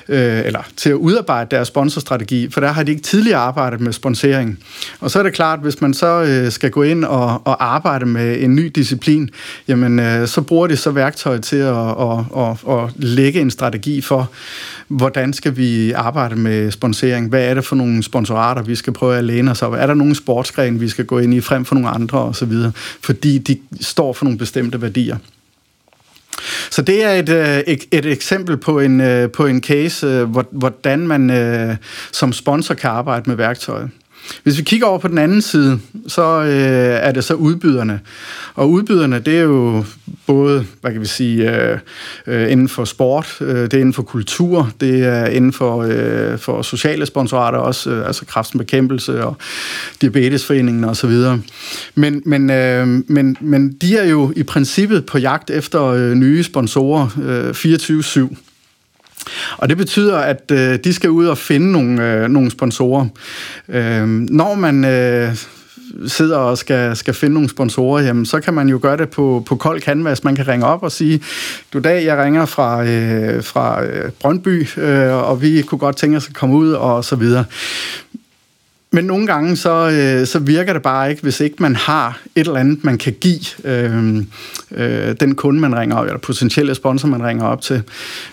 øh, 0.09 0.46
eller 0.46 0.61
til 0.77 0.90
at 0.90 0.94
udarbejde 0.94 1.57
deres 1.57 1.68
sponsorstrategi, 1.68 2.51
for 2.51 2.61
der 2.61 2.68
har 2.68 2.83
de 2.83 2.90
ikke 2.90 3.03
tidligere 3.03 3.38
arbejdet 3.38 3.81
med 3.81 3.92
sponsering. 3.92 4.59
Og 5.01 5.11
så 5.11 5.18
er 5.18 5.22
det 5.22 5.33
klart, 5.33 5.59
hvis 5.62 5.81
man 5.81 5.94
så 5.94 6.22
øh, 6.22 6.53
skal 6.53 6.70
gå 6.70 6.83
ind 6.83 7.05
og, 7.05 7.42
og 7.44 7.75
arbejde 7.75 8.07
med 8.07 8.42
en 8.42 8.55
ny 8.55 8.72
disciplin, 8.75 9.31
jamen 9.68 9.99
øh, 9.99 10.29
så 10.29 10.40
bruger 10.40 10.66
de 10.66 10.77
så 10.77 10.90
værktøjet 10.90 11.42
til 11.42 11.57
at, 11.57 11.77
at, 11.77 12.18
at, 12.37 12.79
at 12.79 12.90
lægge 12.96 13.40
en 13.40 13.51
strategi 13.51 14.01
for, 14.01 14.31
hvordan 14.88 15.33
skal 15.33 15.57
vi 15.57 15.92
arbejde 15.92 16.37
med 16.37 16.70
sponsering? 16.70 17.29
Hvad 17.29 17.44
er 17.44 17.55
det 17.55 17.64
for 17.64 17.77
nogle 17.77 18.03
sponsorater, 18.03 18.62
vi 18.62 18.75
skal 18.75 18.92
prøve 18.92 19.16
at 19.16 19.25
læne 19.25 19.51
os 19.51 19.62
op? 19.62 19.72
Er 19.72 19.87
der 19.87 19.94
nogle 19.94 20.14
sportsgrene, 20.14 20.81
vi 20.81 20.88
skal 20.88 21.05
gå 21.05 21.18
ind 21.18 21.35
i 21.35 21.40
frem 21.40 21.64
for 21.64 21.75
nogle 21.75 21.88
andre 21.88 22.18
osv.? 22.18 22.53
Fordi 22.77 23.39
de 23.39 23.59
står 23.81 24.12
for 24.12 24.25
nogle 24.25 24.39
bestemte 24.39 24.83
værdier. 24.83 25.17
Så 26.71 26.83
det 26.83 27.05
er 27.05 27.12
et, 27.12 27.29
øh, 27.29 27.77
et, 27.93 28.07
eksempel 28.07 28.57
på 28.57 28.81
en, 28.81 29.01
øh, 29.01 29.31
på 29.31 29.47
en 29.47 29.62
case, 29.62 30.07
øh, 30.07 30.29
hvordan 30.51 31.07
man 31.07 31.79
som 32.12 32.33
sponsor 32.33 32.75
kan 32.75 32.91
arbejde 32.91 33.31
med 33.31 33.37
værktøjet. 33.37 33.91
Hvis 34.43 34.59
vi 34.59 34.62
kigger 34.62 34.87
over 34.87 34.99
på 34.99 35.09
den 35.09 35.19
anden 35.19 35.43
side, 35.43 35.79
så 36.09 36.43
øh, 36.43 36.99
er 37.07 37.12
det 37.12 37.25
så 37.25 37.35
udbyderne. 37.35 38.01
Og 38.55 38.71
udbyderne, 38.71 39.19
det 39.19 39.39
er 39.39 39.43
jo 39.43 39.85
både, 40.27 40.67
hvad 40.81 40.93
kan 40.93 41.01
vi 41.01 41.07
sige, 41.07 41.57
øh, 41.57 41.79
øh, 42.27 42.53
inden 42.53 42.69
for 42.69 42.85
sport, 42.85 43.37
øh, 43.41 43.57
det 43.57 43.75
er 43.75 43.79
inden 43.79 43.93
for 43.93 44.03
kultur, 44.03 44.71
det 44.81 45.05
er 45.05 45.27
inden 45.27 45.53
for, 45.53 45.83
øh, 45.83 46.39
for 46.39 46.62
sociale 46.62 47.07
sponsorater 47.07 47.59
også, 47.59 47.91
øh, 47.91 48.07
altså 48.07 48.25
kræftbekæmpelse 48.25 49.25
og 49.25 49.37
diabetesforeningen 50.01 50.85
osv. 50.85 51.12
Men, 51.95 52.23
men, 52.25 52.51
øh, 52.51 52.89
men, 53.09 53.37
men 53.41 53.73
de 53.73 53.97
er 53.97 54.05
jo 54.05 54.33
i 54.37 54.43
princippet 54.43 55.07
på 55.07 55.19
jagt 55.19 55.51
efter 55.51 55.85
øh, 55.85 56.15
nye 56.15 56.43
sponsorer 56.43 57.09
øh, 57.23 57.51
24-7. 57.51 58.37
Og 59.57 59.69
det 59.69 59.77
betyder, 59.77 60.19
at 60.19 60.51
øh, 60.53 60.79
de 60.85 60.95
skal 60.95 61.11
ud 61.11 61.27
og 61.27 61.39
finde 61.39 61.73
nogle, 61.73 62.12
øh, 62.12 62.29
nogle 62.29 62.51
sponsorer. 62.51 63.07
Øh, 63.69 64.07
når 64.09 64.55
man 64.55 64.85
øh, 64.85 65.37
sidder 66.07 66.37
og 66.37 66.59
skal, 66.59 66.97
skal 66.97 67.15
finde 67.15 67.35
nogle 67.35 67.49
sponsorer, 67.49 68.03
jamen, 68.03 68.27
så 68.27 68.41
kan 68.41 68.55
man 68.55 68.69
jo 68.69 68.79
gøre 68.83 68.97
det 68.97 69.11
på, 69.11 69.43
på 69.47 69.57
kold 69.57 69.81
canvas. 69.81 70.25
Man 70.25 70.37
kan 70.37 70.49
ringe 70.49 70.67
op 70.67 70.83
og 70.83 70.93
sige, 70.93 71.23
du 71.73 71.79
dag, 71.81 72.05
jeg 72.05 72.19
ringer 72.19 72.45
fra, 72.45 72.85
øh, 72.85 73.45
fra 73.45 73.85
øh, 73.85 74.11
Brøndby, 74.21 74.69
øh, 74.79 75.12
og 75.12 75.43
vi 75.43 75.62
kunne 75.62 75.79
godt 75.79 75.97
tænke 75.97 76.17
os 76.17 76.29
at 76.29 76.35
komme 76.35 76.57
ud, 76.57 76.73
og 76.73 77.05
så 77.05 77.17
videre. 77.17 77.45
Men 78.96 79.04
nogle 79.04 79.26
gange, 79.26 79.56
så, 79.56 79.90
øh, 79.90 80.26
så 80.26 80.38
virker 80.38 80.72
det 80.72 80.82
bare 80.82 81.11
ikke, 81.11 81.22
hvis 81.22 81.40
ikke 81.40 81.56
man 81.59 81.76
har 81.76 82.20
et 82.35 82.46
eller 82.46 82.61
andet, 82.61 82.85
man 82.85 82.98
kan 82.98 83.14
give 83.20 83.40
øh, 83.64 84.16
øh, 84.70 85.14
den 85.20 85.35
kunde, 85.35 85.61
man 85.61 85.78
ringer 85.78 85.96
op, 85.96 86.06
eller 86.06 86.18
potentielle 86.18 86.74
sponsor, 86.74 87.09
man 87.09 87.22
ringer 87.22 87.44
op 87.44 87.61
til. 87.61 87.82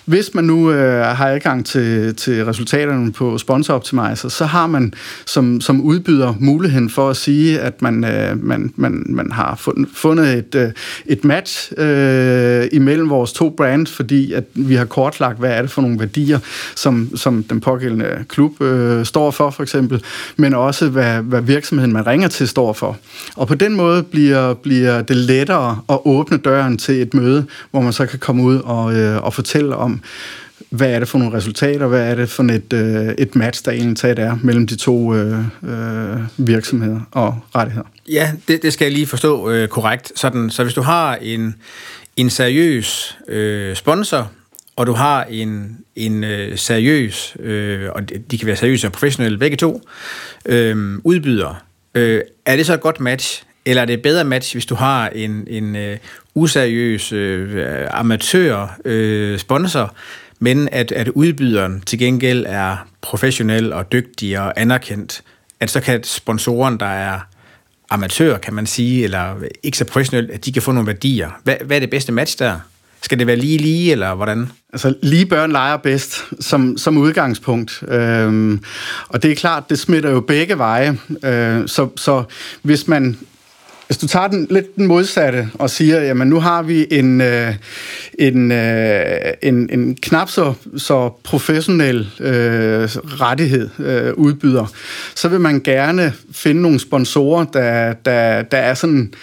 Hvis 0.05 0.33
man 0.33 0.43
nu 0.43 0.71
øh, 0.71 1.05
har 1.05 1.27
adgang 1.27 1.65
til, 1.65 2.15
til 2.15 2.45
resultaterne 2.45 3.11
på 3.11 3.37
Sponsor 3.37 3.73
Optimizer, 3.73 4.29
så 4.29 4.45
har 4.45 4.67
man 4.67 4.93
som, 5.25 5.61
som 5.61 5.81
udbyder 5.81 6.33
muligheden 6.39 6.89
for 6.89 7.09
at 7.09 7.17
sige, 7.17 7.59
at 7.59 7.81
man, 7.81 8.03
øh, 8.03 8.43
man, 8.43 8.73
man, 8.75 9.03
man 9.09 9.31
har 9.31 9.71
fundet 9.93 10.37
et, 10.37 10.55
øh, 10.55 10.71
et 11.05 11.23
match 11.23 11.71
øh, 11.77 12.67
imellem 12.71 13.09
vores 13.09 13.33
to 13.33 13.49
brands, 13.49 13.91
fordi 13.91 14.33
at 14.33 14.43
vi 14.53 14.75
har 14.75 14.85
kortlagt, 14.85 15.39
hvad 15.39 15.51
er 15.51 15.61
det 15.61 15.71
for 15.71 15.81
nogle 15.81 15.99
værdier, 15.99 16.39
som, 16.75 17.09
som 17.15 17.43
den 17.43 17.61
pågældende 17.61 18.25
klub 18.29 18.61
øh, 18.61 19.05
står 19.05 19.31
for, 19.31 19.49
for 19.49 19.63
eksempel 19.63 20.03
men 20.37 20.52
også 20.55 20.89
hvad, 20.89 21.21
hvad 21.21 21.41
virksomheden, 21.41 21.93
man 21.93 22.07
ringer 22.07 22.27
til, 22.27 22.47
står 22.47 22.73
for. 22.73 22.97
Og 23.35 23.47
på 23.47 23.55
den 23.55 23.75
måde 23.75 24.03
bliver, 24.03 24.53
bliver 24.53 25.01
det 25.01 25.17
lettere 25.17 25.79
at 25.89 25.99
åbne 26.05 26.37
døren 26.37 26.77
til 26.77 27.01
et 27.01 27.13
møde, 27.13 27.45
hvor 27.71 27.81
man 27.81 27.93
så 27.93 28.05
kan 28.05 28.19
komme 28.19 28.43
ud 28.43 28.59
og, 28.59 28.95
øh, 28.95 29.23
og 29.23 29.33
fortælle 29.33 29.75
om, 29.75 30.01
hvad 30.69 30.89
er 30.89 30.99
det 30.99 31.07
for 31.07 31.17
nogle 31.17 31.37
resultater, 31.37 31.87
hvad 31.87 32.11
er 32.11 32.15
det 32.15 32.29
for 32.29 32.43
et, 32.43 32.73
øh, 32.73 33.13
et 33.17 33.35
match, 33.35 33.65
der 33.65 33.71
egentlig 33.71 33.97
taget 33.97 34.19
er 34.19 34.37
mellem 34.43 34.67
de 34.67 34.75
to 34.75 35.15
øh, 35.15 35.39
øh, 35.63 36.19
virksomheder 36.37 36.99
og 37.11 37.39
rettigheder. 37.55 37.87
Ja, 38.09 38.31
det, 38.47 38.63
det 38.63 38.73
skal 38.73 38.85
jeg 38.85 38.93
lige 38.93 39.07
forstå 39.07 39.49
øh, 39.49 39.67
korrekt. 39.67 40.11
Sådan, 40.15 40.49
så 40.49 40.63
hvis 40.63 40.73
du 40.73 40.81
har 40.81 41.15
en, 41.15 41.55
en 42.15 42.29
seriøs 42.29 43.17
øh, 43.27 43.75
sponsor, 43.75 44.31
og 44.75 44.87
du 44.87 44.93
har 44.93 45.23
en, 45.23 45.77
en 45.95 46.23
øh, 46.23 46.57
seriøs, 46.57 47.37
øh, 47.39 47.89
og 47.91 48.09
de 48.31 48.37
kan 48.37 48.47
være 48.47 48.55
seriøse 48.55 48.87
og 48.87 48.91
professionelle 48.91 49.37
begge 49.37 49.57
to, 49.57 49.81
øh, 50.45 50.97
udbyder, 51.03 51.63
øh, 51.95 52.21
er 52.45 52.55
det 52.55 52.65
så 52.65 52.73
et 52.73 52.81
godt 52.81 52.99
match, 52.99 53.43
eller 53.65 53.81
er 53.81 53.85
det 53.85 53.93
et 53.93 54.01
bedre 54.01 54.23
match, 54.23 54.55
hvis 54.55 54.65
du 54.65 54.75
har 54.75 55.09
en, 55.09 55.47
en 55.47 55.75
øh, 55.75 55.97
useriøs 56.35 57.11
øh, 57.11 57.87
amatør 57.91 58.79
øh, 58.85 59.39
sponsor, 59.39 59.95
men 60.39 60.69
at, 60.71 60.91
at 60.91 61.07
udbyderen 61.07 61.81
til 61.85 61.99
gengæld 61.99 62.45
er 62.47 62.87
professionel 63.01 63.73
og 63.73 63.91
dygtig 63.91 64.39
og 64.39 64.61
anerkendt, 64.61 65.21
at 65.59 65.69
så 65.69 65.79
kan 65.81 66.03
sponsoren, 66.03 66.79
der 66.79 66.85
er 66.85 67.19
amatør, 67.89 68.37
kan 68.37 68.53
man 68.53 68.65
sige, 68.65 69.03
eller 69.03 69.35
ikke 69.63 69.77
så 69.77 69.85
professionel, 69.85 70.31
at 70.31 70.45
de 70.45 70.51
kan 70.51 70.61
få 70.61 70.71
nogle 70.71 70.87
værdier. 70.87 71.29
Hvad, 71.43 71.55
hvad 71.65 71.77
er 71.77 71.79
det 71.79 71.89
bedste 71.89 72.11
match 72.11 72.39
der? 72.39 72.59
Skal 73.03 73.19
det 73.19 73.27
være 73.27 73.35
lige 73.35 73.57
lige, 73.57 73.91
eller 73.91 74.15
hvordan? 74.15 74.49
Altså, 74.73 74.93
lige 75.01 75.25
børn 75.25 75.51
leger 75.51 75.77
bedst 75.77 76.23
som, 76.39 76.77
som 76.77 76.97
udgangspunkt. 76.97 77.83
Øhm, 77.87 78.59
og 79.07 79.23
det 79.23 79.31
er 79.31 79.35
klart, 79.35 79.69
det 79.69 79.79
smitter 79.79 80.09
jo 80.09 80.19
begge 80.19 80.57
veje. 80.57 80.97
Øh, 81.23 81.67
så, 81.67 81.89
så 81.95 82.23
hvis 82.61 82.87
man 82.87 83.17
hvis 83.87 83.97
du 83.97 84.07
tager 84.07 84.27
den 84.27 84.47
lidt 84.49 84.75
den 84.75 84.87
modsatte 84.87 85.49
og 85.53 85.69
siger, 85.69 86.01
jamen 86.01 86.27
nu 86.27 86.39
har 86.39 86.61
vi 86.61 86.87
en, 86.91 87.21
øh, 87.21 87.55
en, 88.19 88.51
øh, 88.51 89.05
en, 89.41 89.69
en 89.69 89.95
knap 89.95 90.29
så, 90.29 90.53
så 90.77 91.09
professionel 91.23 92.09
øh, 92.19 92.89
rettighed 93.21 93.69
øh, 93.79 94.13
udbyder, 94.13 94.65
så 95.15 95.27
vil 95.27 95.39
man 95.39 95.61
gerne 95.61 96.13
finde 96.31 96.61
nogle 96.61 96.79
sponsorer, 96.79 97.45
der, 97.45 97.93
der, 97.93 98.41
der 98.41 98.57
er 98.57 98.73
sådan 98.73 99.13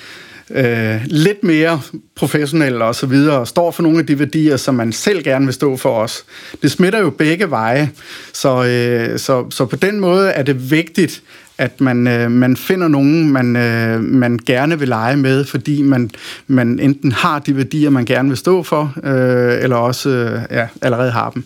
øh, 0.55 1.01
lidt 1.07 1.45
mere 1.45 1.81
professionelle 2.17 2.85
og 2.85 2.95
så 2.95 3.07
videre, 3.07 3.39
og 3.39 3.49
står 3.49 3.71
for 3.71 3.83
nogle 3.83 3.99
af 3.99 4.07
de 4.07 4.19
værdier, 4.19 4.57
som 4.57 4.75
man 4.75 4.93
selv 4.93 5.23
gerne 5.23 5.45
vil 5.45 5.55
stå 5.55 5.77
for 5.77 5.91
os. 5.91 6.25
Det 6.63 6.71
smitter 6.71 6.99
jo 6.99 7.11
begge 7.11 7.51
veje, 7.51 7.91
så, 8.33 8.65
øh, 8.65 9.19
så, 9.19 9.51
så 9.51 9.67
på 9.67 9.77
den 9.77 10.01
måde 10.01 10.31
er 10.31 10.43
det 10.43 10.71
vigtigt, 10.71 11.23
at 11.59 11.81
man, 11.81 12.07
øh, 12.07 12.31
man 12.31 12.57
finder 12.57 12.89
nogen, 12.89 13.33
man, 13.33 13.57
øh, 13.57 14.03
man 14.03 14.39
gerne 14.47 14.79
vil 14.79 14.89
lege 14.89 15.17
med, 15.17 15.45
fordi 15.45 15.83
man, 15.83 16.11
man 16.47 16.79
enten 16.79 17.13
har 17.13 17.39
de 17.39 17.57
værdier, 17.57 17.91
man 17.91 18.05
gerne 18.05 18.29
vil 18.29 18.39
stå 18.39 18.63
for, 18.63 18.95
øh, 19.05 19.63
eller 19.63 19.77
også 19.77 20.09
øh, 20.09 20.43
ja, 20.51 20.69
allerede 20.83 21.11
har 21.11 21.31
dem. 21.31 21.45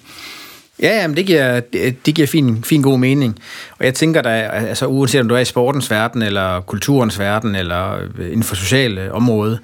Ja, 0.83 1.01
jamen, 1.01 1.17
det 1.17 1.27
giver, 1.27 1.61
det, 1.61 2.07
det 2.07 2.15
giver 2.15 2.27
fin, 2.27 2.65
fin 2.65 2.83
god 2.83 2.99
mening. 2.99 3.39
Og 3.79 3.85
jeg 3.85 3.95
tænker 3.95 4.23
da, 4.23 4.29
altså 4.53 4.87
uanset 4.87 5.21
om 5.21 5.29
du 5.29 5.35
er 5.35 5.39
i 5.39 5.45
sportens 5.45 5.91
verden, 5.91 6.23
eller 6.23 6.61
kulturens 6.61 7.19
verden, 7.19 7.55
eller 7.55 7.99
øh, 8.19 8.27
inden 8.27 8.43
for 8.43 8.55
sociale 8.55 9.13
område, 9.13 9.59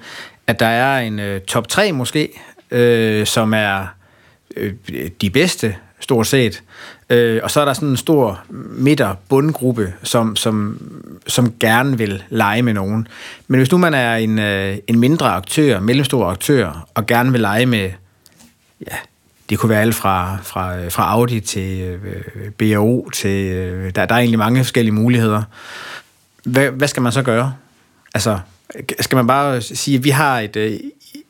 at 0.47 0.59
der 0.59 0.65
er 0.65 0.99
en 0.99 1.19
uh, 1.19 1.41
top 1.47 1.67
3 1.67 1.91
måske, 1.91 2.41
øh, 2.71 3.25
som 3.25 3.53
er 3.53 3.85
øh, 4.57 4.73
de 5.21 5.29
bedste, 5.29 5.75
stort 5.99 6.27
set. 6.27 6.63
Øh, 7.09 7.39
og 7.43 7.51
så 7.51 7.61
er 7.61 7.65
der 7.65 7.73
sådan 7.73 7.89
en 7.89 7.97
stor 7.97 8.41
midter 8.49 9.15
bundgruppe, 9.29 9.93
som, 10.03 10.35
som, 10.35 10.81
som 11.27 11.53
gerne 11.59 11.97
vil 11.97 12.23
lege 12.29 12.61
med 12.61 12.73
nogen. 12.73 13.07
Men 13.47 13.57
hvis 13.59 13.71
nu 13.71 13.77
man 13.77 13.93
er 13.93 14.15
en, 14.15 14.39
øh, 14.39 14.77
en 14.87 14.99
mindre 14.99 15.29
aktør, 15.29 15.79
mellemstor 15.79 16.25
aktør, 16.25 16.87
og 16.93 17.05
gerne 17.05 17.31
vil 17.31 17.41
lege 17.41 17.65
med 17.65 17.91
ja, 18.87 18.95
det 19.51 19.59
kunne 19.59 19.69
være 19.69 19.81
alt 19.81 19.95
fra, 19.95 20.37
fra, 20.43 20.87
fra 20.89 21.11
Audi 21.11 21.39
til 21.39 21.81
øh, 21.81 22.51
BAO 22.51 23.09
til... 23.09 23.51
Øh, 23.51 23.95
der, 23.95 24.05
der 24.05 24.15
er 24.15 24.19
egentlig 24.19 24.39
mange 24.39 24.63
forskellige 24.63 24.93
muligheder. 24.93 25.43
Hvad, 26.43 26.69
hvad 26.69 26.87
skal 26.87 27.03
man 27.03 27.11
så 27.11 27.21
gøre? 27.21 27.53
Altså, 28.13 28.39
skal 28.99 29.15
man 29.15 29.27
bare 29.27 29.61
sige, 29.61 29.97
at 29.97 30.03
vi 30.03 30.09
har 30.09 30.39
et... 30.39 30.55
Øh, 30.55 30.79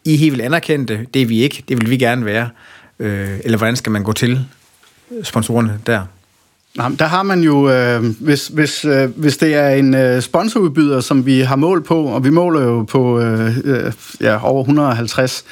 I 0.06 0.18
helt 0.18 0.38
vil 0.38 0.42
anerkendte, 0.42 1.08
det 1.14 1.22
er 1.22 1.26
vi 1.26 1.42
ikke, 1.42 1.64
det 1.68 1.82
vil 1.82 1.90
vi 1.90 1.98
gerne 1.98 2.26
være. 2.26 2.50
Øh, 3.00 3.40
eller 3.44 3.58
hvordan 3.58 3.76
skal 3.76 3.92
man 3.92 4.04
gå 4.04 4.14
til 4.14 4.46
sponsorerne 5.24 5.80
der? 5.86 6.06
Jamen, 6.78 7.00
der 7.00 7.06
har 7.06 7.24
man 7.24 7.42
jo, 7.42 7.70
øh, 7.70 8.04
hvis, 8.20 8.48
hvis, 8.48 8.86
øh, 8.86 9.10
hvis 9.16 9.38
det 9.38 9.56
er 9.56 9.70
en 9.70 9.94
øh, 9.94 10.22
sponsorudbyder, 10.22 11.00
som 11.00 11.26
vi 11.26 11.40
har 11.40 11.56
mål 11.56 11.84
på, 11.84 12.04
og 12.04 12.24
vi 12.24 12.30
måler 12.30 12.62
jo 12.62 12.84
på 12.84 13.20
øh, 13.20 13.58
øh 13.66 13.92
ja, 14.22 14.46
over 14.46 14.62
150 14.62 15.44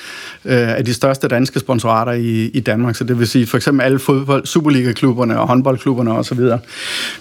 øh, 0.45 0.77
af 0.77 0.85
de 0.85 0.93
største 0.93 1.27
danske 1.27 1.59
sponsorater 1.59 2.11
i, 2.11 2.45
i 2.45 2.59
Danmark, 2.59 2.95
så 2.95 3.03
det 3.03 3.19
vil 3.19 3.27
sige 3.27 3.47
for 3.47 3.57
eksempel 3.57 3.85
alle 3.85 3.99
fodbold, 3.99 4.45
Superliga-klubberne 4.45 5.39
og 5.39 5.47
håndboldklubberne 5.47 6.11
osv. 6.11 6.39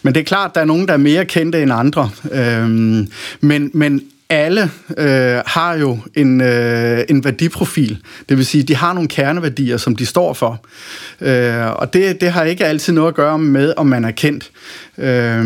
Men 0.02 0.14
det 0.14 0.20
er 0.20 0.24
klart, 0.24 0.54
der 0.54 0.61
er 0.61 0.64
nogen, 0.64 0.88
der 0.88 0.92
er 0.92 0.98
mere 0.98 1.24
kendte 1.24 1.62
end 1.62 1.72
andre. 1.72 2.11
Øh, 2.32 2.68
men, 3.40 3.70
men 3.74 4.02
alle 4.30 4.70
øh, 4.98 5.42
har 5.46 5.74
jo 5.74 5.98
en, 6.14 6.40
øh, 6.40 7.04
en 7.08 7.24
værdiprofil. 7.24 7.98
Det 8.28 8.36
vil 8.36 8.46
sige, 8.46 8.62
de 8.62 8.76
har 8.76 8.92
nogle 8.92 9.08
kerneværdier, 9.08 9.76
som 9.76 9.96
de 9.96 10.06
står 10.06 10.32
for. 10.32 10.64
Øh, 11.20 11.66
og 11.72 11.92
det, 11.92 12.20
det 12.20 12.32
har 12.32 12.44
ikke 12.44 12.66
altid 12.66 12.92
noget 12.92 13.08
at 13.08 13.14
gøre 13.14 13.38
med, 13.38 13.74
om 13.76 13.86
man 13.86 14.04
er 14.04 14.10
kendt. 14.10 14.50
Øh, 14.98 15.44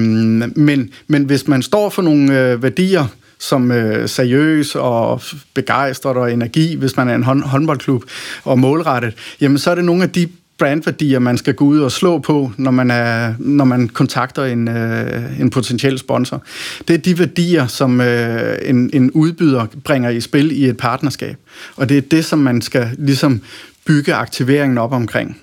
men, 0.56 0.90
men 1.06 1.24
hvis 1.24 1.48
man 1.48 1.62
står 1.62 1.90
for 1.90 2.02
nogle 2.02 2.40
øh, 2.40 2.62
værdier, 2.62 3.06
som 3.38 3.70
øh, 3.70 4.08
seriøs 4.08 4.74
og 4.74 5.22
begejstret 5.54 6.16
og 6.16 6.32
energi, 6.32 6.76
hvis 6.76 6.96
man 6.96 7.08
er 7.08 7.14
en 7.14 7.22
hånd, 7.22 7.42
håndboldklub 7.42 8.04
og 8.44 8.58
målrettet, 8.58 9.14
jamen 9.40 9.58
så 9.58 9.70
er 9.70 9.74
det 9.74 9.84
nogle 9.84 10.02
af 10.02 10.10
de 10.10 10.28
brandværdier, 10.58 11.18
man 11.18 11.38
skal 11.38 11.54
gå 11.54 11.64
ud 11.64 11.80
og 11.80 11.92
slå 11.92 12.18
på, 12.18 12.52
når 12.56 12.70
man, 12.70 12.90
er, 12.90 13.34
når 13.38 13.64
man 13.64 13.88
kontakter 13.88 14.44
en, 14.44 14.68
øh, 14.68 15.40
en 15.40 15.50
potentiel 15.50 15.98
sponsor. 15.98 16.42
Det 16.88 16.94
er 16.94 16.98
de 16.98 17.18
værdier, 17.18 17.66
som 17.66 18.00
øh, 18.00 18.58
en, 18.62 18.90
en 18.92 19.10
udbyder 19.10 19.66
bringer 19.84 20.10
i 20.10 20.20
spil 20.20 20.62
i 20.62 20.68
et 20.68 20.76
partnerskab. 20.76 21.36
Og 21.76 21.88
det 21.88 21.96
er 21.96 22.00
det, 22.00 22.24
som 22.24 22.38
man 22.38 22.62
skal 22.62 22.90
ligesom 22.98 23.42
bygge 23.86 24.14
aktiveringen 24.14 24.78
op 24.78 24.92
omkring. 24.92 25.38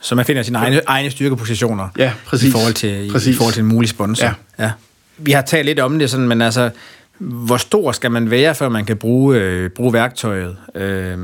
Så 0.00 0.14
man 0.14 0.24
finder 0.24 0.42
sine 0.42 0.58
egne, 0.58 0.80
egne 0.86 1.10
styrkepositioner 1.10 1.88
ja, 1.98 2.12
præcis. 2.26 2.48
i 2.48 2.52
forhold 2.52 2.74
til, 2.74 3.08
præcis. 3.12 3.34
i, 3.34 3.36
forhold 3.36 3.54
til 3.54 3.60
en 3.60 3.68
mulig 3.68 3.90
sponsor. 3.90 4.26
Ja. 4.26 4.32
Ja. 4.58 4.70
Vi 5.18 5.32
har 5.32 5.42
talt 5.42 5.66
lidt 5.66 5.80
om 5.80 5.98
det, 5.98 6.10
sådan, 6.10 6.28
men 6.28 6.42
altså, 6.42 6.70
hvor 7.18 7.56
stor 7.56 7.92
skal 7.92 8.10
man 8.10 8.30
være, 8.30 8.54
før 8.54 8.68
man 8.68 8.84
kan 8.84 8.96
bruge, 8.96 9.36
øh, 9.36 9.70
bruge 9.70 9.92
værktøjet? 9.92 10.56
Øh, 10.74 11.18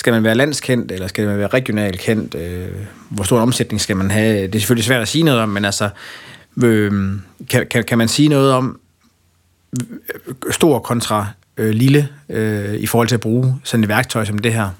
skal 0.00 0.12
man 0.12 0.24
være 0.24 0.34
landskendt, 0.34 0.92
eller 0.92 1.06
skal 1.06 1.26
man 1.26 1.38
være 1.38 1.48
regionalt 1.48 2.00
kendt? 2.00 2.34
Øh, 2.34 2.68
hvor 3.08 3.24
stor 3.24 3.36
en 3.36 3.42
omsætning 3.42 3.80
skal 3.80 3.96
man 3.96 4.10
have? 4.10 4.46
Det 4.46 4.54
er 4.54 4.58
selvfølgelig 4.58 4.84
svært 4.84 5.02
at 5.02 5.08
sige 5.08 5.24
noget 5.24 5.40
om, 5.40 5.48
men 5.48 5.64
altså, 5.64 5.88
øh, 6.62 6.92
kan, 7.50 7.66
kan, 7.70 7.84
kan 7.84 7.98
man 7.98 8.08
sige 8.08 8.28
noget 8.28 8.52
om 8.52 8.80
øh, 9.80 10.52
stor 10.52 10.78
kontra 10.78 11.26
øh, 11.56 11.70
lille 11.70 12.08
øh, 12.28 12.74
i 12.74 12.86
forhold 12.86 13.08
til 13.08 13.14
at 13.14 13.20
bruge 13.20 13.54
sådan 13.64 13.84
et 13.84 13.88
værktøj 13.88 14.24
som 14.24 14.38
det 14.38 14.52
her? 14.52 14.70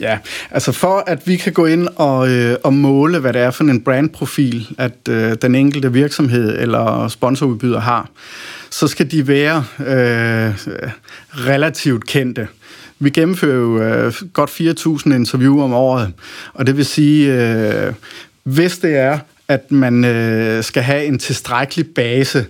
Ja, 0.00 0.18
altså 0.50 0.72
for 0.72 1.04
at 1.06 1.26
vi 1.26 1.36
kan 1.36 1.52
gå 1.52 1.66
ind 1.66 1.88
og, 1.96 2.28
øh, 2.30 2.56
og 2.64 2.74
måle, 2.74 3.18
hvad 3.18 3.32
det 3.32 3.42
er 3.42 3.50
for 3.50 3.64
en 3.64 3.82
brandprofil, 3.82 4.68
at 4.78 5.08
øh, 5.08 5.36
den 5.42 5.54
enkelte 5.54 5.92
virksomhed 5.92 6.58
eller 6.58 7.08
sponsorudbyder 7.08 7.80
har, 7.80 8.08
så 8.70 8.88
skal 8.88 9.10
de 9.10 9.28
være 9.28 9.64
øh, 9.80 10.54
relativt 11.32 12.06
kendte. 12.06 12.48
Vi 12.98 13.10
gennemfører 13.10 13.56
jo 13.56 13.82
øh, 13.82 14.12
godt 14.32 14.50
4.000 14.50 15.14
interview 15.14 15.60
om 15.60 15.72
året, 15.72 16.12
og 16.54 16.66
det 16.66 16.76
vil 16.76 16.84
sige, 16.84 17.32
øh, 17.32 17.92
hvis 18.42 18.78
det 18.78 18.96
er, 18.96 19.18
at 19.48 19.72
man 19.72 20.04
øh, 20.04 20.64
skal 20.64 20.82
have 20.82 21.04
en 21.04 21.18
tilstrækkelig 21.18 21.86
base, 21.94 22.46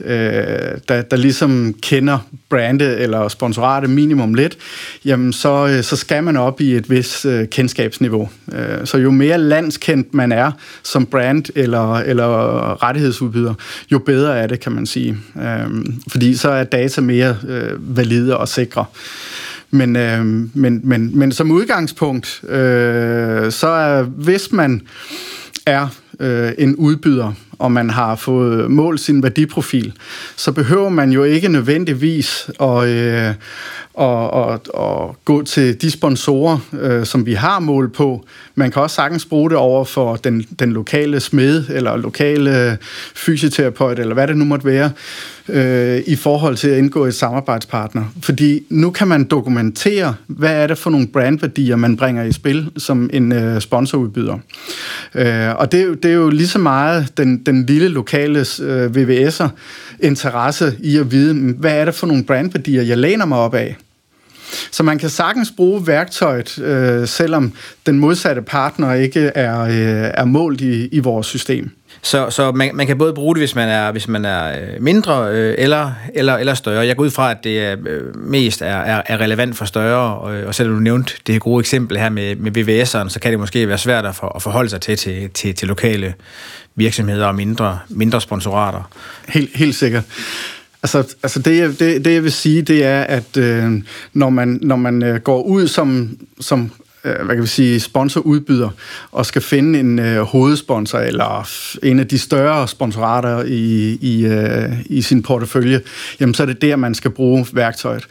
øh, 0.00 0.78
der, 0.88 1.02
der 1.02 1.16
ligesom 1.16 1.74
kender 1.82 2.18
brandet 2.50 3.02
eller 3.02 3.28
sponsoratet 3.28 3.90
minimum 3.90 4.34
lidt, 4.34 4.58
jamen 5.04 5.32
så, 5.32 5.66
øh, 5.66 5.82
så 5.82 5.96
skal 5.96 6.24
man 6.24 6.36
op 6.36 6.60
i 6.60 6.74
et 6.74 6.90
vis 6.90 7.24
øh, 7.24 7.48
kendskabsniveau. 7.48 8.28
Øh, 8.52 8.86
så 8.86 8.98
jo 8.98 9.10
mere 9.10 9.38
landskendt 9.38 10.14
man 10.14 10.32
er 10.32 10.52
som 10.82 11.06
brand 11.06 11.44
eller, 11.54 11.94
eller 11.94 12.82
rettighedsudbyder, 12.82 13.54
jo 13.92 13.98
bedre 13.98 14.38
er 14.38 14.46
det, 14.46 14.60
kan 14.60 14.72
man 14.72 14.86
sige. 14.86 15.16
Øh, 15.42 15.84
fordi 16.08 16.34
så 16.34 16.50
er 16.50 16.64
data 16.64 17.00
mere 17.00 17.36
øh, 17.48 17.96
valide 17.96 18.36
og 18.36 18.48
sikre. 18.48 18.84
Men, 19.74 19.96
øh, 19.96 20.24
men, 20.54 20.80
men, 20.84 21.18
men 21.18 21.32
som 21.32 21.50
udgangspunkt, 21.50 22.44
øh, 22.44 23.52
så 23.52 23.68
er, 23.68 24.02
hvis 24.02 24.52
man 24.52 24.82
er 25.66 25.88
øh, 26.20 26.52
en 26.58 26.76
udbyder, 26.76 27.32
og 27.58 27.72
man 27.72 27.90
har 27.90 28.16
fået 28.16 28.70
målt 28.70 29.00
sin 29.00 29.22
værdiprofil, 29.22 29.92
så 30.36 30.52
behøver 30.52 30.88
man 30.88 31.12
jo 31.12 31.24
ikke 31.24 31.48
nødvendigvis 31.48 32.50
at, 32.60 32.88
øh, 32.88 33.34
og, 33.94 34.30
og, 34.30 34.60
og 34.74 35.16
gå 35.24 35.42
til 35.42 35.82
de 35.82 35.90
sponsorer, 35.90 36.58
øh, 36.80 37.06
som 37.06 37.26
vi 37.26 37.32
har 37.32 37.60
mål 37.60 37.90
på. 37.90 38.24
Man 38.54 38.70
kan 38.70 38.82
også 38.82 38.96
sagtens 38.96 39.24
bruge 39.24 39.50
det 39.50 39.58
over 39.58 39.84
for 39.84 40.16
den, 40.16 40.46
den 40.58 40.72
lokale 40.72 41.20
smed, 41.20 41.64
eller 41.68 41.96
lokale 41.96 42.78
fysioterapeut, 43.14 43.98
eller 43.98 44.14
hvad 44.14 44.26
det 44.26 44.36
nu 44.36 44.44
måtte 44.44 44.66
være, 44.66 44.90
øh, 45.48 46.02
i 46.06 46.16
forhold 46.16 46.56
til 46.56 46.68
at 46.68 46.78
indgå 46.78 47.04
et 47.04 47.14
samarbejdspartner. 47.14 48.04
Fordi 48.22 48.62
nu 48.70 48.90
kan 48.90 49.08
man 49.08 49.24
dokumentere, 49.24 50.14
hvad 50.26 50.62
er 50.62 50.66
det 50.66 50.78
for 50.78 50.90
nogle 50.90 51.06
brandværdier, 51.06 51.76
man 51.76 51.96
bringer 51.96 52.24
i 52.24 52.32
spil 52.32 52.70
som 52.76 53.10
en 53.12 53.32
øh, 53.32 53.60
sponsorudbyder. 53.60 54.38
Øh, 55.14 55.54
og 55.56 55.72
det, 55.72 55.80
er 55.80 55.84
jo, 55.84 55.94
det 55.94 56.10
er 56.10 56.14
jo 56.14 56.30
lige 56.30 56.48
så 56.48 56.58
meget 56.58 57.12
den, 57.16 57.42
den 57.46 57.66
lille 57.66 57.88
lokale 57.88 58.46
øh, 58.62 58.90
VVS'er 58.90 59.48
interesse 60.00 60.76
i 60.80 60.96
at 60.96 61.10
vide, 61.10 61.54
hvad 61.58 61.74
er 61.74 61.84
det 61.84 61.94
for 61.94 62.06
nogle 62.06 62.24
brandværdier, 62.24 62.82
jeg 62.82 62.98
læner 62.98 63.24
mig 63.24 63.38
op 63.38 63.54
af. 63.54 63.76
Så 64.70 64.82
man 64.82 64.98
kan 64.98 65.10
sagtens 65.10 65.52
bruge 65.56 65.86
værktøjet, 65.86 66.58
øh, 66.58 67.08
selvom 67.08 67.52
den 67.86 67.98
modsatte 67.98 68.42
partner 68.42 68.92
ikke 68.92 69.20
er, 69.20 69.60
øh, 69.60 70.10
er 70.14 70.24
målt 70.24 70.60
i, 70.60 70.86
i 70.86 70.98
vores 70.98 71.26
system. 71.26 71.70
Så, 72.02 72.30
så 72.30 72.52
man, 72.52 72.70
man 72.74 72.86
kan 72.86 72.98
både 72.98 73.12
bruge 73.12 73.34
det, 73.34 73.40
hvis 73.40 73.54
man 73.54 73.68
er, 73.68 73.92
hvis 73.92 74.08
man 74.08 74.24
er 74.24 74.60
øh, 74.60 74.82
mindre 74.82 75.28
øh, 75.30 75.54
eller, 75.58 75.92
eller, 76.14 76.34
eller 76.34 76.54
større. 76.54 76.86
Jeg 76.86 76.96
går 76.96 77.04
ud 77.04 77.10
fra, 77.10 77.30
at 77.30 77.36
det 77.44 77.60
er, 77.60 77.76
øh, 77.86 78.16
mest 78.16 78.62
er, 78.62 78.66
er, 78.66 79.02
er 79.06 79.20
relevant 79.20 79.56
for 79.56 79.64
større, 79.64 80.18
og, 80.18 80.46
og 80.46 80.54
selvom 80.54 80.74
du 80.74 80.80
nævnte 80.80 81.14
det 81.26 81.40
gode 81.40 81.60
eksempel 81.60 81.98
her 81.98 82.08
med, 82.08 82.36
med 82.36 82.50
VVS'eren, 82.58 83.08
så 83.08 83.20
kan 83.20 83.30
det 83.30 83.40
måske 83.40 83.68
være 83.68 83.78
svært 83.78 84.06
at, 84.06 84.14
for, 84.14 84.36
at 84.36 84.42
forholde 84.42 84.70
sig 84.70 84.80
til, 84.80 84.96
til, 84.96 85.30
til, 85.30 85.54
til 85.54 85.68
lokale 85.68 86.14
virksomheder 86.74 87.26
og 87.26 87.34
mindre, 87.34 87.78
mindre 87.88 88.20
sponsorater. 88.20 88.90
Helt, 89.28 89.56
helt 89.56 89.74
sikkert. 89.74 90.04
Altså, 90.84 91.16
altså 91.22 91.38
det, 91.38 91.80
det, 91.80 92.04
det, 92.04 92.14
jeg 92.14 92.22
vil 92.22 92.32
sige, 92.32 92.62
det 92.62 92.84
er, 92.84 93.00
at 93.02 93.36
øh, 93.36 93.72
når 94.12 94.30
man, 94.30 94.58
når 94.62 94.76
man 94.76 95.02
øh, 95.02 95.20
går 95.20 95.42
ud 95.42 95.68
som, 95.68 96.18
som 96.40 96.70
Øh, 97.04 97.26
hvad 97.26 97.34
kan 97.36 97.42
vi 97.42 97.48
sige, 97.48 97.80
sponsorudbyder 97.80 98.68
og 99.12 99.26
skal 99.26 99.42
finde 99.42 99.80
en 99.80 99.98
øh, 99.98 100.22
hovedsponsor 100.22 100.98
eller 100.98 101.48
en 101.82 101.98
af 101.98 102.08
de 102.08 102.18
større 102.18 102.68
sponsorater 102.68 103.44
i, 103.46 103.98
i, 104.00 104.26
øh, 104.26 104.72
i 104.86 105.02
sin 105.02 105.22
portefølje, 105.22 105.80
jamen 106.20 106.34
så 106.34 106.42
er 106.42 106.46
det 106.46 106.62
der, 106.62 106.76
man 106.76 106.94
skal 106.94 107.10
bruge 107.10 107.46
værktøjet. 107.52 108.06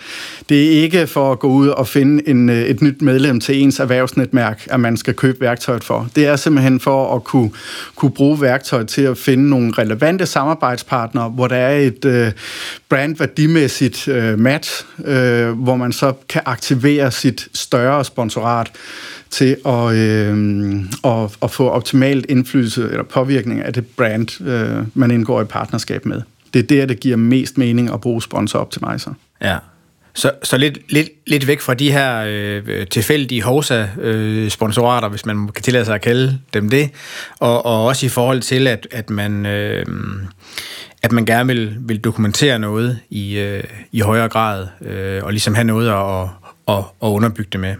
Det 0.50 0.66
er 0.66 0.82
ikke 0.82 1.08
for 1.08 1.32
at 1.32 1.40
gå 1.40 1.48
ud 1.48 1.68
og 1.68 1.88
finde 1.88 2.30
en, 2.30 2.50
øh, 2.50 2.62
et 2.62 2.82
nyt 2.82 3.02
medlem 3.02 3.40
til 3.40 3.62
ens 3.62 3.80
erhvervsnetværk, 3.80 4.68
at 4.70 4.80
man 4.80 4.98
skal 4.98 5.14
købe 5.14 5.42
værktøjet 5.42 5.84
for. 5.84 6.10
Det 6.16 6.28
er 6.28 6.36
simpelthen 6.36 6.80
for 6.80 7.16
at 7.16 7.24
kunne, 7.24 7.52
kunne 7.96 8.12
bruge 8.12 8.42
værktøjet 8.42 8.88
til 8.88 9.02
at 9.02 9.18
finde 9.18 9.50
nogle 9.50 9.74
relevante 9.78 10.26
samarbejdspartnere, 10.26 11.30
hvor 11.30 11.48
der 11.48 11.56
er 11.56 11.78
et 11.78 12.06
øh, 12.06 12.32
brandværdimæssigt 12.90 14.08
øh, 14.08 14.40
match, 14.40 14.86
øh, 15.06 15.50
hvor 15.52 15.76
man 15.76 15.92
så 15.92 16.14
kan 16.30 16.42
aktivere 16.46 17.12
sit 17.12 17.48
større 17.54 18.06
sponsorat 18.06 18.72
til 19.30 19.58
at, 19.66 19.94
øh, 19.96 20.76
at, 21.04 21.38
at 21.42 21.52
få 21.52 21.70
optimalt 21.70 22.26
indflydelse 22.30 22.84
eller 22.84 23.04
påvirkning 23.04 23.62
af 23.62 23.74
det 23.74 23.86
brand, 23.88 24.42
øh, 24.48 24.86
man 24.94 25.12
indgår 25.12 25.42
i 25.42 25.46
partnerskab 25.46 26.06
med. 26.06 26.22
Det 26.54 26.60
er 26.60 26.64
der, 26.64 26.86
det 26.86 27.00
giver 27.00 27.18
mest 27.18 27.58
mening 27.58 27.94
at 27.94 28.02
bruge 28.02 28.22
Sponsor 28.22 28.60
Optimizer. 28.60 29.14
Ja, 29.42 29.58
så, 30.16 30.32
så 30.44 30.58
lidt, 30.58 30.92
lidt, 30.92 31.10
lidt 31.28 31.48
væk 31.48 31.62
fra 31.62 31.74
de 31.74 31.92
her 31.92 32.26
øh, 32.28 32.88
tilfældige 32.88 33.42
HOSA-sponsorater, 33.44 35.08
øh, 35.08 35.12
hvis 35.12 35.26
man 35.26 35.48
kan 35.48 35.64
tillade 35.64 35.86
sig 35.86 35.96
at 35.96 36.02
kalde 36.02 36.40
dem 36.54 36.70
det, 36.70 36.90
og, 37.40 37.66
og 37.66 37.86
også 37.86 38.06
i 38.06 38.10
forhold 38.10 38.42
til, 38.42 38.68
at, 38.68 38.88
at 38.92 39.10
man... 39.10 39.46
Øh, 39.46 39.86
at 41.04 41.12
man 41.12 41.26
gerne 41.26 41.48
vil, 41.48 41.78
vil 41.80 42.00
dokumentere 42.00 42.60
noget 42.60 43.00
i, 43.10 43.38
øh, 43.38 43.64
i 43.92 44.00
højere 44.00 44.30
grad, 44.30 44.68
øh, 44.82 45.24
og 45.24 45.32
ligesom 45.32 45.56
have 45.56 45.64
noget 45.64 45.90
at, 45.90 46.30
at, 46.68 46.84
at 47.04 47.08
underbygge 47.08 47.50
det 47.52 47.60
med. 47.60 47.76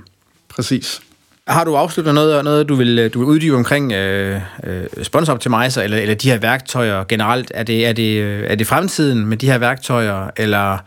Præcis. 0.56 1.02
Har 1.48 1.64
du 1.64 1.76
afsluttet 1.76 2.14
noget, 2.14 2.44
noget 2.44 2.70
du, 2.70 2.76
vil, 2.76 3.10
du 3.14 3.20
vil 3.20 3.28
uddybe 3.28 3.56
omkring 3.56 3.92
øh, 3.92 4.42
øh, 4.64 4.86
sponsor 5.04 5.80
eller, 5.80 5.98
eller 5.98 6.16
de 6.16 6.30
her 6.30 6.38
værktøjer 6.38 7.04
generelt? 7.04 7.52
Er 7.56 7.64
det, 7.64 7.88
er, 7.88 7.94
det, 7.94 8.22
øh, 8.22 8.44
er 8.48 8.56
det 8.56 8.68
fremtiden 8.68 9.26
med 9.26 9.38
de 9.38 9.46
her 9.46 9.58
værktøjer, 9.58 10.30
eller, 10.38 10.78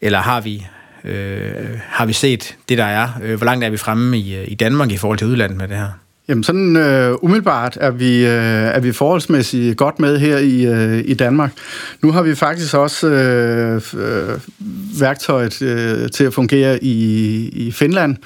eller 0.00 0.18
har 0.18 0.40
vi 0.40 0.66
øh, 1.04 1.78
har 1.88 2.06
vi 2.06 2.12
set 2.12 2.56
det, 2.68 2.78
der 2.78 2.84
er? 2.84 3.08
Øh, 3.22 3.36
hvor 3.36 3.44
langt 3.44 3.64
er 3.64 3.70
vi 3.70 3.76
fremme 3.76 4.18
i, 4.18 4.36
øh, 4.36 4.44
i 4.48 4.54
Danmark 4.54 4.92
i 4.92 4.96
forhold 4.96 5.18
til 5.18 5.26
udlandet 5.26 5.58
med 5.58 5.68
det 5.68 5.76
her? 5.76 5.88
Jamen 6.28 6.44
sådan 6.44 6.76
øh, 6.76 7.14
umiddelbart 7.22 7.78
er 7.80 7.90
vi, 7.90 8.26
øh, 8.26 8.32
er 8.74 8.80
vi 8.80 8.92
forholdsmæssigt 8.92 9.76
godt 9.76 9.98
med 9.98 10.18
her 10.18 10.38
i, 10.38 10.66
øh, 10.66 11.02
i 11.04 11.14
Danmark. 11.14 11.52
Nu 12.02 12.12
har 12.12 12.22
vi 12.22 12.34
faktisk 12.34 12.74
også 12.74 13.08
øh, 13.08 13.82
øh, 13.94 14.38
værktøjet 15.00 15.62
øh, 15.62 16.10
til 16.10 16.24
at 16.24 16.34
fungere 16.34 16.84
i, 16.84 17.48
i 17.48 17.72
Finland. 17.72 18.16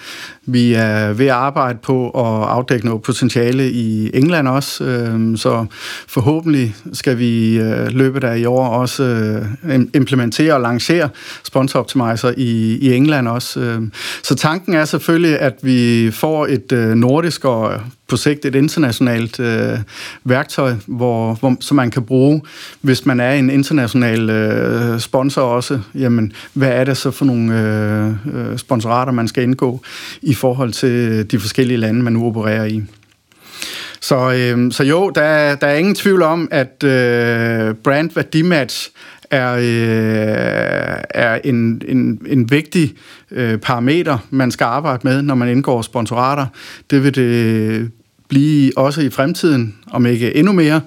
Vi 0.46 0.72
er 0.72 1.12
ved 1.12 1.26
at 1.26 1.32
arbejde 1.32 1.78
på 1.82 2.10
at 2.10 2.48
afdække 2.48 2.86
noget 2.86 3.02
potentiale 3.02 3.70
i 3.70 4.10
England 4.14 4.48
også, 4.48 4.84
øh, 4.84 5.38
så 5.38 5.66
forhåbentlig 6.08 6.74
skal 6.92 7.18
vi 7.18 7.58
øh, 7.58 7.86
løbet 7.86 8.24
af 8.24 8.38
i 8.38 8.44
år 8.44 8.66
også 8.66 9.02
øh, 9.64 9.80
implementere 9.94 10.54
og 10.54 10.60
lancere 10.60 11.08
Sponsor 11.44 11.80
Optimizer 11.80 12.32
i, 12.36 12.78
i 12.80 12.94
England 12.94 13.28
også. 13.28 13.60
Øh. 13.60 13.82
Så 14.22 14.34
tanken 14.34 14.74
er 14.74 14.84
selvfølgelig, 14.84 15.40
at 15.40 15.54
vi 15.62 16.10
får 16.12 16.46
et 16.46 16.72
øh, 16.72 16.94
nordisk 16.94 17.44
og 17.44 17.80
på 18.08 18.16
sigt 18.16 18.44
et 18.44 18.54
internationalt 18.54 19.40
øh, 19.40 19.78
værktøj, 20.24 20.74
hvor, 20.86 21.34
hvor, 21.34 21.56
som 21.60 21.76
man 21.76 21.90
kan 21.90 22.02
bruge, 22.02 22.42
hvis 22.80 23.06
man 23.06 23.20
er 23.20 23.32
en 23.32 23.50
international 23.50 24.30
øh, 24.30 25.00
sponsor 25.00 25.42
også. 25.42 25.80
Jamen, 25.94 26.32
hvad 26.52 26.68
er 26.68 26.84
det 26.84 26.96
så 26.96 27.10
for 27.10 27.24
nogle 27.24 27.60
øh, 27.60 28.50
øh, 28.52 28.58
sponsorater, 28.58 29.12
man 29.12 29.28
skal 29.28 29.42
indgå 29.42 29.82
i 30.22 30.34
forhold 30.34 30.72
til 30.72 31.30
de 31.30 31.40
forskellige 31.40 31.78
lande, 31.78 32.02
man 32.02 32.12
nu 32.12 32.26
opererer 32.26 32.64
i? 32.64 32.82
Så, 34.00 34.32
øh, 34.32 34.72
så 34.72 34.84
jo, 34.84 35.10
der, 35.10 35.54
der 35.54 35.66
er 35.66 35.74
ingen 35.74 35.94
tvivl 35.94 36.22
om, 36.22 36.48
at 36.50 36.84
øh, 36.84 37.74
brand 37.74 38.10
værdimatch 38.14 38.90
er, 39.30 39.52
øh, 39.52 41.02
er 41.10 41.40
en, 41.44 41.82
en, 41.88 42.20
en 42.26 42.50
vigtig 42.50 42.94
øh, 43.30 43.58
parameter, 43.58 44.18
man 44.30 44.50
skal 44.50 44.64
arbejde 44.64 45.00
med, 45.04 45.22
når 45.22 45.34
man 45.34 45.48
indgår 45.48 45.82
sponsorater. 45.82 46.46
Det 46.90 47.04
vil 47.04 47.14
det 47.14 47.90
blive 48.28 48.72
også 48.76 49.00
i 49.00 49.10
fremtiden, 49.10 49.74
om 49.90 50.06
ikke 50.06 50.36
endnu 50.36 50.52
mere. 50.52 50.80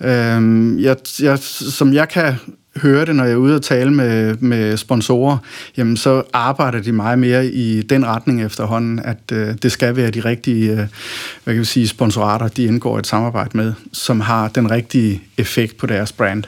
Øh, 0.00 0.82
jeg, 0.82 0.96
jeg, 1.20 1.38
som 1.38 1.92
jeg 1.92 2.08
kan 2.08 2.34
høre 2.76 3.06
det, 3.06 3.16
når 3.16 3.24
jeg 3.24 3.32
er 3.32 3.36
ude 3.36 3.54
og 3.54 3.62
tale 3.62 3.92
med, 3.92 4.36
med 4.36 4.76
sponsorer, 4.76 5.38
jamen 5.76 5.96
så 5.96 6.22
arbejder 6.32 6.80
de 6.80 6.92
meget 6.92 7.18
mere 7.18 7.46
i 7.46 7.82
den 7.82 8.06
retning 8.06 8.42
efterhånden, 8.42 8.98
at 8.98 9.18
øh, 9.32 9.54
det 9.62 9.72
skal 9.72 9.96
være 9.96 10.10
de 10.10 10.20
rigtige 10.20 10.72
øh, 10.72 10.86
hvad 11.44 11.54
kan 11.54 11.58
vi 11.60 11.64
sige, 11.64 11.88
sponsorater, 11.88 12.48
de 12.48 12.64
indgår 12.64 12.98
et 12.98 13.06
samarbejde 13.06 13.56
med, 13.56 13.72
som 13.92 14.20
har 14.20 14.48
den 14.48 14.70
rigtige 14.70 15.22
effekt 15.38 15.76
på 15.76 15.86
deres 15.86 16.12
brand. 16.12 16.44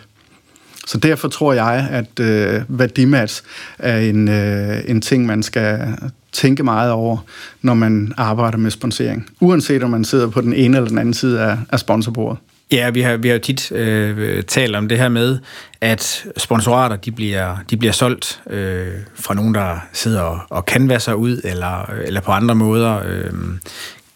Så 0.87 0.99
derfor 0.99 1.29
tror 1.29 1.53
jeg, 1.53 1.89
at 1.91 2.21
øh, 2.21 2.63
værdimats 2.69 3.43
er 3.79 3.99
en, 3.99 4.29
øh, 4.29 4.83
en 4.87 5.01
ting, 5.01 5.27
man 5.27 5.43
skal 5.43 5.97
tænke 6.33 6.63
meget 6.63 6.91
over, 6.91 7.17
når 7.63 7.75
man 7.75 8.13
arbejder 8.17 8.59
med 8.59 8.71
sponsering. 8.71 9.31
Uanset 9.41 9.83
om 9.83 9.91
man 9.91 10.05
sidder 10.05 10.29
på 10.29 10.41
den 10.41 10.53
ene 10.53 10.77
eller 10.77 10.89
den 10.89 10.99
anden 10.99 11.15
side 11.15 11.41
af, 11.41 11.59
af 11.73 11.81
sponsorbordet. 11.81 12.39
Ja, 12.73 12.91
vi 12.91 13.01
har, 13.01 13.17
vi 13.17 13.29
har 13.29 13.35
jo 13.35 13.41
tit 13.41 13.73
øh, 13.73 14.43
talt 14.43 14.77
om 14.77 14.89
det 14.89 14.99
her 14.99 15.09
med, 15.09 15.39
at 15.81 16.27
sponsorater 16.37 16.97
de 16.97 17.13
bliver, 17.13 17.57
de 17.71 17.77
bliver 17.77 17.93
solgt 17.93 18.43
øh, 18.51 18.87
fra 19.15 19.35
nogen, 19.35 19.55
der 19.55 19.87
sidder 19.93 20.21
og, 20.21 20.41
og 20.51 20.65
sig 20.99 21.17
ud, 21.17 21.41
eller, 21.45 21.91
eller 22.07 22.21
på 22.21 22.33
andre 22.33 22.55
måder 22.55 23.03
øh, 23.07 23.33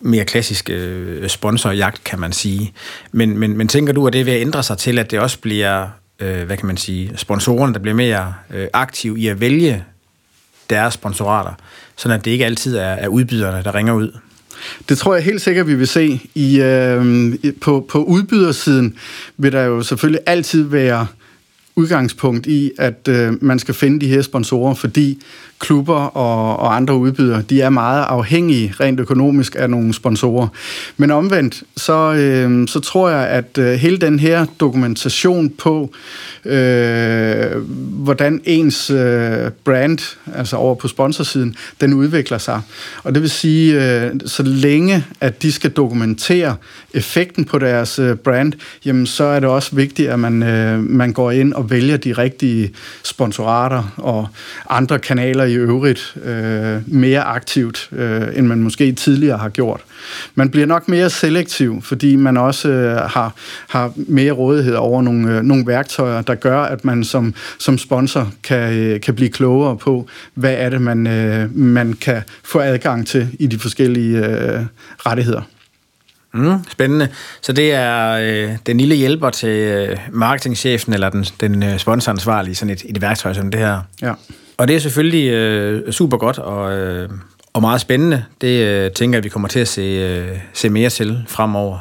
mere 0.00 0.24
klassisk 0.24 0.70
øh, 0.70 1.28
sponsorjagt, 1.28 2.04
kan 2.04 2.18
man 2.18 2.32
sige. 2.32 2.72
Men, 3.12 3.38
men, 3.38 3.56
men 3.56 3.68
tænker 3.68 3.92
du, 3.92 4.06
at 4.06 4.12
det 4.12 4.26
vil 4.26 4.32
ændre 4.32 4.62
sig 4.62 4.78
til, 4.78 4.98
at 4.98 5.10
det 5.10 5.20
også 5.20 5.38
bliver 5.38 5.86
øh, 6.20 6.46
hvad 6.46 6.56
kan 6.56 6.66
man 6.66 6.76
sige, 6.76 7.12
sponsorerne, 7.16 7.74
der 7.74 7.80
bliver 7.80 7.94
mere 7.94 8.34
øh, 8.54 8.68
aktive 8.72 9.18
i 9.18 9.28
at 9.28 9.40
vælge 9.40 9.84
deres 10.70 10.94
sponsorater, 10.94 11.52
sådan 11.96 12.18
at 12.18 12.24
det 12.24 12.30
ikke 12.30 12.44
altid 12.44 12.76
er, 12.76 12.82
er 12.82 13.08
udbyderne, 13.08 13.62
der 13.64 13.74
ringer 13.74 13.92
ud? 13.92 14.18
Det 14.88 14.98
tror 14.98 15.14
jeg 15.14 15.24
helt 15.24 15.42
sikkert, 15.42 15.66
vi 15.66 15.74
vil 15.74 15.88
se. 15.88 16.20
I, 16.34 16.60
øh, 16.60 17.34
på, 17.60 17.86
på 17.90 18.04
udbydersiden 18.04 18.96
vil 19.36 19.52
der 19.52 19.62
jo 19.62 19.82
selvfølgelig 19.82 20.20
altid 20.26 20.62
være 20.62 21.06
udgangspunkt 21.76 22.46
i, 22.46 22.72
at 22.78 23.08
øh, 23.08 23.44
man 23.44 23.58
skal 23.58 23.74
finde 23.74 24.00
de 24.00 24.08
her 24.08 24.22
sponsorer, 24.22 24.74
fordi 24.74 25.22
klubber 25.58 26.16
og, 26.16 26.56
og 26.56 26.76
andre 26.76 26.96
udbydere, 26.96 27.42
de 27.42 27.60
er 27.60 27.70
meget 27.70 28.04
afhængige 28.08 28.74
rent 28.80 29.00
økonomisk 29.00 29.56
af 29.58 29.70
nogle 29.70 29.94
sponsorer. 29.94 30.48
Men 30.96 31.10
omvendt, 31.10 31.62
så, 31.76 32.12
øh, 32.12 32.68
så 32.68 32.80
tror 32.80 33.08
jeg, 33.08 33.28
at 33.28 33.58
øh, 33.58 33.72
hele 33.72 33.96
den 33.96 34.18
her 34.18 34.46
dokumentation 34.60 35.50
på, 35.50 35.90
øh, 36.44 37.56
hvordan 38.04 38.40
ens 38.44 38.90
øh, 38.90 39.50
brand, 39.64 40.16
altså 40.34 40.56
over 40.56 40.74
på 40.74 40.88
sponsorsiden, 40.88 41.56
den 41.80 41.94
udvikler 41.94 42.38
sig. 42.38 42.60
Og 43.04 43.14
det 43.14 43.22
vil 43.22 43.30
sige, 43.30 44.00
øh, 44.02 44.12
så 44.26 44.42
længe 44.42 45.04
at 45.20 45.42
de 45.42 45.52
skal 45.52 45.70
dokumentere 45.70 46.56
effekten 46.94 47.44
på 47.44 47.58
deres 47.58 47.98
øh, 47.98 48.16
brand, 48.16 48.52
jamen 48.84 49.06
så 49.06 49.24
er 49.24 49.40
det 49.40 49.48
også 49.48 49.76
vigtigt, 49.76 50.10
at 50.10 50.18
man, 50.18 50.42
øh, 50.42 50.80
man 50.80 51.12
går 51.12 51.30
ind 51.30 51.52
og 51.52 51.70
vælger 51.70 51.96
de 51.96 52.12
rigtige 52.12 52.72
sponsorater 53.02 53.94
og 53.96 54.28
andre 54.70 54.98
kanaler 54.98 55.47
i 55.48 55.54
øvrigt 55.54 56.16
øh, 56.24 56.80
mere 56.86 57.22
aktivt, 57.22 57.88
øh, 57.92 58.22
end 58.34 58.46
man 58.46 58.62
måske 58.62 58.92
tidligere 58.92 59.38
har 59.38 59.48
gjort. 59.48 59.80
Man 60.34 60.50
bliver 60.50 60.66
nok 60.66 60.88
mere 60.88 61.10
selektiv, 61.10 61.82
fordi 61.82 62.16
man 62.16 62.36
også 62.36 62.68
øh, 62.68 62.96
har, 62.96 63.34
har 63.68 63.92
mere 63.96 64.32
rådighed 64.32 64.74
over 64.74 65.02
nogle, 65.02 65.36
øh, 65.36 65.42
nogle 65.42 65.66
værktøjer, 65.66 66.22
der 66.22 66.34
gør, 66.34 66.62
at 66.62 66.84
man 66.84 67.04
som, 67.04 67.34
som 67.58 67.78
sponsor 67.78 68.32
kan, 68.42 68.72
øh, 68.72 69.00
kan 69.00 69.14
blive 69.14 69.30
klogere 69.30 69.76
på, 69.76 70.08
hvad 70.34 70.54
er 70.58 70.68
det, 70.70 70.82
man, 70.82 71.06
øh, 71.06 71.56
man 71.56 71.92
kan 71.92 72.22
få 72.44 72.58
adgang 72.58 73.06
til 73.06 73.28
i 73.38 73.46
de 73.46 73.58
forskellige 73.58 74.26
øh, 74.26 74.60
rettigheder. 75.06 75.42
Mm, 76.34 76.58
spændende. 76.70 77.08
Så 77.40 77.52
det 77.52 77.72
er 77.72 78.10
øh, 78.12 78.56
den 78.66 78.78
lille 78.78 78.94
hjælper 78.94 79.30
til 79.30 79.48
øh, 79.48 79.98
marketingchefen 80.12 80.92
eller 80.92 81.10
den, 81.10 81.24
den 81.40 81.62
øh, 81.62 81.78
sponsoransvarlige, 81.78 82.54
sådan 82.54 82.72
et, 82.72 82.82
et 82.88 83.00
værktøj 83.00 83.34
som 83.34 83.50
det 83.50 83.60
her. 83.60 83.80
Ja. 84.02 84.12
Og 84.58 84.68
det 84.68 84.76
er 84.76 84.80
selvfølgelig 84.80 85.28
øh, 85.28 85.92
super 85.92 86.16
godt 86.16 86.38
og, 86.38 86.78
øh, 86.78 87.08
og 87.52 87.60
meget 87.60 87.80
spændende. 87.80 88.24
Det 88.40 88.66
øh, 88.66 88.90
tænker 88.90 89.16
jeg, 89.16 89.24
vi 89.24 89.28
kommer 89.28 89.48
til 89.48 89.60
at 89.60 89.68
se, 89.68 89.82
øh, 89.82 90.38
se 90.52 90.70
mere 90.70 90.90
til 90.90 91.24
fremover. 91.28 91.78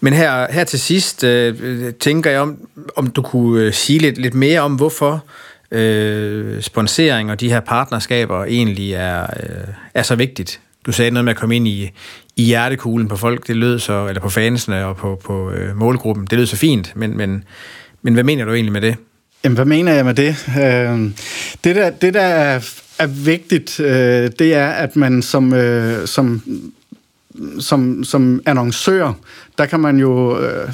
Men 0.00 0.12
her, 0.12 0.52
her 0.52 0.64
til 0.64 0.80
sidst 0.80 1.24
øh, 1.24 1.92
tænker 2.00 2.30
jeg, 2.30 2.40
om, 2.40 2.68
om 2.96 3.06
du 3.06 3.22
kunne 3.22 3.62
øh, 3.62 3.72
sige 3.72 3.98
lidt, 3.98 4.18
lidt 4.18 4.34
mere 4.34 4.60
om, 4.60 4.74
hvorfor 4.74 5.24
øh, 5.70 6.62
sponsering 6.62 7.30
og 7.30 7.40
de 7.40 7.48
her 7.48 7.60
partnerskaber 7.60 8.44
egentlig 8.44 8.92
er, 8.92 9.22
øh, 9.22 9.68
er 9.94 10.02
så 10.02 10.14
vigtigt. 10.14 10.60
Du 10.86 10.92
sagde 10.92 11.10
noget 11.10 11.24
med 11.24 11.32
at 11.32 11.38
komme 11.38 11.56
ind 11.56 11.68
i, 11.68 11.90
i 12.36 12.44
hjertekuglen 12.44 13.08
på 13.08 13.16
folk, 13.16 13.46
det 13.46 13.56
lød 13.56 13.78
så, 13.78 14.06
eller 14.08 14.20
på 14.20 14.28
fansene 14.28 14.86
og 14.86 14.96
på, 14.96 15.20
på 15.24 15.50
øh, 15.50 15.76
målgruppen, 15.76 16.26
det 16.26 16.38
lød 16.38 16.46
så 16.46 16.56
fint, 16.56 16.92
men, 16.96 17.16
men, 17.16 17.44
men 18.02 18.14
hvad 18.14 18.24
mener 18.24 18.44
du 18.44 18.52
egentlig 18.52 18.72
med 18.72 18.80
det? 18.80 18.96
Jamen, 19.44 19.56
hvad 19.56 19.64
mener 19.64 19.92
jeg 19.92 20.04
med 20.04 20.14
det? 20.14 20.36
Øh, 20.48 21.10
det, 21.64 21.76
der, 21.76 21.90
det, 21.90 22.14
der 22.14 22.20
er, 22.20 22.60
er 22.98 23.06
vigtigt, 23.06 23.80
øh, 23.80 24.30
det 24.38 24.54
er, 24.54 24.68
at 24.68 24.96
man 24.96 25.22
som, 25.22 25.54
øh, 25.54 26.06
som 26.06 26.42
som, 27.60 28.04
som 28.04 28.42
annoncør, 28.46 29.12
der 29.58 29.66
kan 29.66 29.80
man 29.80 29.98
jo 29.98 30.38
øh, 30.38 30.68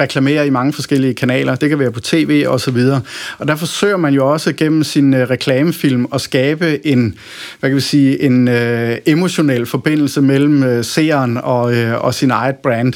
reklamere 0.00 0.46
i 0.46 0.50
mange 0.50 0.72
forskellige 0.72 1.14
kanaler. 1.14 1.54
Det 1.54 1.68
kan 1.68 1.78
være 1.78 1.92
på 1.92 2.00
tv 2.00 2.44
og 2.48 2.60
så 2.60 2.70
videre. 2.70 3.00
Og 3.38 3.48
der 3.48 3.56
forsøger 3.56 3.96
man 3.96 4.14
jo 4.14 4.32
også 4.32 4.52
gennem 4.52 4.84
sin 4.84 5.14
øh, 5.14 5.30
reklamefilm 5.30 6.06
at 6.14 6.20
skabe 6.20 6.86
en, 6.86 7.14
hvad 7.60 7.70
kan 7.70 7.76
vi 7.76 7.80
sige, 7.80 8.22
en 8.22 8.48
øh, 8.48 8.96
emotionel 9.06 9.66
forbindelse 9.66 10.22
mellem 10.22 10.62
øh, 10.62 10.84
seeren 10.84 11.36
og, 11.36 11.74
øh, 11.74 12.04
og 12.04 12.14
sin 12.14 12.30
eget 12.30 12.56
brand. 12.56 12.94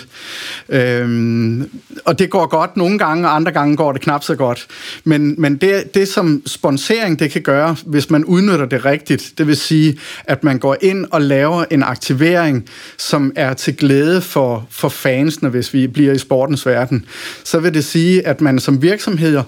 Øhm, 0.69 1.71
og 2.05 2.19
det 2.19 2.31
går 2.31 2.47
godt 2.47 2.77
nogle 2.77 2.99
gange, 2.99 3.29
og 3.29 3.35
andre 3.37 3.53
gange 3.53 3.77
går 3.77 3.93
det 3.93 4.01
knap 4.01 4.25
så 4.25 4.35
godt. 4.35 4.67
Men, 5.05 5.35
men 5.39 5.57
det, 5.57 5.95
det, 5.95 6.09
som 6.09 6.43
sponsering 6.47 7.19
det 7.19 7.31
kan 7.31 7.43
gøre, 7.43 7.77
hvis 7.87 8.11
man 8.11 8.25
udnytter 8.25 8.67
det 8.67 8.85
rigtigt, 8.85 9.33
det 9.39 9.47
vil 9.47 9.57
sige, 9.57 9.99
at 10.25 10.45
man 10.45 10.59
går 10.59 10.77
ind 10.81 11.07
og 11.11 11.23
laver 11.23 11.65
en 11.71 11.83
aktivering, 11.83 12.69
som 12.99 13.33
er 13.37 13.55
til 13.55 13.77
glæde 13.77 14.21
for, 14.21 14.67
for 14.71 14.89
fansene, 15.23 15.49
hvis 15.49 15.75
vi 15.75 15.87
bliver 15.87 16.13
i 16.13 16.19
sportens 16.19 16.67
verden, 16.67 17.05
så 17.45 17.59
vil 17.59 17.75
det 17.75 17.85
sige, 17.85 18.27
at 18.27 18.41
man 18.41 18.59
som 18.59 18.83
virksomheder 18.83 19.43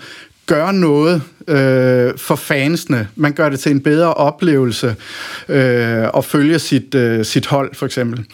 gør 0.46 0.70
noget 0.70 1.22
øh, 1.48 2.18
for 2.18 2.36
fansene. 2.36 3.08
Man 3.16 3.32
gør 3.32 3.48
det 3.48 3.60
til 3.60 3.72
en 3.72 3.80
bedre 3.80 4.14
oplevelse 4.14 4.96
øh, 5.48 6.08
at 6.16 6.24
følge 6.24 6.58
sit, 6.58 6.94
øh, 6.94 7.24
sit 7.24 7.46
hold, 7.46 7.74
for 7.74 7.86
eksempel. 7.86 8.24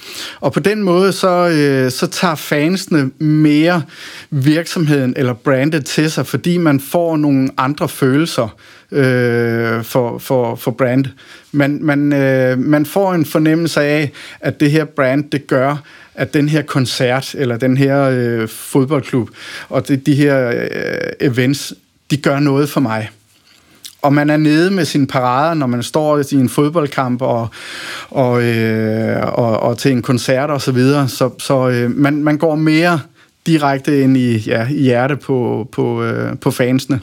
Og 0.41 0.53
på 0.53 0.61
den 0.61 0.83
måde, 0.83 1.13
så, 1.13 1.49
øh, 1.49 1.91
så 1.91 2.07
tager 2.07 2.35
fansene 2.35 3.11
mere 3.19 3.83
virksomheden 4.31 5.15
eller 5.17 5.33
brandet 5.33 5.87
til 5.87 6.11
sig, 6.11 6.27
fordi 6.27 6.57
man 6.59 6.81
får 6.81 7.17
nogle 7.17 7.49
andre 7.57 7.89
følelser 7.89 8.57
øh, 8.93 9.85
for, 9.85 10.19
for, 10.19 10.55
for 10.55 10.71
brand. 10.71 11.05
Man, 11.53 11.79
man, 11.83 12.13
øh, 12.13 12.59
man 12.59 12.87
får 12.87 13.15
en 13.15 13.27
fornemmelse 13.27 13.81
af, 13.81 14.13
at 14.41 14.61
det 14.61 14.71
her 14.71 14.85
brand, 14.85 15.31
det 15.31 15.47
gør, 15.47 15.77
at 16.21 16.35
den 16.35 16.49
her 16.49 16.63
koncert, 16.63 17.35
eller 17.39 17.57
den 17.57 17.77
her 17.77 18.03
øh, 18.03 18.49
fodboldklub, 18.49 19.31
og 19.69 19.89
de, 19.89 19.97
de 19.97 20.15
her 20.15 20.49
øh, 20.49 21.11
events, 21.21 21.75
de 22.11 22.17
gør 22.17 22.39
noget 22.39 22.69
for 22.69 22.81
mig. 22.81 23.11
Og 24.03 24.13
man 24.13 24.31
er 24.31 24.37
nede 24.37 24.71
med 24.71 24.85
sine 24.85 25.07
parader, 25.07 25.55
når 25.55 25.67
man 25.67 25.83
står 25.83 26.19
i 26.19 26.35
en 26.35 26.49
fodboldkamp 26.49 27.23
og, 27.23 27.49
og, 28.11 28.43
øh, 28.43 29.23
og, 29.23 29.61
og 29.61 29.79
til 29.79 29.93
en 29.93 30.03
koncert 30.03 30.51
og 30.51 30.63
så 30.63 30.73
videre. 30.73 31.09
Så, 31.09 31.31
så 31.39 31.69
øh, 31.69 31.91
man, 31.97 32.25
man 32.25 32.39
går 32.39 32.55
mere 32.55 33.01
direkte 33.47 34.03
ind 34.03 34.17
i, 34.17 34.37
ja, 34.39 34.67
i 34.71 34.83
hjertet 34.83 35.21
på, 35.21 35.69
på, 35.73 36.03
øh, 36.03 36.37
på 36.37 36.51
fansene, 36.51 37.01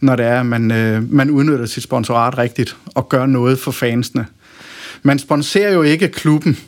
når 0.00 0.16
det 0.16 0.26
er, 0.26 0.40
at 0.40 0.46
man, 0.46 0.70
øh, 0.70 1.12
man 1.12 1.30
udnytter 1.30 1.66
sit 1.66 1.82
sponsorat 1.82 2.38
rigtigt 2.38 2.76
og 2.94 3.08
gør 3.08 3.26
noget 3.26 3.58
for 3.58 3.70
fansene. 3.70 4.26
Man 5.02 5.18
sponserer 5.18 5.72
jo 5.72 5.82
ikke 5.82 6.08
klubben. 6.08 6.58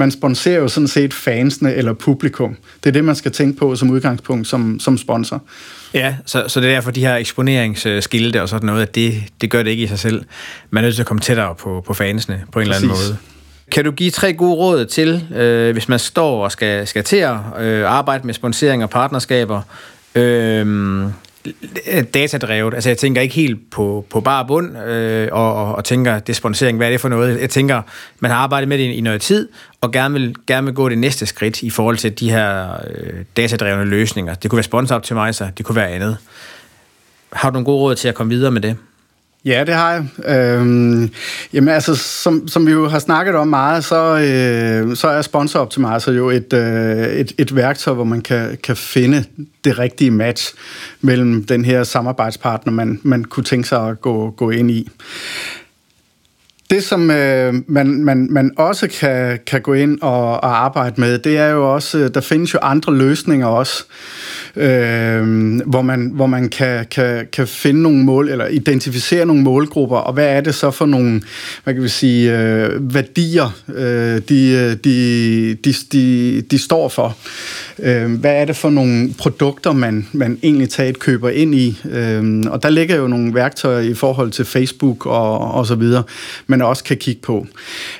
Man 0.00 0.10
sponsorerer 0.10 0.60
jo 0.60 0.68
sådan 0.68 0.88
set 0.88 1.14
fansene 1.14 1.74
eller 1.74 1.92
publikum. 1.92 2.56
Det 2.84 2.90
er 2.90 2.92
det, 2.92 3.04
man 3.04 3.14
skal 3.14 3.32
tænke 3.32 3.58
på 3.58 3.76
som 3.76 3.90
udgangspunkt 3.90 4.46
som, 4.46 4.80
som 4.80 4.98
sponsor. 4.98 5.42
Ja, 5.94 6.16
så, 6.26 6.44
så 6.48 6.60
det 6.60 6.68
er 6.70 6.74
derfor 6.74 6.90
de 6.90 7.00
her 7.00 7.16
eksponeringsskilte 7.16 8.42
og 8.42 8.48
sådan 8.48 8.66
noget, 8.66 8.82
at 8.82 8.94
det, 8.94 9.14
det 9.40 9.50
gør 9.50 9.62
det 9.62 9.70
ikke 9.70 9.82
i 9.82 9.86
sig 9.86 9.98
selv. 9.98 10.24
Man 10.70 10.84
er 10.84 10.86
nødt 10.86 10.94
til 10.94 11.02
at 11.02 11.06
komme 11.06 11.20
tættere 11.20 11.54
på, 11.54 11.82
på 11.86 11.94
fansene 11.94 12.42
på 12.52 12.60
en 12.60 12.66
Præcis. 12.66 12.82
eller 12.82 12.94
anden 12.94 13.08
måde. 13.08 13.16
Kan 13.72 13.84
du 13.84 13.90
give 13.90 14.10
tre 14.10 14.32
gode 14.32 14.54
råd 14.54 14.84
til, 14.84 15.24
øh, 15.36 15.72
hvis 15.72 15.88
man 15.88 15.98
står 15.98 16.44
og 16.44 16.52
skal, 16.52 16.86
skal 16.86 17.04
til 17.04 17.16
at 17.16 17.36
øh, 17.60 17.90
arbejde 17.90 18.26
med 18.26 18.34
sponsering 18.34 18.82
og 18.82 18.90
partnerskaber, 18.90 19.62
øh, 20.14 20.66
Øh, 21.46 22.04
datadrevet. 22.14 22.74
Altså 22.74 22.90
jeg 22.90 22.98
tænker 22.98 23.20
ikke 23.20 23.34
helt 23.34 23.70
på, 23.70 24.06
på 24.10 24.20
bare 24.20 24.46
bund 24.46 24.78
øh, 24.78 25.28
og, 25.32 25.54
og, 25.54 25.74
og 25.74 25.84
tænker, 25.84 26.18
det 26.18 26.36
sponsering, 26.36 26.76
hvad 26.76 26.86
er 26.86 26.90
det 26.90 27.00
for 27.00 27.08
noget? 27.08 27.40
Jeg 27.40 27.50
tænker, 27.50 27.82
man 28.20 28.30
har 28.30 28.38
arbejdet 28.38 28.68
med 28.68 28.78
det 28.78 28.84
i, 28.84 28.92
i 28.94 29.00
noget 29.00 29.20
tid, 29.20 29.48
og 29.80 29.92
gerne 29.92 30.14
vil, 30.14 30.34
gerne 30.46 30.64
vil 30.64 30.74
gå 30.74 30.88
det 30.88 30.98
næste 30.98 31.26
skridt 31.26 31.62
i 31.62 31.70
forhold 31.70 31.96
til 31.96 32.20
de 32.20 32.30
her 32.30 32.72
øh, 32.90 33.24
datadrevne 33.36 33.84
løsninger. 33.84 34.34
Det 34.34 34.50
kunne 34.50 34.56
være 34.56 34.64
sponsor-optimizer, 34.64 35.50
det 35.50 35.66
kunne 35.66 35.76
være 35.76 35.88
andet. 35.88 36.16
Har 37.32 37.50
du 37.50 37.52
nogle 37.52 37.64
gode 37.64 37.78
råd 37.78 37.94
til 37.94 38.08
at 38.08 38.14
komme 38.14 38.30
videre 38.30 38.50
med 38.50 38.60
det? 38.60 38.76
Ja, 39.44 39.64
det 39.66 39.74
har 39.74 39.92
jeg. 39.92 40.36
Øhm, 40.36 41.10
jamen 41.52 41.68
altså, 41.68 41.94
som, 41.94 42.48
som 42.48 42.66
vi 42.66 42.72
jo 42.72 42.88
har 42.88 42.98
snakket 42.98 43.34
om 43.34 43.48
meget, 43.48 43.84
så, 43.84 44.18
øh, 44.18 44.96
så 44.96 45.08
er 45.08 45.22
Sponsor 45.22 45.60
Optimizer 45.60 46.12
jo 46.12 46.30
et, 46.30 46.52
øh, 46.52 47.06
et, 47.06 47.32
et 47.38 47.56
værktøj, 47.56 47.94
hvor 47.94 48.04
man 48.04 48.20
kan, 48.20 48.58
kan 48.62 48.76
finde 48.76 49.24
det 49.64 49.78
rigtige 49.78 50.10
match 50.10 50.54
mellem 51.00 51.44
den 51.44 51.64
her 51.64 51.84
samarbejdspartner, 51.84 52.72
man, 52.72 53.00
man 53.02 53.24
kunne 53.24 53.44
tænke 53.44 53.68
sig 53.68 53.88
at 53.88 54.00
gå, 54.00 54.30
gå 54.30 54.50
ind 54.50 54.70
i. 54.70 54.88
Det, 56.70 56.84
som 56.84 57.10
øh, 57.10 57.54
man, 57.66 58.04
man, 58.04 58.28
man 58.30 58.52
også 58.56 58.88
kan, 58.88 59.38
kan 59.46 59.62
gå 59.62 59.72
ind 59.72 60.00
og, 60.00 60.30
og 60.30 60.64
arbejde 60.64 61.00
med, 61.00 61.18
det 61.18 61.38
er 61.38 61.48
jo 61.48 61.74
også, 61.74 61.98
øh, 61.98 62.14
der 62.14 62.20
findes 62.20 62.54
jo 62.54 62.58
andre 62.62 62.94
løsninger 62.94 63.46
også 63.46 63.84
øh, 63.88 64.29
øh, 64.56 65.60
hvor 65.66 65.82
man, 65.82 66.10
hvor 66.14 66.26
man 66.26 66.48
kan, 66.48 66.86
kan, 66.90 67.26
kan 67.32 67.46
finde 67.46 67.82
nogle 67.82 68.04
mål, 68.04 68.28
eller 68.28 68.46
identificere 68.46 69.26
nogle 69.26 69.42
målgrupper, 69.42 69.96
og 69.96 70.12
hvad 70.12 70.26
er 70.26 70.40
det 70.40 70.54
så 70.54 70.70
for 70.70 70.86
nogle, 70.86 71.22
hvad 71.64 71.74
kan 71.74 71.82
vi 71.82 71.88
sige, 71.88 72.38
øh, 72.38 72.94
værdier, 72.94 73.60
øh, 73.74 74.20
de, 74.28 74.50
øh, 74.50 74.76
de, 74.84 75.54
de, 75.54 75.74
de, 75.92 76.40
de 76.40 76.58
står 76.58 76.88
for. 76.88 77.16
Øh, 77.78 78.14
hvad 78.14 78.34
er 78.34 78.44
det 78.44 78.56
for 78.56 78.70
nogle 78.70 79.14
produkter, 79.18 79.72
man, 79.72 80.06
man 80.12 80.38
egentlig 80.42 80.70
taget 80.70 80.98
køber 80.98 81.30
ind 81.30 81.54
i? 81.54 81.78
Øh, 81.90 82.42
og 82.46 82.62
der 82.62 82.70
ligger 82.70 82.96
jo 82.96 83.06
nogle 83.06 83.34
værktøjer 83.34 83.80
i 83.80 83.94
forhold 83.94 84.30
til 84.30 84.44
Facebook 84.44 85.06
og, 85.06 85.54
og 85.54 85.66
så 85.66 85.74
videre, 85.74 86.02
man 86.46 86.62
også 86.62 86.84
kan 86.84 86.96
kigge 86.96 87.20
på. 87.22 87.46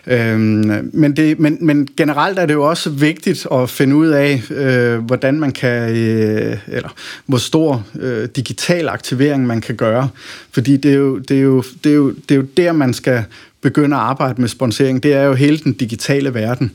Øh, 0.07 0.39
men, 0.39 1.17
det, 1.17 1.39
men, 1.39 1.59
men 1.61 1.89
generelt 1.97 2.39
er 2.39 2.47
det 2.47 2.55
jo 2.55 2.69
også 2.69 2.91
vigtigt 2.91 3.47
at 3.53 3.71
finde 3.71 3.97
ud 3.97 4.09
af, 4.09 4.43
øh, 4.51 4.99
hvordan 4.99 5.41
man 5.41 5.53
kan 5.53 5.97
øh, 5.97 6.40
øh, 6.41 6.59
eller 6.69 6.89
hvor 7.27 7.39
stor 7.39 7.87
øh, 8.01 8.29
digital 8.37 8.89
aktivering 8.89 9.47
man 9.47 9.61
kan 9.61 9.75
gøre. 9.75 10.09
Fordi 10.53 10.77
det 10.77 10.91
er, 10.91 10.97
jo, 10.97 11.19
det, 11.19 11.37
er 11.37 11.43
jo, 11.43 11.63
det, 11.85 11.93
er 11.93 11.97
jo, 11.97 12.11
det 12.11 12.31
er 12.31 12.37
jo 12.37 12.47
der, 12.57 12.73
man 12.73 12.95
skal 12.95 13.25
begynde 13.61 13.97
at 13.97 14.03
arbejde 14.03 14.41
med 14.41 14.49
sponsering. 14.49 15.03
Det 15.03 15.15
er 15.15 15.23
jo 15.23 15.35
hele 15.35 15.59
den 15.59 15.73
digitale 15.73 16.35
verden. 16.35 16.73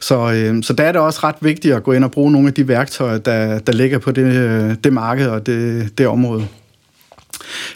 Så, 0.00 0.32
øh, 0.32 0.62
så 0.62 0.72
der 0.72 0.84
er 0.84 0.92
det 0.92 1.00
også 1.00 1.20
ret 1.22 1.36
vigtigt 1.40 1.74
at 1.74 1.82
gå 1.82 1.92
ind 1.92 2.04
og 2.04 2.10
bruge 2.10 2.32
nogle 2.32 2.48
af 2.48 2.54
de 2.54 2.68
værktøjer, 2.68 3.18
der, 3.18 3.58
der 3.58 3.72
ligger 3.72 3.98
på 3.98 4.12
det, 4.12 4.22
øh, 4.22 4.74
det 4.84 4.92
marked 4.92 5.26
og 5.26 5.46
det, 5.46 5.88
det 5.98 6.06
område. 6.06 6.46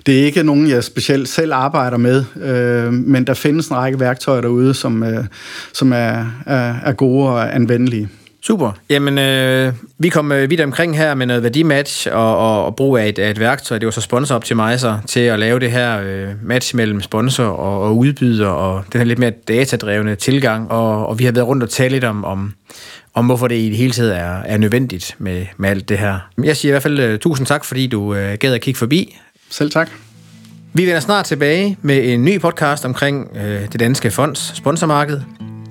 Det 0.07 0.21
er 0.21 0.25
ikke 0.25 0.43
nogen, 0.43 0.69
jeg 0.69 0.85
specielt 0.85 1.29
selv 1.29 1.53
arbejder 1.53 1.97
med, 1.97 2.25
øh, 2.43 2.93
men 2.93 3.27
der 3.27 3.35
findes 3.35 3.69
en 3.69 3.77
række 3.77 4.01
værktøjer 4.01 4.41
derude, 4.41 4.75
som, 4.75 5.03
øh, 5.03 5.25
som 5.73 5.93
er, 5.93 6.43
er, 6.47 6.75
er 6.85 6.93
gode 6.93 7.29
og 7.29 7.55
anvendelige. 7.55 8.09
Super. 8.47 8.73
Jamen, 8.91 9.19
øh, 9.19 9.73
vi 9.99 10.09
kom 10.09 10.33
øh, 10.33 10.51
vidt 10.51 10.61
omkring 10.61 10.97
her 10.97 11.15
med 11.15 11.27
noget 11.27 11.43
værdimatch 11.43 12.09
og, 12.13 12.39
og, 12.39 12.65
og 12.65 12.77
brug 12.77 12.99
af 12.99 13.09
et, 13.09 13.19
af 13.19 13.31
et 13.31 13.41
værktøj. 13.41 13.79
Det 13.79 13.87
var 13.87 13.91
så 13.91 14.01
Sponsor 14.01 14.35
Optimizer 14.35 14.99
til 15.07 15.21
at 15.21 15.39
lave 15.39 15.61
det 15.61 15.71
her 15.71 16.01
øh, 16.01 16.29
match 16.43 16.77
mellem 16.77 17.01
sponsor 17.01 17.45
og, 17.45 17.83
og 17.83 17.97
udbyder 17.97 18.47
og 18.47 18.85
den 18.93 19.01
her 19.01 19.05
lidt 19.05 19.19
mere 19.19 19.31
datadrevne 19.31 20.15
tilgang. 20.15 20.71
Og, 20.71 21.07
og 21.07 21.19
vi 21.19 21.25
har 21.25 21.33
været 21.33 21.47
rundt 21.47 21.63
og 21.63 21.71
tale 21.71 21.93
lidt 21.93 22.05
om, 22.05 22.25
om, 22.25 22.55
om 23.15 23.27
hvorfor 23.27 23.49
det 23.49 23.57
i 23.57 23.69
det 23.69 23.77
hele 23.77 23.93
taget 23.93 24.17
er, 24.17 24.43
er 24.43 24.57
nødvendigt 24.57 25.17
med, 25.19 25.47
med 25.57 25.71
alt 25.71 25.89
det 25.89 25.99
her. 25.99 26.19
Jeg 26.43 26.57
siger 26.57 26.71
i 26.71 26.73
hvert 26.73 26.83
fald 26.83 27.13
uh, 27.13 27.19
tusind 27.19 27.47
tak, 27.47 27.65
fordi 27.65 27.87
du 27.87 28.01
uh, 28.01 28.17
gad 28.17 28.55
at 28.55 28.61
kigge 28.61 28.79
forbi. 28.79 29.19
Selv 29.51 29.71
tak. 29.71 29.91
Vi 30.73 30.87
vender 30.87 31.01
snart 31.01 31.25
tilbage 31.25 31.79
med 31.83 32.13
en 32.13 32.25
ny 32.25 32.41
podcast 32.41 32.85
omkring 32.85 33.29
uh, 33.31 33.41
det 33.43 33.81
danske 33.81 34.11
fonds 34.11 34.57
sponsormarked. 34.57 35.21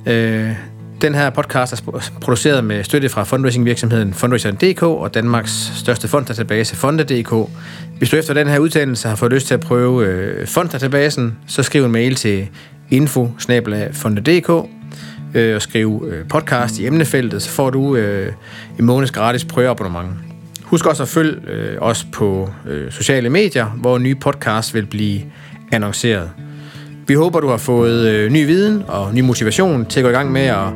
Uh, 0.08 0.73
den 1.04 1.16
her 1.16 1.30
podcast 1.30 1.74
er 1.74 2.12
produceret 2.22 2.64
med 2.64 2.84
støtte 2.84 3.10
fra 3.10 3.24
fundraising-virksomheden 3.24 4.14
Fundraiser.dk 4.14 4.84
og 4.84 5.14
Danmarks 5.14 5.72
største 5.76 6.08
fonddatabase 6.08 6.76
Fonda.dk. 6.76 7.50
Hvis 7.98 8.10
du 8.10 8.16
efter 8.16 8.34
den 8.34 8.48
her 8.48 8.60
udtalelse 8.60 9.08
har 9.08 9.16
fået 9.16 9.32
lyst 9.32 9.48
til 9.48 9.54
at 9.54 9.60
prøve 9.60 10.06
øh, 10.06 10.48
fonddatabasen, 10.48 11.38
så 11.48 11.64
skriv 11.64 11.86
en 11.86 11.92
mail 11.92 12.16
til 12.16 12.48
info 12.90 13.32
øh, 15.34 15.56
og 15.56 15.62
skriv 15.62 16.06
øh, 16.08 16.28
podcast 16.28 16.80
i 16.80 16.88
emnefeltet, 16.88 17.42
så 17.42 17.50
får 17.50 17.70
du 17.70 17.96
øh, 17.96 18.34
en 18.80 18.86
måneds 18.86 19.12
gratis 19.12 19.46
prøveabonnement. 19.46 20.10
Husk 20.64 20.86
også 20.86 21.04
at 21.04 21.10
følge 21.10 21.36
øh, 21.48 21.78
os 21.82 22.08
på 22.14 22.50
øh, 22.70 22.92
sociale 22.92 23.30
medier, 23.30 23.66
hvor 23.66 23.98
nye 23.98 24.16
podcasts 24.16 24.74
vil 24.74 24.86
blive 24.86 25.22
annonceret. 25.72 26.30
Vi 27.08 27.14
håber, 27.14 27.40
du 27.40 27.48
har 27.48 27.58
fået 27.58 28.08
øh, 28.08 28.32
ny 28.32 28.46
viden 28.46 28.84
og 28.88 29.14
ny 29.14 29.20
motivation 29.20 29.86
til 29.86 30.00
at 30.00 30.04
gå 30.04 30.10
i 30.10 30.14
gang 30.14 30.32
med 30.32 30.42
at 30.42 30.68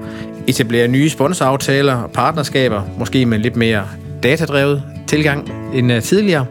etablere 0.48 0.88
nye 0.88 1.10
sponsoraftaler 1.10 1.96
og 1.96 2.12
partnerskaber, 2.12 2.82
måske 2.98 3.26
med 3.26 3.40
lidt 3.40 3.56
mere 3.56 3.84
datadrevet 4.24 4.84
tilgang 5.08 5.52
end 5.74 5.94
øh, 5.94 6.02
tidligere. 6.02 6.46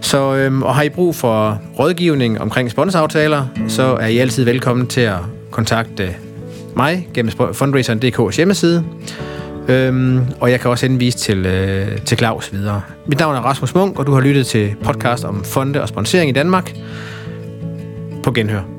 Så 0.00 0.34
øhm, 0.34 0.62
og 0.62 0.74
har 0.74 0.82
I 0.82 0.88
brug 0.88 1.16
for 1.16 1.60
rådgivning 1.78 2.40
omkring 2.40 2.70
sponsoraftaler, 2.70 3.46
så 3.68 3.82
er 3.82 4.06
I 4.06 4.18
altid 4.18 4.44
velkommen 4.44 4.86
til 4.86 5.00
at 5.00 5.18
kontakte 5.50 6.14
mig 6.76 7.08
gennem 7.14 7.32
fundraiseren.dk's 7.52 8.36
hjemmeside. 8.36 8.84
Øhm, 9.68 10.20
og 10.40 10.50
jeg 10.50 10.60
kan 10.60 10.70
også 10.70 10.86
henvise 10.86 11.18
til, 11.18 11.46
øh, 11.46 11.98
til 11.98 12.18
Claus 12.18 12.52
videre. 12.52 12.82
Mit 13.06 13.18
navn 13.18 13.36
er 13.36 13.40
Rasmus 13.40 13.74
Munk, 13.74 13.98
og 13.98 14.06
du 14.06 14.12
har 14.12 14.20
lyttet 14.20 14.46
til 14.46 14.74
podcast 14.84 15.24
om 15.24 15.44
fonde 15.44 15.82
og 15.82 15.88
sponsering 15.88 16.30
i 16.30 16.32
Danmark. 16.32 16.72
På 18.22 18.32
genhør. 18.32 18.75